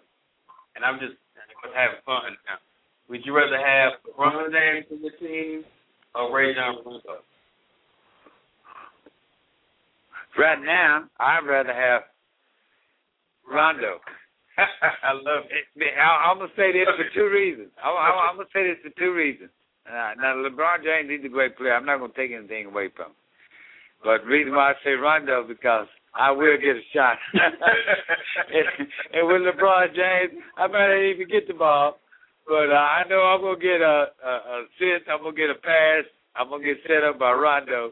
and 0.77 0.85
I'm 0.85 1.01
just 1.01 1.17
I'm 1.65 1.73
having 1.73 2.01
fun 2.05 2.37
now. 2.45 2.61
Would 3.09 3.25
you 3.25 3.35
rather 3.35 3.57
have 3.57 3.99
LeBron 4.07 4.53
James 4.53 4.85
in 4.89 5.01
the 5.01 5.11
team 5.19 5.65
or 6.15 6.33
Rajon 6.33 6.77
Rondo? 6.85 7.25
Right 10.37 10.61
now, 10.63 11.09
I'd 11.19 11.45
rather 11.45 11.73
have 11.73 12.03
Rondo. 13.51 13.99
I 15.03 15.13
love 15.13 15.45
it. 15.49 15.65
I'm 15.97 16.37
gonna 16.37 16.51
say 16.55 16.71
this 16.71 16.87
for 16.95 17.07
two 17.13 17.29
reasons. 17.29 17.69
I'm, 17.81 18.37
gonna 18.37 18.49
say 18.53 18.67
this 18.67 18.79
for 18.83 18.93
two 18.99 19.13
reasons. 19.13 19.49
Now, 19.85 20.37
LeBron 20.39 20.83
James, 20.83 21.09
he's 21.09 21.25
a 21.25 21.33
great 21.33 21.57
player. 21.57 21.73
I'm 21.73 21.85
not 21.85 21.99
gonna 21.99 22.13
take 22.15 22.31
anything 22.31 22.67
away 22.67 22.89
from 22.95 23.11
him. 23.11 23.19
But 24.03 24.23
the 24.23 24.29
reason 24.29 24.53
why 24.53 24.71
I 24.71 24.73
say 24.83 24.91
Rondo 24.91 25.45
because 25.47 25.87
I 26.13 26.31
will 26.31 26.57
get 26.57 26.75
a 26.75 26.85
shot. 26.93 27.17
and, 29.13 29.27
with 29.27 29.41
LeBron 29.45 29.95
James, 29.95 30.41
I 30.57 30.67
might 30.67 30.87
not 30.87 31.03
even 31.03 31.27
get 31.29 31.47
the 31.47 31.53
ball, 31.53 31.99
but 32.47 32.69
uh, 32.69 32.75
I 32.75 33.03
know 33.09 33.21
I'm 33.21 33.41
gonna 33.41 33.59
get 33.59 33.81
a, 33.81 34.11
a, 34.25 34.31
a 34.31 34.55
assist. 34.65 35.09
I'm 35.09 35.23
gonna 35.23 35.35
get 35.35 35.49
a 35.49 35.55
pass. 35.55 36.05
I'm 36.35 36.49
gonna 36.49 36.63
get 36.63 36.77
set 36.87 37.03
up 37.03 37.19
by 37.19 37.31
Rondo, 37.31 37.91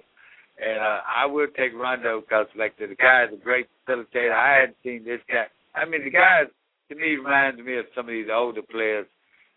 and 0.60 0.80
uh, 0.80 1.00
I 1.06 1.26
will 1.26 1.48
take 1.56 1.74
Rondo 1.74 2.22
because 2.22 2.48
like 2.58 2.78
the, 2.78 2.88
the 2.88 2.96
guy 2.96 3.26
is 3.26 3.34
a 3.34 3.44
great 3.44 3.68
facilitator. 3.88 4.34
I 4.34 4.62
hadn't 4.62 4.78
seen 4.84 5.04
this 5.06 5.22
guy. 5.30 5.48
I 5.76 5.86
mean, 5.86 6.04
the 6.04 6.12
guy 6.12 6.44
to 6.90 6.96
me 6.96 7.16
reminds 7.16 7.60
me 7.62 7.78
of 7.78 7.86
some 7.96 8.06
of 8.08 8.12
these 8.12 8.28
older 8.34 8.62
players. 8.62 9.08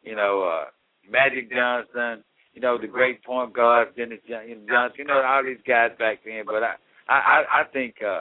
You 0.02 0.16
know, 0.16 0.42
uh, 0.42 0.64
Magic 1.08 1.50
Johnson. 1.50 2.24
You 2.54 2.60
know, 2.60 2.76
the 2.78 2.86
great 2.86 3.24
point 3.24 3.54
guard 3.54 3.96
Dennis 3.96 4.20
John- 4.28 4.48
you 4.48 4.56
know, 4.56 4.66
Johnson. 4.68 4.96
You 4.98 5.04
know, 5.06 5.22
all 5.22 5.42
these 5.44 5.62
guys 5.66 5.90
back 5.98 6.18
then. 6.24 6.42
But 6.44 6.62
I, 6.62 6.74
I, 7.08 7.14
I, 7.16 7.44
I 7.60 7.64
think 7.72 7.96
uh, 8.04 8.20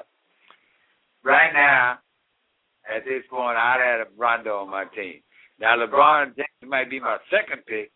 right 1.24 1.52
now, 1.54 2.00
at 2.88 3.04
this 3.06 3.24
point, 3.30 3.58
I'd 3.58 3.82
have 4.00 4.08
Rondo 4.17 4.58
on 4.58 4.69
my 4.71 4.86
team. 4.95 5.21
Now, 5.60 5.76
LeBron 5.78 6.36
James 6.36 6.65
might 6.65 6.89
be 6.89 7.00
my 7.00 7.17
second 7.30 7.62
pick, 7.67 7.91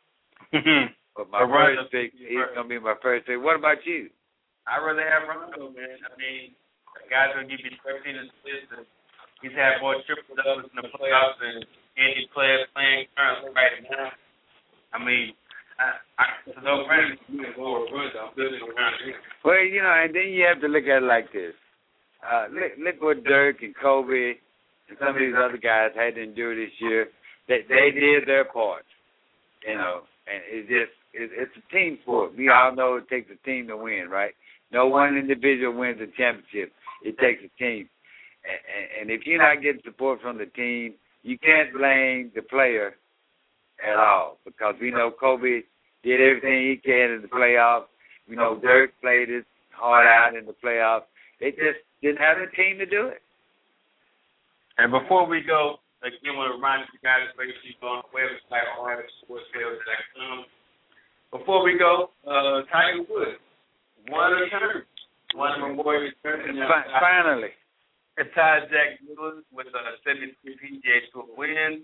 but 0.51 1.30
my 1.32 1.41
Rondo- 1.41 1.82
first 1.84 1.91
pick, 1.91 2.12
he's 2.13 2.38
gonna 2.54 2.67
be 2.67 2.80
my 2.80 2.95
first 3.01 3.25
pick. 3.25 3.41
What 3.41 3.56
about 3.56 3.82
you? 3.86 4.10
I'd 4.67 4.84
rather 4.86 5.01
have 5.01 5.28
Rondo, 5.30 5.69
man. 5.71 5.97
I 6.06 6.13
mean, 6.17 6.54
the 7.01 7.10
guy's 7.10 7.34
gonna 7.34 7.47
give 7.47 7.62
you 7.63 7.73
13 7.82 8.15
assists. 8.17 8.69
And 8.78 8.86
he's 9.41 9.56
had 9.56 9.82
more 9.82 10.00
triple 10.06 10.36
doubles 10.36 10.69
in 10.69 10.76
the 10.80 10.89
playoffs 10.95 11.39
than 11.39 11.63
any 11.98 12.28
player 12.34 12.67
playing 12.74 13.08
currently 13.15 13.52
right 13.56 13.80
now. 13.89 14.12
I 14.93 15.00
mean. 15.04 15.34
Well, 19.43 19.60
you 19.60 19.84
know, 19.84 19.91
and 19.91 20.15
then 20.15 20.32
you 20.32 20.48
have 20.48 20.62
to 20.62 20.71
look 20.71 20.88
at 20.88 21.04
it 21.04 21.06
like 21.06 21.34
this. 21.34 21.52
Uh, 22.24 22.48
look, 22.48 22.71
look 22.80 23.02
what 23.04 23.24
Dirk 23.28 23.62
and 23.62 23.76
Kobe 23.76 24.39
and 24.88 24.98
some 25.00 25.10
of 25.10 25.19
these 25.19 25.36
other 25.36 25.58
guys 25.58 25.91
had 25.95 26.15
to 26.15 26.24
endure 26.24 26.56
this 26.56 26.74
year. 26.80 27.08
They 27.48 27.62
they 27.67 27.91
did 27.91 28.26
their 28.26 28.45
part, 28.45 28.86
you 29.67 29.76
know, 29.76 30.02
and 30.26 30.41
it's 30.48 30.69
just 30.69 30.95
it, 31.13 31.30
it's 31.34 31.52
a 31.58 31.74
team 31.74 32.00
sport. 32.02 32.36
We 32.38 32.50
all 32.50 32.74
know 32.76 32.95
it 32.95 33.10
takes 33.10 33.30
a 33.30 33.45
team 33.45 33.67
to 33.67 33.78
win, 33.78 34.08
right? 34.10 34.34
No 34.71 34.88
one 34.88 35.17
individual 35.17 35.74
wins 35.78 36.00
a 36.02 36.08
championship. 36.17 36.74
It 37.04 37.17
takes 37.19 37.43
a 37.43 37.52
team, 37.62 37.88
and, 38.45 39.10
and, 39.10 39.12
if 39.12 39.25
you're 39.25 39.41
not 39.41 39.62
getting 39.62 39.81
support 39.84 40.21
from 40.21 40.38
the 40.38 40.45
team, 40.45 40.93
you 41.23 41.38
can't 41.38 41.73
blame 41.73 42.31
the 42.36 42.41
player 42.41 42.95
at 43.81 43.97
all 43.97 44.38
because 44.45 44.75
we 44.79 44.91
know 44.91 45.12
Kobe 45.12 45.62
did 46.03 46.21
everything 46.21 46.69
he 46.69 46.79
can 46.84 47.12
in 47.12 47.21
the 47.21 47.27
playoffs. 47.27 47.89
We 48.29 48.36
know 48.36 48.60
Dirk 48.62 48.91
played 49.01 49.29
his 49.29 49.43
heart 49.71 50.05
out 50.05 50.38
in 50.38 50.45
the 50.45 50.55
playoffs. 50.63 51.10
They 51.39 51.51
just 51.51 51.81
didn't 52.01 52.17
have 52.17 52.38
the 52.38 52.49
team 52.55 52.77
to 52.77 52.86
do 52.86 53.08
it. 53.08 53.21
And 54.77 54.91
before 54.91 55.27
we 55.27 55.41
go, 55.41 55.79
again, 56.03 56.34
I 56.34 56.38
want 56.38 56.51
to 56.51 56.55
remind 56.55 56.86
you 56.93 56.99
guys, 57.01 57.31
make 57.38 57.49
sure 57.49 57.65
you 57.65 57.79
go 57.81 57.88
on 57.88 58.03
the 58.05 58.12
website, 58.13 58.67
RFSportsSales.com. 58.77 60.45
Before 61.31 61.63
we 61.63 61.77
go, 61.77 62.12
uh, 62.27 62.63
Tiger 62.71 63.03
Woods 63.10 63.41
won 64.10 64.34
a 64.34 64.49
tournament, 64.49 64.86
won 65.34 65.51
a 65.58 65.67
Memorial 65.67 66.12
Tournament. 66.23 66.69
Fi- 66.69 66.99
finally, 66.99 67.49
It 68.17 68.32
tied 68.34 68.71
Jack 68.71 69.04
Nicklaus 69.04 69.43
with 69.51 69.67
a 69.67 69.84
73 70.08 70.32
PGA 70.56 70.97
Tour 71.12 71.28
win, 71.36 71.84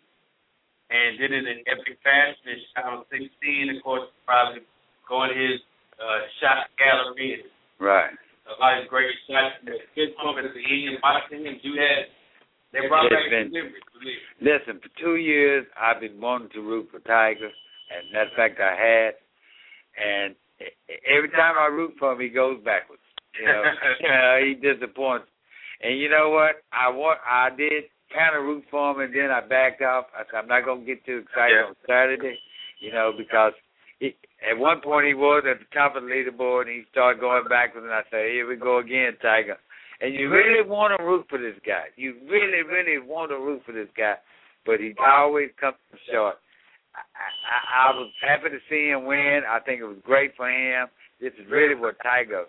and 0.90 1.10
did 1.20 1.32
it 1.36 1.44
in 1.44 1.60
epic 1.68 2.00
fashion. 2.04 2.56
And 2.56 2.62
shot 2.72 3.06
16, 3.12 3.76
of 3.76 3.84
course, 3.84 4.08
probably 4.26 4.64
going 5.08 5.30
to 5.32 5.36
his 5.36 5.60
uh, 6.00 6.20
shot 6.40 6.72
gallery 6.80 7.44
and 7.44 7.44
right? 7.84 8.16
a 8.48 8.56
lot 8.64 8.80
of 8.80 8.88
great 8.88 9.12
shots. 9.28 9.60
Good 9.96 10.16
moment 10.24 10.48
at 10.48 10.56
the 10.56 10.64
end, 10.64 11.04
watching 11.04 11.44
him 11.44 11.60
do 11.60 11.76
that. 11.76 12.08
They 12.72 12.88
brought 12.88 13.12
It's 13.12 13.16
back 13.16 13.28
been- 13.30 13.52
the 13.52 13.68
memories. 13.68 13.84
believe 13.92 14.24
me. 14.40 14.48
Listen, 14.48 14.80
for 14.80 14.90
two 15.04 15.16
years 15.20 15.68
I've 15.76 16.00
been 16.00 16.16
wanting 16.20 16.50
to 16.56 16.62
root 16.64 16.88
for 16.96 17.00
Tiger, 17.04 17.52
and 17.92 18.04
that 18.16 18.32
fact 18.40 18.60
I 18.64 18.72
had. 18.72 19.14
And 20.00 20.36
every 21.12 21.28
time 21.36 21.60
I 21.60 21.68
root 21.68 21.96
for 22.00 22.14
him, 22.16 22.22
he 22.24 22.30
goes 22.30 22.64
backwards. 22.64 23.04
You 23.36 23.48
know, 23.52 23.64
uh, 23.68 24.36
he 24.48 24.56
disappoints. 24.56 25.28
And 25.84 25.98
you 26.00 26.10
know 26.10 26.30
what? 26.30 26.62
I 26.72 26.90
want, 26.90 27.20
I 27.26 27.50
did 27.56 27.86
kind 28.14 28.36
of 28.38 28.44
root 28.44 28.64
for 28.70 28.92
him, 28.92 29.00
and 29.02 29.16
then 29.16 29.32
I 29.32 29.42
backed 29.42 29.82
off. 29.82 30.06
I 30.14 30.24
said 30.30 30.44
I'm 30.44 30.48
not 30.48 30.66
gonna 30.66 30.86
get 30.86 31.06
too 31.06 31.24
excited 31.26 31.56
Yeah. 31.56 31.70
on 31.70 31.76
Saturday, 31.88 32.38
you 32.80 32.92
know, 32.92 33.14
because 33.18 33.54
he, 34.00 34.16
at 34.46 34.58
one 34.58 34.82
point 34.82 35.08
he 35.08 35.14
was 35.14 35.44
at 35.50 35.60
the 35.60 35.66
top 35.74 35.96
of 35.96 36.04
the 36.04 36.10
leaderboard, 36.10 36.68
and 36.68 36.76
he 36.76 36.84
started 36.92 37.20
going 37.20 37.46
backwards, 37.48 37.86
and 37.86 37.94
I 37.94 38.04
said, 38.12 38.30
here 38.30 38.48
we 38.48 38.56
go 38.58 38.78
again, 38.80 39.16
Tiger. 39.22 39.58
And 40.02 40.14
you 40.16 40.30
really 40.30 40.68
want 40.68 40.98
to 40.98 41.04
root 41.04 41.26
for 41.30 41.38
this 41.38 41.56
guy. 41.66 41.86
You 41.96 42.16
really, 42.28 42.64
really 42.64 42.98
want 42.98 43.30
to 43.30 43.38
root 43.38 43.62
for 43.66 43.72
this 43.72 43.90
guy, 43.96 44.16
but 44.66 44.80
he 44.80 44.94
always 45.00 45.50
comes 45.60 45.78
short. 46.12 46.36
I, 46.94 47.02
I, 47.16 47.90
I 47.90 47.96
was 47.96 48.12
happy 48.22 48.50
to 48.50 48.60
see 48.70 48.90
him 48.90 49.06
win. 49.06 49.42
I 49.48 49.60
think 49.60 49.80
it 49.80 49.86
was 49.86 50.02
great 50.04 50.36
for 50.36 50.50
him. 50.50 50.88
This 51.22 51.34
is 51.40 51.46
really 51.50 51.76
what 51.76 51.96
Tiger 52.04 52.46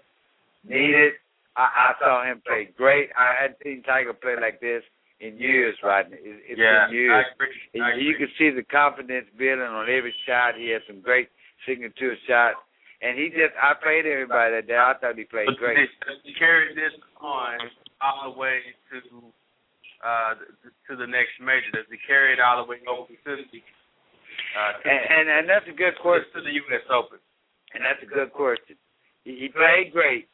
needed. 0.64 1.12
I, 1.57 1.93
I 1.93 1.95
saw 2.01 2.25
him 2.25 2.41
play 2.47 2.69
great. 2.77 3.11
I 3.19 3.35
hadn't 3.41 3.59
seen 3.62 3.83
Tiger 3.83 4.12
play 4.15 4.37
like 4.41 4.61
this 4.61 4.83
in 5.21 5.38
years, 5.38 5.77
Rodney. 5.83 6.17
It, 6.19 6.57
it's 6.57 6.61
yeah, 6.61 6.87
been 6.88 6.97
years. 6.97 7.12
I 7.12 7.35
agree. 7.35 7.83
I 7.83 7.88
you 8.01 8.15
agree. 8.15 8.27
can 8.27 8.31
see 8.38 8.51
the 8.51 8.65
confidence 8.65 9.27
building 9.37 9.62
on 9.69 9.87
every 9.91 10.15
shot. 10.27 10.57
He 10.57 10.71
had 10.71 10.83
some 10.87 11.01
great 11.01 11.29
signature 11.67 12.17
shots. 12.27 12.57
And 13.03 13.19
he 13.19 13.29
just, 13.35 13.53
I 13.59 13.75
played 13.83 14.07
everybody 14.07 14.55
that 14.55 14.67
day. 14.71 14.79
I 14.79 14.95
thought 14.99 15.19
he 15.19 15.25
played 15.27 15.47
But 15.51 15.59
great. 15.59 15.91
they 16.07 16.33
carried 16.38 16.77
this 16.79 16.95
on 17.21 17.59
all 18.01 18.33
the 18.33 18.38
way 18.38 18.59
to 18.91 18.99
uh 20.03 20.35
to 20.91 20.97
the 20.99 21.07
next 21.07 21.38
major. 21.38 21.71
Does 21.75 21.87
he 21.91 21.99
carry 22.07 22.33
it 22.35 22.41
all 22.43 22.59
the 22.59 22.67
way 22.69 22.79
over 22.91 23.07
to 23.07 23.33
the 23.38 23.59
uh 23.62 24.73
And, 24.83 25.03
and, 25.07 25.27
and 25.31 25.45
that's 25.51 25.67
a 25.71 25.77
good 25.77 25.95
question. 26.03 26.27
to 26.35 26.41
the 26.43 26.51
US 26.67 26.83
Open? 26.91 27.19
And 27.75 27.85
that's 27.87 28.03
a 28.03 28.11
good 28.11 28.33
question. 28.35 28.75
He, 29.23 29.47
he 29.47 29.49
played 29.49 29.93
great. 29.95 30.27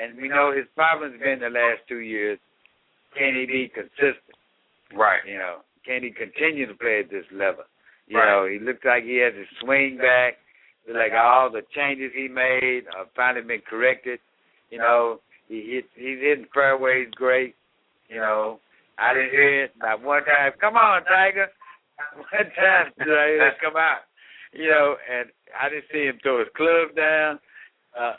And 0.00 0.16
we 0.20 0.28
know 0.28 0.52
his 0.54 0.66
problem's 0.74 1.20
been 1.20 1.40
the 1.40 1.50
last 1.50 1.82
two 1.88 2.00
years. 2.00 2.38
Can 3.16 3.34
he 3.34 3.46
be 3.46 3.70
consistent? 3.72 4.34
Right. 4.94 5.20
You 5.26 5.38
know, 5.38 5.58
can 5.86 6.02
he 6.02 6.10
continue 6.10 6.66
to 6.66 6.74
play 6.74 7.00
at 7.00 7.10
this 7.10 7.24
level? 7.32 7.64
You 8.08 8.18
Right. 8.18 8.26
know, 8.26 8.46
he 8.46 8.58
looked 8.58 8.84
like 8.84 9.04
he 9.04 9.16
has 9.18 9.34
his 9.34 9.46
swing 9.60 9.96
back. 9.98 10.38
Like 10.86 11.12
all 11.16 11.48
the 11.50 11.62
changes 11.74 12.12
he 12.14 12.28
made 12.28 12.84
have 12.96 13.08
finally 13.16 13.46
been 13.46 13.62
corrected. 13.62 14.20
You 14.70 14.78
know, 14.78 15.20
he 15.48 15.62
hit, 15.62 15.84
he's 15.94 16.18
hitting 16.20 16.46
fairways 16.52 17.08
great. 17.12 17.54
You 18.08 18.16
know, 18.16 18.60
I 18.98 19.14
didn't 19.14 19.30
hear 19.30 19.64
it 19.64 19.72
not 19.80 20.02
one 20.02 20.24
time. 20.24 20.52
Come 20.60 20.76
on, 20.76 21.04
Tiger. 21.04 21.46
One 22.16 22.50
time 22.52 22.92
did 22.98 23.08
I 23.08 23.26
hear 23.28 23.48
it 23.48 23.54
come 23.62 23.76
out. 23.76 24.00
You 24.52 24.68
know, 24.68 24.96
and 25.10 25.30
I 25.58 25.68
didn't 25.68 25.84
see 25.92 26.04
him 26.04 26.18
throw 26.22 26.40
his 26.40 26.48
club 26.56 26.94
down. 26.94 27.38
Uh, 27.98 28.14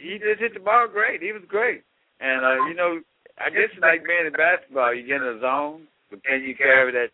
he 0.00 0.18
just 0.18 0.40
hit 0.40 0.54
the 0.54 0.60
ball 0.60 0.88
great. 0.88 1.22
He 1.22 1.32
was 1.32 1.42
great. 1.46 1.82
And 2.20 2.44
uh, 2.44 2.66
you 2.68 2.74
know, 2.74 3.00
I 3.38 3.50
guess 3.50 3.72
it's 3.72 3.82
like 3.82 4.04
being 4.04 4.26
in 4.26 4.32
basketball. 4.32 4.94
You 4.94 5.06
get 5.06 5.22
in 5.22 5.38
a 5.38 5.40
zone, 5.40 5.88
but 6.10 6.22
can 6.24 6.42
you 6.42 6.54
carry 6.54 6.92
that 6.92 7.10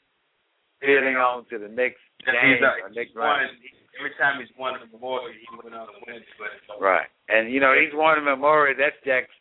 feeling 0.80 1.16
on 1.16 1.44
to 1.50 1.58
the 1.58 1.68
next 1.68 2.02
game 2.24 2.60
or 2.62 2.90
next 2.92 3.16
round? 3.16 3.50
every 3.98 4.14
time 4.14 4.38
he's 4.38 4.52
won 4.54 4.78
a 4.78 4.86
memorial, 4.86 5.34
he 5.34 5.46
went 5.58 5.74
on 5.74 5.90
a 5.90 5.98
win. 6.06 6.22
But 6.38 6.78
Right. 6.78 7.10
And 7.28 7.50
you 7.50 7.60
know, 7.60 7.74
he's 7.74 7.92
won 7.92 8.18
a 8.18 8.22
memorial. 8.22 8.78
That's 8.78 8.96
Jack's 9.04 9.34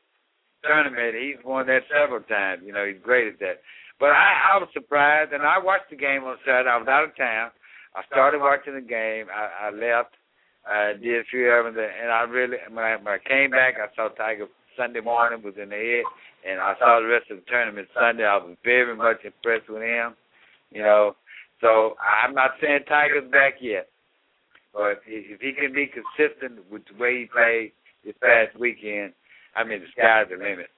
tournament. 0.66 1.14
He's 1.14 1.42
won 1.46 1.68
that 1.68 1.86
several 1.94 2.26
times. 2.26 2.66
You 2.66 2.74
know, 2.74 2.86
he's 2.86 3.02
great 3.02 3.30
at 3.30 3.40
that. 3.40 3.62
But 4.00 4.14
I, 4.14 4.54
I 4.54 4.58
was 4.58 4.70
surprised, 4.74 5.34
and 5.34 5.42
I 5.42 5.58
watched 5.58 5.90
the 5.90 5.98
game 5.98 6.26
on 6.26 6.38
Saturday. 6.46 6.70
I 6.70 6.78
was 6.78 6.90
out 6.90 7.06
of 7.06 7.18
town. 7.18 7.50
I 7.96 8.06
started 8.06 8.42
watching 8.42 8.76
the 8.76 8.86
game. 8.86 9.26
I, 9.34 9.70
I 9.70 9.74
left. 9.74 10.17
I 10.68 10.94
did 11.00 11.22
a 11.22 11.30
few 11.32 11.48
of 11.48 11.74
them, 11.74 11.80
and 11.80 12.12
I 12.12 12.22
really, 12.24 12.58
when 12.70 12.84
I, 12.84 12.96
when 12.98 13.08
I 13.08 13.20
came 13.24 13.52
back, 13.52 13.76
I 13.80 13.94
saw 13.96 14.10
Tiger 14.10 14.48
Sunday 14.76 15.00
morning 15.00 15.42
was 15.42 15.56
in 15.62 15.70
the 15.70 15.76
head, 15.76 16.06
and 16.44 16.60
I 16.60 16.76
saw 16.78 17.00
the 17.00 17.08
rest 17.08 17.32
of 17.32 17.38
the 17.38 17.48
tournament 17.50 17.88
Sunday. 17.96 18.26
I 18.26 18.38
was 18.38 18.56
very 18.64 18.96
much 18.96 19.24
impressed 19.24 19.70
with 19.70 19.82
him. 19.82 20.14
You 20.72 20.84
know, 20.84 21.16
so 21.62 21.96
I'm 22.04 22.36
not 22.36 22.60
saying 22.62 22.86
Tiger's 22.88 23.32
back 23.32 23.56
yet, 23.62 23.88
but 24.74 25.02
if 25.08 25.40
he 25.40 25.54
can 25.54 25.74
be 25.74 25.88
consistent 25.88 26.62
with 26.70 26.84
the 26.92 27.00
way 27.00 27.24
he 27.24 27.32
played 27.32 27.72
this 28.04 28.16
past 28.22 28.60
weekend, 28.60 29.14
I 29.56 29.64
mean, 29.64 29.80
the 29.82 29.90
sky's 29.96 30.30
the 30.30 30.38
limit. 30.38 30.70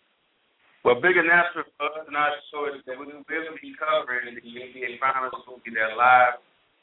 Well, 0.88 0.96
big 1.04 1.20
announcement 1.20 1.68
for 1.76 1.92
us 1.92 2.08
show 2.48 2.72
is 2.72 2.80
that 2.88 2.96
we 2.96 3.04
will 3.12 3.28
be 3.28 3.76
covering 3.76 4.32
the 4.32 4.40
NBA 4.40 5.04
Finals. 5.04 5.36
We'll 5.44 5.60
be 5.60 5.76
there 5.76 5.92
live. 5.92 6.40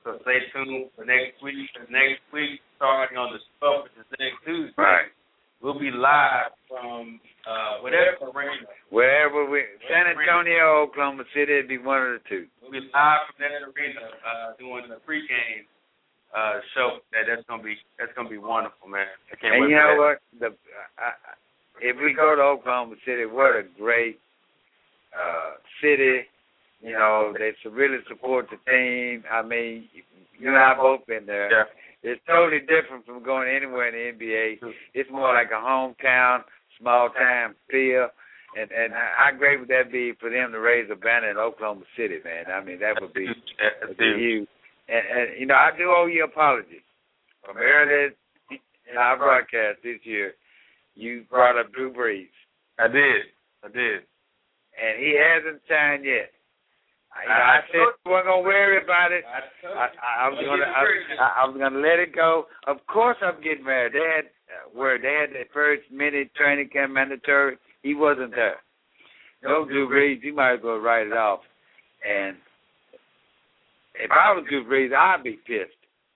So 0.06 0.22
stay 0.22 0.38
tuned 0.54 0.86
for 0.94 1.02
next 1.02 1.42
week. 1.42 1.66
Next 1.90 2.22
week, 2.30 2.62
starting 2.78 3.18
on 3.18 3.34
the 3.34 3.42
12th, 3.58 3.90
which 3.90 3.98
is 3.98 4.06
next 4.22 4.38
Tuesday. 4.46 4.70
Right. 4.78 5.10
We'll 5.58 5.74
be 5.82 5.90
live 5.90 6.54
from 6.70 7.18
uh, 7.42 7.82
whatever 7.82 8.30
arena. 8.30 8.70
Wherever 8.94 9.50
we, 9.50 9.66
San 9.90 10.06
Antonio, 10.06 10.86
Oklahoma 10.86 11.24
City, 11.34 11.58
it'd 11.58 11.66
be 11.66 11.82
one 11.82 11.98
of 11.98 12.12
the 12.14 12.22
two. 12.30 12.46
We'll 12.62 12.70
be 12.70 12.86
live 12.94 13.26
from 13.26 13.36
that 13.42 13.66
arena 13.66 14.06
uh, 14.22 14.54
doing 14.62 14.86
the 14.86 15.02
pregame 15.02 15.66
uh, 16.30 16.60
show. 16.76 17.02
That 17.10 17.26
that's 17.26 17.42
gonna 17.48 17.64
be 17.66 17.74
that's 17.98 18.12
gonna 18.14 18.28
be 18.30 18.38
wonderful, 18.38 18.86
man. 18.86 19.10
I 19.32 19.36
can't 19.42 19.54
And 19.58 19.64
wait 19.64 19.70
you 19.70 19.76
know 19.76 19.96
what? 19.98 20.22
The 20.38 20.54
I, 21.02 21.10
I- 21.18 21.34
if 21.82 21.96
we 21.98 22.14
go 22.14 22.36
to 22.36 22.40
Oklahoma 22.42 22.94
City, 23.04 23.26
what 23.26 23.56
a 23.56 23.64
great 23.76 24.20
uh 25.16 25.58
city. 25.82 26.28
You 26.86 26.92
know, 26.92 27.34
they 27.36 27.50
really 27.68 27.98
support 28.08 28.46
the 28.50 28.58
team. 28.70 29.24
I 29.30 29.42
mean, 29.42 29.88
you 30.38 30.48
and 30.48 30.56
I 30.56 30.74
both 30.76 31.06
been 31.06 31.26
there. 31.26 31.50
Yeah. 31.50 31.64
It's 32.02 32.20
totally 32.28 32.60
different 32.60 33.04
from 33.04 33.24
going 33.24 33.48
anywhere 33.50 33.88
in 33.88 34.18
the 34.18 34.24
NBA. 34.24 34.60
Mm-hmm. 34.60 34.70
It's 34.94 35.10
more 35.10 35.34
like 35.34 35.50
a 35.50 35.58
hometown, 35.58 36.42
small 36.78 37.08
town 37.10 37.56
feel. 37.70 38.08
And 38.56 38.70
and 38.70 38.92
how 38.94 39.36
great 39.36 39.58
would 39.58 39.68
that 39.68 39.90
be 39.90 40.12
for 40.20 40.30
them 40.30 40.52
to 40.52 40.60
raise 40.60 40.88
a 40.90 40.94
banner 40.94 41.30
in 41.30 41.36
Oklahoma 41.36 41.82
City, 41.96 42.18
man? 42.24 42.44
I 42.46 42.64
mean, 42.64 42.78
that 42.78 43.00
would 43.00 43.12
be 43.12 43.26
that'd 43.82 43.98
be 43.98 44.04
huge. 44.04 44.18
huge. 44.18 44.48
And, 44.88 45.04
and 45.10 45.40
you 45.40 45.46
know, 45.46 45.56
I 45.56 45.76
do 45.76 45.90
owe 45.90 46.06
you 46.06 46.22
an 46.24 46.30
apology. 46.30 46.86
From 47.44 47.56
earlier 47.58 48.14
in 48.50 48.96
our 48.96 49.18
broadcast 49.18 49.82
this 49.82 49.98
year, 50.04 50.34
you 50.94 51.24
brought 51.28 51.58
up 51.58 51.72
Drew 51.72 51.92
Brees, 51.92 52.30
I 52.78 52.86
did. 52.88 53.26
I 53.64 53.68
did. 53.68 54.06
and 54.78 54.94
he 54.98 55.18
hasn't 55.18 55.62
signed 55.68 56.04
yet. 56.04 56.30
I, 57.16 57.32
I 57.32 57.38
I 57.56 57.60
said 57.72 57.96
we 58.04 58.12
weren't 58.12 58.26
gonna 58.26 58.44
worry 58.44 58.82
about 58.82 59.12
it. 59.12 59.24
I, 59.24 59.40
I, 59.64 60.26
I 60.26 60.28
was 60.28 60.38
gonna, 60.44 60.68
I, 60.68 60.84
I, 61.16 61.28
I 61.42 61.48
was 61.48 61.56
gonna 61.56 61.80
let 61.80 61.98
it 61.98 62.14
go. 62.14 62.46
Of 62.66 62.84
course, 62.86 63.16
I'm 63.24 63.40
getting 63.42 63.64
married. 63.64 63.94
They 63.94 64.04
had 64.04 64.28
uh, 64.52 64.68
where 64.76 65.00
they 65.00 65.16
had 65.24 65.34
their 65.34 65.48
first 65.52 65.82
minute 65.90 66.34
training 66.36 66.68
camp 66.72 66.92
mandatory. 66.92 67.56
He 67.82 67.94
wasn't 67.94 68.34
there. 68.36 68.60
No 69.42 69.64
Drew 69.64 69.88
Brees. 69.88 70.22
You 70.22 70.34
might 70.34 70.54
as 70.54 70.60
well 70.62 70.78
write 70.78 71.06
it 71.06 71.12
off. 71.12 71.40
And 72.04 72.36
if 73.96 74.10
I 74.10 74.32
was 74.36 74.44
Drew 74.48 74.64
Brees, 74.64 74.92
I'd 74.92 75.24
be 75.24 75.40
pissed. 75.46 75.72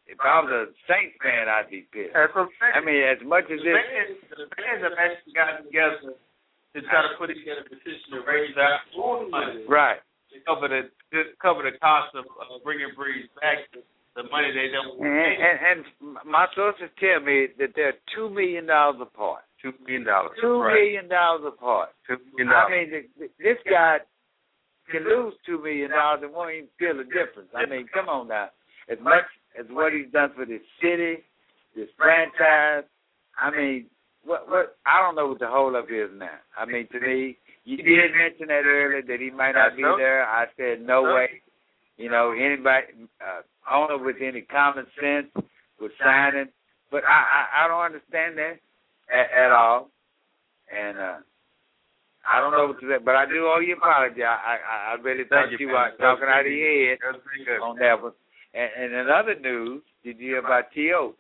If 0.06 0.18
I 0.18 0.42
was 0.42 0.50
a 0.50 0.62
Saints 0.90 1.14
fan, 1.22 1.46
I'd 1.46 1.70
be 1.70 1.86
pissed. 1.94 2.12
That's 2.12 2.34
what 2.34 2.50
I'm 2.50 2.54
saying. 2.58 2.74
I 2.76 2.80
mean, 2.82 3.02
as 3.06 3.22
much 3.22 3.46
as 3.46 3.62
the 3.62 3.72
this, 3.72 4.18
the 4.34 4.46
fans 4.58 4.82
have 4.82 4.98
actually 4.98 5.32
gotten 5.32 5.70
together 5.70 6.18
to 6.74 6.78
try 6.82 7.02
to 7.02 7.14
put 7.18 7.30
together 7.30 7.62
a 7.62 7.70
petition 7.70 8.18
to 8.18 8.20
raise 8.26 8.54
our 8.58 8.78
own 8.98 9.30
money 9.30 9.62
right? 9.66 10.02
To 10.32 10.38
cover 10.46 10.68
the 10.68 10.82
to 11.12 11.18
cover 11.42 11.62
the 11.62 11.76
cost 11.78 12.14
of 12.14 12.24
uh, 12.24 12.58
bringing 12.62 12.88
Brees 12.98 13.26
back. 13.40 13.58
The 14.16 14.24
money 14.24 14.50
they 14.50 14.66
don't 14.74 14.98
And, 14.98 15.06
and, 15.06 15.58
and 15.62 16.16
my 16.26 16.46
sources 16.56 16.90
tell 16.98 17.20
me 17.20 17.46
that 17.58 17.70
they're 17.76 17.94
two 18.14 18.28
million 18.28 18.66
dollars 18.66 18.98
apart. 19.00 19.42
two 19.62 19.72
million 19.86 20.04
dollars. 20.04 20.32
Two 20.40 20.60
right. 20.60 20.74
million 20.74 21.08
dollars 21.08 21.42
apart. 21.46 21.90
Two 22.08 22.18
million 22.34 22.50
dollars. 22.50 22.66
I 22.66 22.74
mean, 22.74 22.90
th- 22.90 23.10
th- 23.18 23.30
this 23.38 23.58
guy 23.70 23.98
can 24.90 25.04
lose 25.04 25.34
two 25.46 25.62
million 25.62 25.90
dollars 25.90 26.20
and 26.24 26.32
won't 26.34 26.50
even 26.54 26.68
feel 26.76 26.96
the 26.98 27.04
difference. 27.04 27.50
I 27.54 27.66
mean, 27.70 27.86
come 27.94 28.08
on 28.08 28.26
now. 28.28 28.50
As 28.90 28.98
much 29.00 29.22
as 29.58 29.66
what 29.70 29.92
he's 29.92 30.10
done 30.12 30.30
for 30.34 30.44
this 30.44 30.62
city, 30.82 31.22
this 31.76 31.88
franchise, 31.96 32.82
I 33.38 33.50
mean, 33.54 33.86
what 34.24 34.50
what 34.50 34.76
I 34.86 35.00
don't 35.00 35.14
know 35.14 35.28
what 35.28 35.38
the 35.38 35.46
hold 35.46 35.76
up 35.76 35.86
is 35.86 36.10
now. 36.18 36.34
I 36.58 36.66
mean, 36.66 36.88
to 36.90 36.98
me, 37.00 37.38
you 37.64 37.76
did 37.76 38.12
mention 38.16 38.48
that 38.48 38.64
earlier 38.66 39.02
that 39.02 39.20
he 39.20 39.30
might 39.30 39.52
not 39.52 39.76
be 39.76 39.82
there. 39.82 40.24
I 40.24 40.46
said 40.56 40.80
no 40.86 41.02
way. 41.02 41.42
You 41.96 42.10
know, 42.10 42.32
anybody 42.32 42.86
uh, 43.20 43.42
owner 43.70 43.98
with 44.02 44.16
any 44.22 44.40
common 44.42 44.86
sense 45.00 45.28
would 45.80 45.92
sign 46.02 46.34
it. 46.36 46.48
But 46.90 47.04
I 47.04 47.20
I, 47.20 47.64
I 47.64 47.68
don't 47.68 47.84
understand 47.84 48.38
that 48.38 48.56
at, 49.12 49.44
at 49.46 49.52
all. 49.52 49.90
And 50.74 50.98
uh 50.98 51.16
I 52.26 52.38
don't 52.40 52.52
know 52.52 52.66
what 52.68 52.80
to 52.80 52.86
say, 52.86 53.02
but 53.04 53.16
I 53.16 53.24
do 53.26 53.46
owe 53.48 53.60
you 53.60 53.72
an 53.74 53.78
apology. 53.78 54.22
I 54.22 54.34
I, 54.36 54.92
I 54.92 54.94
really 55.02 55.24
thought 55.24 55.48
Thank 55.48 55.60
you, 55.60 55.68
you 55.68 55.72
were 55.72 55.90
talking 55.98 56.28
out 56.28 56.44
of 56.46 56.52
your 56.52 56.90
head 56.90 56.98
good. 57.46 57.60
on 57.62 57.76
that 57.78 58.02
one. 58.02 58.12
And, 58.52 58.70
and 58.76 58.92
in 58.94 59.06
other 59.08 59.38
news, 59.38 59.82
did 60.04 60.18
you 60.18 60.30
hear 60.36 60.38
about 60.40 60.72
T.O.? 60.74 61.14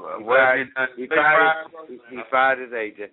Well, 0.00 0.18
He 0.18 0.24
fired- 0.24 0.68
have 0.76 0.88
you 0.96 1.06
done? 1.06 1.18
he 1.18 1.22
fired, 1.22 2.00
he, 2.10 2.18
fired 2.30 2.58
his 2.60 2.72
agent. 2.72 3.12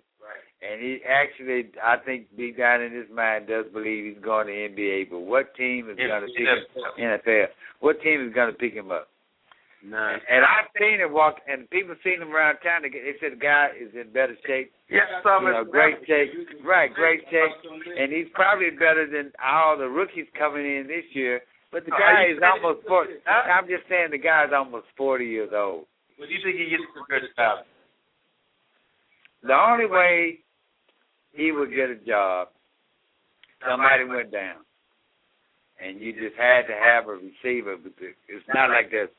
And 0.62 0.80
he 0.80 0.98
actually, 1.02 1.70
I 1.82 1.96
think, 1.98 2.26
deep 2.36 2.56
down 2.56 2.82
in 2.82 2.92
his 2.92 3.10
mind, 3.12 3.48
does 3.48 3.66
believe 3.72 4.14
he's 4.14 4.22
going 4.22 4.46
to 4.46 4.52
NBA. 4.52 5.10
But 5.10 5.20
what 5.20 5.54
team 5.56 5.90
is 5.90 5.96
going 5.96 6.22
to 6.22 6.28
pick 6.28 6.46
him? 6.46 6.62
NFL. 6.98 7.46
What 7.80 8.00
team 8.00 8.26
is 8.26 8.32
going 8.32 8.52
to 8.52 8.58
pick 8.58 8.72
him 8.72 8.90
up? 8.90 9.08
None. 9.82 10.22
And 10.30 10.46
I've 10.46 10.70
seen 10.78 11.02
him 11.02 11.12
walk, 11.12 11.42
and 11.50 11.68
people 11.70 11.96
seen 12.04 12.22
him 12.22 12.30
around 12.30 12.62
town. 12.62 12.86
They 12.86 12.94
they 12.94 13.18
said 13.18 13.34
the 13.34 13.42
guy 13.42 13.74
is 13.74 13.90
in 13.98 14.14
better 14.14 14.38
shape. 14.46 14.70
Yeah, 14.86 15.10
some 15.26 15.42
You 15.42 15.58
know, 15.58 15.64
great 15.66 15.98
shape, 16.06 16.30
right? 16.62 16.94
Great 16.94 17.26
shape, 17.26 17.50
and 17.98 18.12
he's 18.12 18.30
probably 18.32 18.70
better 18.70 19.10
than 19.10 19.32
all 19.42 19.76
the 19.76 19.90
rookies 19.90 20.30
coming 20.38 20.62
in 20.62 20.86
this 20.86 21.02
year. 21.14 21.42
But 21.72 21.84
the 21.84 21.90
guy 21.90 22.22
are 22.22 22.30
is 22.30 22.38
almost 22.38 22.86
forty. 22.86 23.14
Huh? 23.26 23.50
I'm 23.50 23.66
just 23.66 23.82
saying 23.90 24.14
the 24.14 24.22
guy 24.22 24.44
is 24.46 24.54
almost 24.54 24.86
forty 24.96 25.26
years 25.26 25.50
old. 25.50 25.90
What 26.14 26.28
do 26.28 26.34
you 26.34 26.40
think 26.46 26.62
he 26.62 26.70
gets 26.70 26.86
a 26.86 27.02
good 27.10 27.26
job? 27.34 27.66
The 29.42 29.58
only 29.58 29.90
way 29.90 30.38
he 31.32 31.52
would 31.52 31.70
get 31.70 31.90
a 31.90 31.96
job, 31.96 32.48
somebody 33.66 34.04
went 34.04 34.32
down, 34.32 34.64
and 35.82 36.00
you 36.00 36.12
just 36.12 36.36
had 36.36 36.62
to 36.68 36.74
have 36.74 37.08
a 37.08 37.12
receiver. 37.12 37.76
Because 37.76 38.14
it's 38.28 38.46
not 38.54 38.70
like 38.70 38.90
there's 38.90 39.10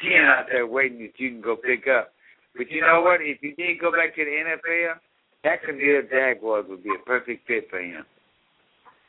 ten 0.00 0.24
out 0.24 0.46
there 0.50 0.66
waiting 0.66 0.98
that 0.98 1.18
you 1.18 1.30
can 1.30 1.40
go 1.40 1.56
pick 1.56 1.86
up. 1.86 2.12
But 2.56 2.70
you 2.70 2.80
know 2.80 3.02
what? 3.02 3.20
If 3.20 3.42
you 3.42 3.54
did 3.56 3.80
go 3.80 3.90
back 3.90 4.14
to 4.14 4.24
the 4.24 4.30
NFL, 4.30 4.94
that 5.42 5.60
Jacksonville 5.60 6.02
Jaguars 6.10 6.66
would 6.68 6.84
be 6.84 6.90
a 6.90 7.04
perfect 7.04 7.46
fit 7.46 7.68
for 7.70 7.80
him. 7.80 8.04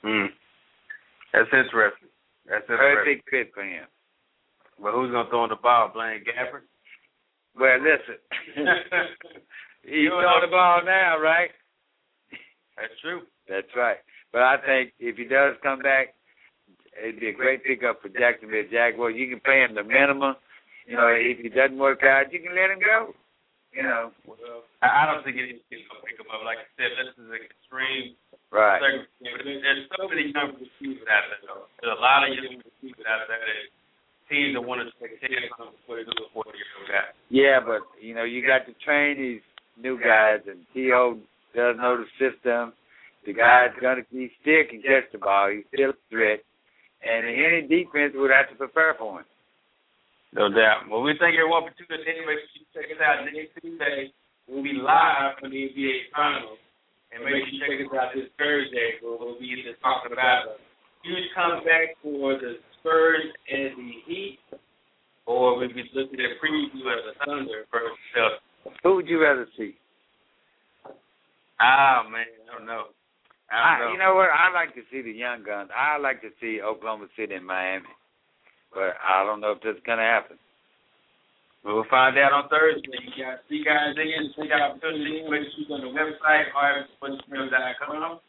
Hmm. 0.01 0.25
That's 1.33 1.49
interesting. 1.51 2.09
That's 2.47 2.63
interesting. 2.63 3.21
Perfect 3.21 3.29
fit 3.29 3.53
for 3.53 3.63
him. 3.63 3.85
But 4.81 4.93
who's 4.93 5.11
gonna 5.11 5.29
throw 5.29 5.43
in 5.43 5.49
the 5.49 5.61
ball? 5.61 5.91
Blaine 5.93 6.23
Gabbert? 6.23 6.65
Well, 7.55 7.77
listen, 7.77 8.17
he's 9.83 10.09
on 10.09 10.41
the 10.41 10.49
ball 10.49 10.81
now, 10.83 11.19
right? 11.19 11.51
That's 12.77 12.97
true. 13.01 13.21
That's 13.49 13.69
right. 13.75 13.97
But 14.31 14.41
I 14.41 14.57
think 14.65 14.93
if 14.99 15.17
he 15.17 15.25
does 15.25 15.55
come 15.61 15.79
back, 15.79 16.15
it'd 16.97 17.19
be 17.19 17.29
a 17.29 17.33
great 17.33 17.63
pickup 17.63 18.01
for 18.01 18.09
Jacksonville 18.09 18.65
Jaguars. 18.71 19.15
You 19.17 19.29
can 19.29 19.39
pay 19.39 19.61
him 19.61 19.75
the 19.75 19.83
minimum. 19.83 20.35
You 20.87 20.97
know, 20.97 21.07
if 21.13 21.39
he 21.39 21.49
doesn't 21.49 21.77
work 21.77 22.03
out, 22.03 22.33
you 22.33 22.41
can 22.41 22.55
let 22.55 22.71
him 22.73 22.81
go. 22.83 23.13
You 23.73 23.81
know, 23.81 24.13
Well, 24.29 24.37
I, 24.85 25.01
I 25.01 25.03
don't 25.09 25.25
think 25.25 25.33
anybody's 25.33 25.65
gonna 25.89 26.05
pick 26.05 26.21
him 26.21 26.29
up. 26.29 26.45
Like 26.45 26.61
I 26.61 26.69
said, 26.77 26.93
this 26.93 27.09
is 27.17 27.25
an 27.25 27.41
extreme 27.41 28.13
right? 28.53 28.77
circumstance. 28.77 29.33
But 29.33 29.45
There's 29.49 29.85
so 29.97 30.03
many 30.05 30.29
young 30.29 30.53
receivers 30.61 31.09
out 31.09 31.25
there. 31.33 31.41
Though. 31.41 31.65
There's 31.81 31.97
a 31.97 32.01
lot 32.01 32.21
of 32.21 32.37
young 32.37 32.61
receivers 32.61 33.05
out 33.09 33.25
there 33.25 33.41
that 33.41 33.65
teams 34.29 34.53
that 34.53 34.61
want 34.61 34.85
to 34.85 34.93
take 35.01 35.17
chance 35.25 35.49
on 35.57 35.73
before 35.73 35.97
they 35.97 36.05
do 36.05 36.13
a 36.21 36.29
40 36.37 36.53
year 36.53 36.69
old 36.77 36.85
guy. 36.85 37.09
Yeah, 37.33 37.57
but 37.65 37.81
you 37.97 38.13
know, 38.13 38.29
you 38.29 38.45
got 38.45 38.69
to 38.69 38.77
train 38.85 39.17
these 39.17 39.41
new 39.81 39.97
guys, 39.97 40.45
and 40.45 40.61
T.O. 40.77 41.17
does 41.55 41.77
know 41.77 41.97
the 41.97 42.09
system. 42.19 42.73
The 43.25 43.33
guy's 43.33 43.71
gonna 43.79 44.03
he 44.11 44.29
still 44.41 44.67
can 44.69 44.81
catch 44.81 45.07
the 45.11 45.17
ball. 45.17 45.49
He's 45.53 45.63
still 45.71 45.95
a 45.95 45.99
threat, 46.09 46.43
and 47.01 47.23
any 47.23 47.63
defense 47.63 48.13
would 48.15 48.31
have 48.31 48.49
to 48.51 48.55
prepare 48.55 48.95
for 48.99 49.19
him. 49.19 49.25
No 50.33 50.49
doubt. 50.49 50.89
Well, 50.89 51.05
we 51.05 51.13
thank 51.21 51.37
everyone 51.37 51.69
for 51.69 51.73
tuning 51.77 52.03
in. 52.03 52.25
Make 52.25 52.41
sure 52.49 52.57
you 52.57 52.67
check 52.73 52.89
us 52.89 52.99
out 52.99 53.21
next 53.21 53.53
Tuesday. 53.61 54.09
We'll 54.49 54.65
be 54.65 54.73
live 54.73 55.37
for 55.39 55.47
the 55.47 55.55
NBA 55.55 56.09
Finals. 56.09 56.57
And 57.13 57.21
make 57.21 57.45
sure 57.45 57.53
you 57.53 57.61
check 57.61 57.79
us 57.85 57.93
out 57.93 58.09
this 58.17 58.33
Thursday 58.41 58.97
where 59.05 59.13
we'll 59.13 59.37
be 59.37 59.53
talking 59.77 60.09
about 60.09 60.57
a 60.57 60.59
huge 61.05 61.29
comeback 61.37 61.93
for 62.01 62.33
the 62.41 62.57
Spurs 62.81 63.29
and 63.45 63.77
the 63.77 63.93
Heat, 64.09 64.41
or 65.29 65.55
we'll 65.55 65.69
be 65.69 65.85
looking 65.93 66.19
at 66.19 66.41
preview 66.41 66.81
of 66.81 67.05
the 67.05 67.15
Thunder 67.23 67.69
versus 67.69 68.01
Celtics. 68.11 68.73
Who 68.81 68.95
would 68.97 69.07
you 69.07 69.21
rather 69.21 69.45
see? 69.55 69.77
Ah 71.59 72.03
man, 72.09 72.25
I 72.25 72.57
don't 72.57 72.65
know. 72.65 72.85
I 73.51 73.55
don't 73.55 73.67
I, 73.67 73.79
know. 73.79 73.91
you 73.91 73.99
know 73.99 74.15
what? 74.15 74.29
I 74.29 74.51
like 74.53 74.73
to 74.75 74.81
see 74.91 75.01
the 75.01 75.11
young 75.11 75.43
guns. 75.43 75.69
I 75.75 75.97
like 75.97 76.21
to 76.21 76.29
see 76.41 76.61
Oklahoma 76.61 77.07
City 77.15 77.35
and 77.35 77.45
Miami, 77.45 77.89
but 78.73 78.97
I 79.03 79.23
don't 79.23 79.41
know 79.41 79.51
if 79.51 79.61
that's 79.63 79.79
gonna 79.85 80.01
happen. 80.01 80.37
We'll 81.63 81.85
find 81.89 82.17
out 82.17 82.33
on 82.33 82.49
Thursday. 82.49 82.91
You 82.91 83.23
guys, 83.23 83.39
see 83.47 83.63
you 83.63 83.65
guys 83.65 83.95
again. 83.95 84.33
Take 84.35 84.49
the 84.49 84.55
opportunity 84.59 85.23
to 85.23 85.27
click 85.31 85.71
on 85.71 85.79
the 85.79 85.87
website, 85.95 86.51
rfsportsradio.com, 86.51 88.19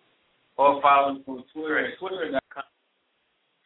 or 0.56 0.80
follow 0.80 1.16
us 1.16 1.22
on 1.26 1.42
Twitter 1.52 1.78
at 1.82 1.98
twitter.com 1.98 2.62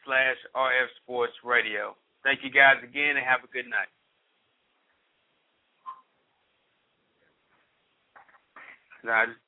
slash 0.07 0.37
rfsportsradio. 0.57 1.93
Thank 2.25 2.41
you 2.43 2.51
guys 2.51 2.81
again, 2.83 3.17
and 3.17 3.27
have 3.27 3.45
a 3.45 3.53
good 3.53 3.69
night. 3.69 3.93
Just- 9.05 9.48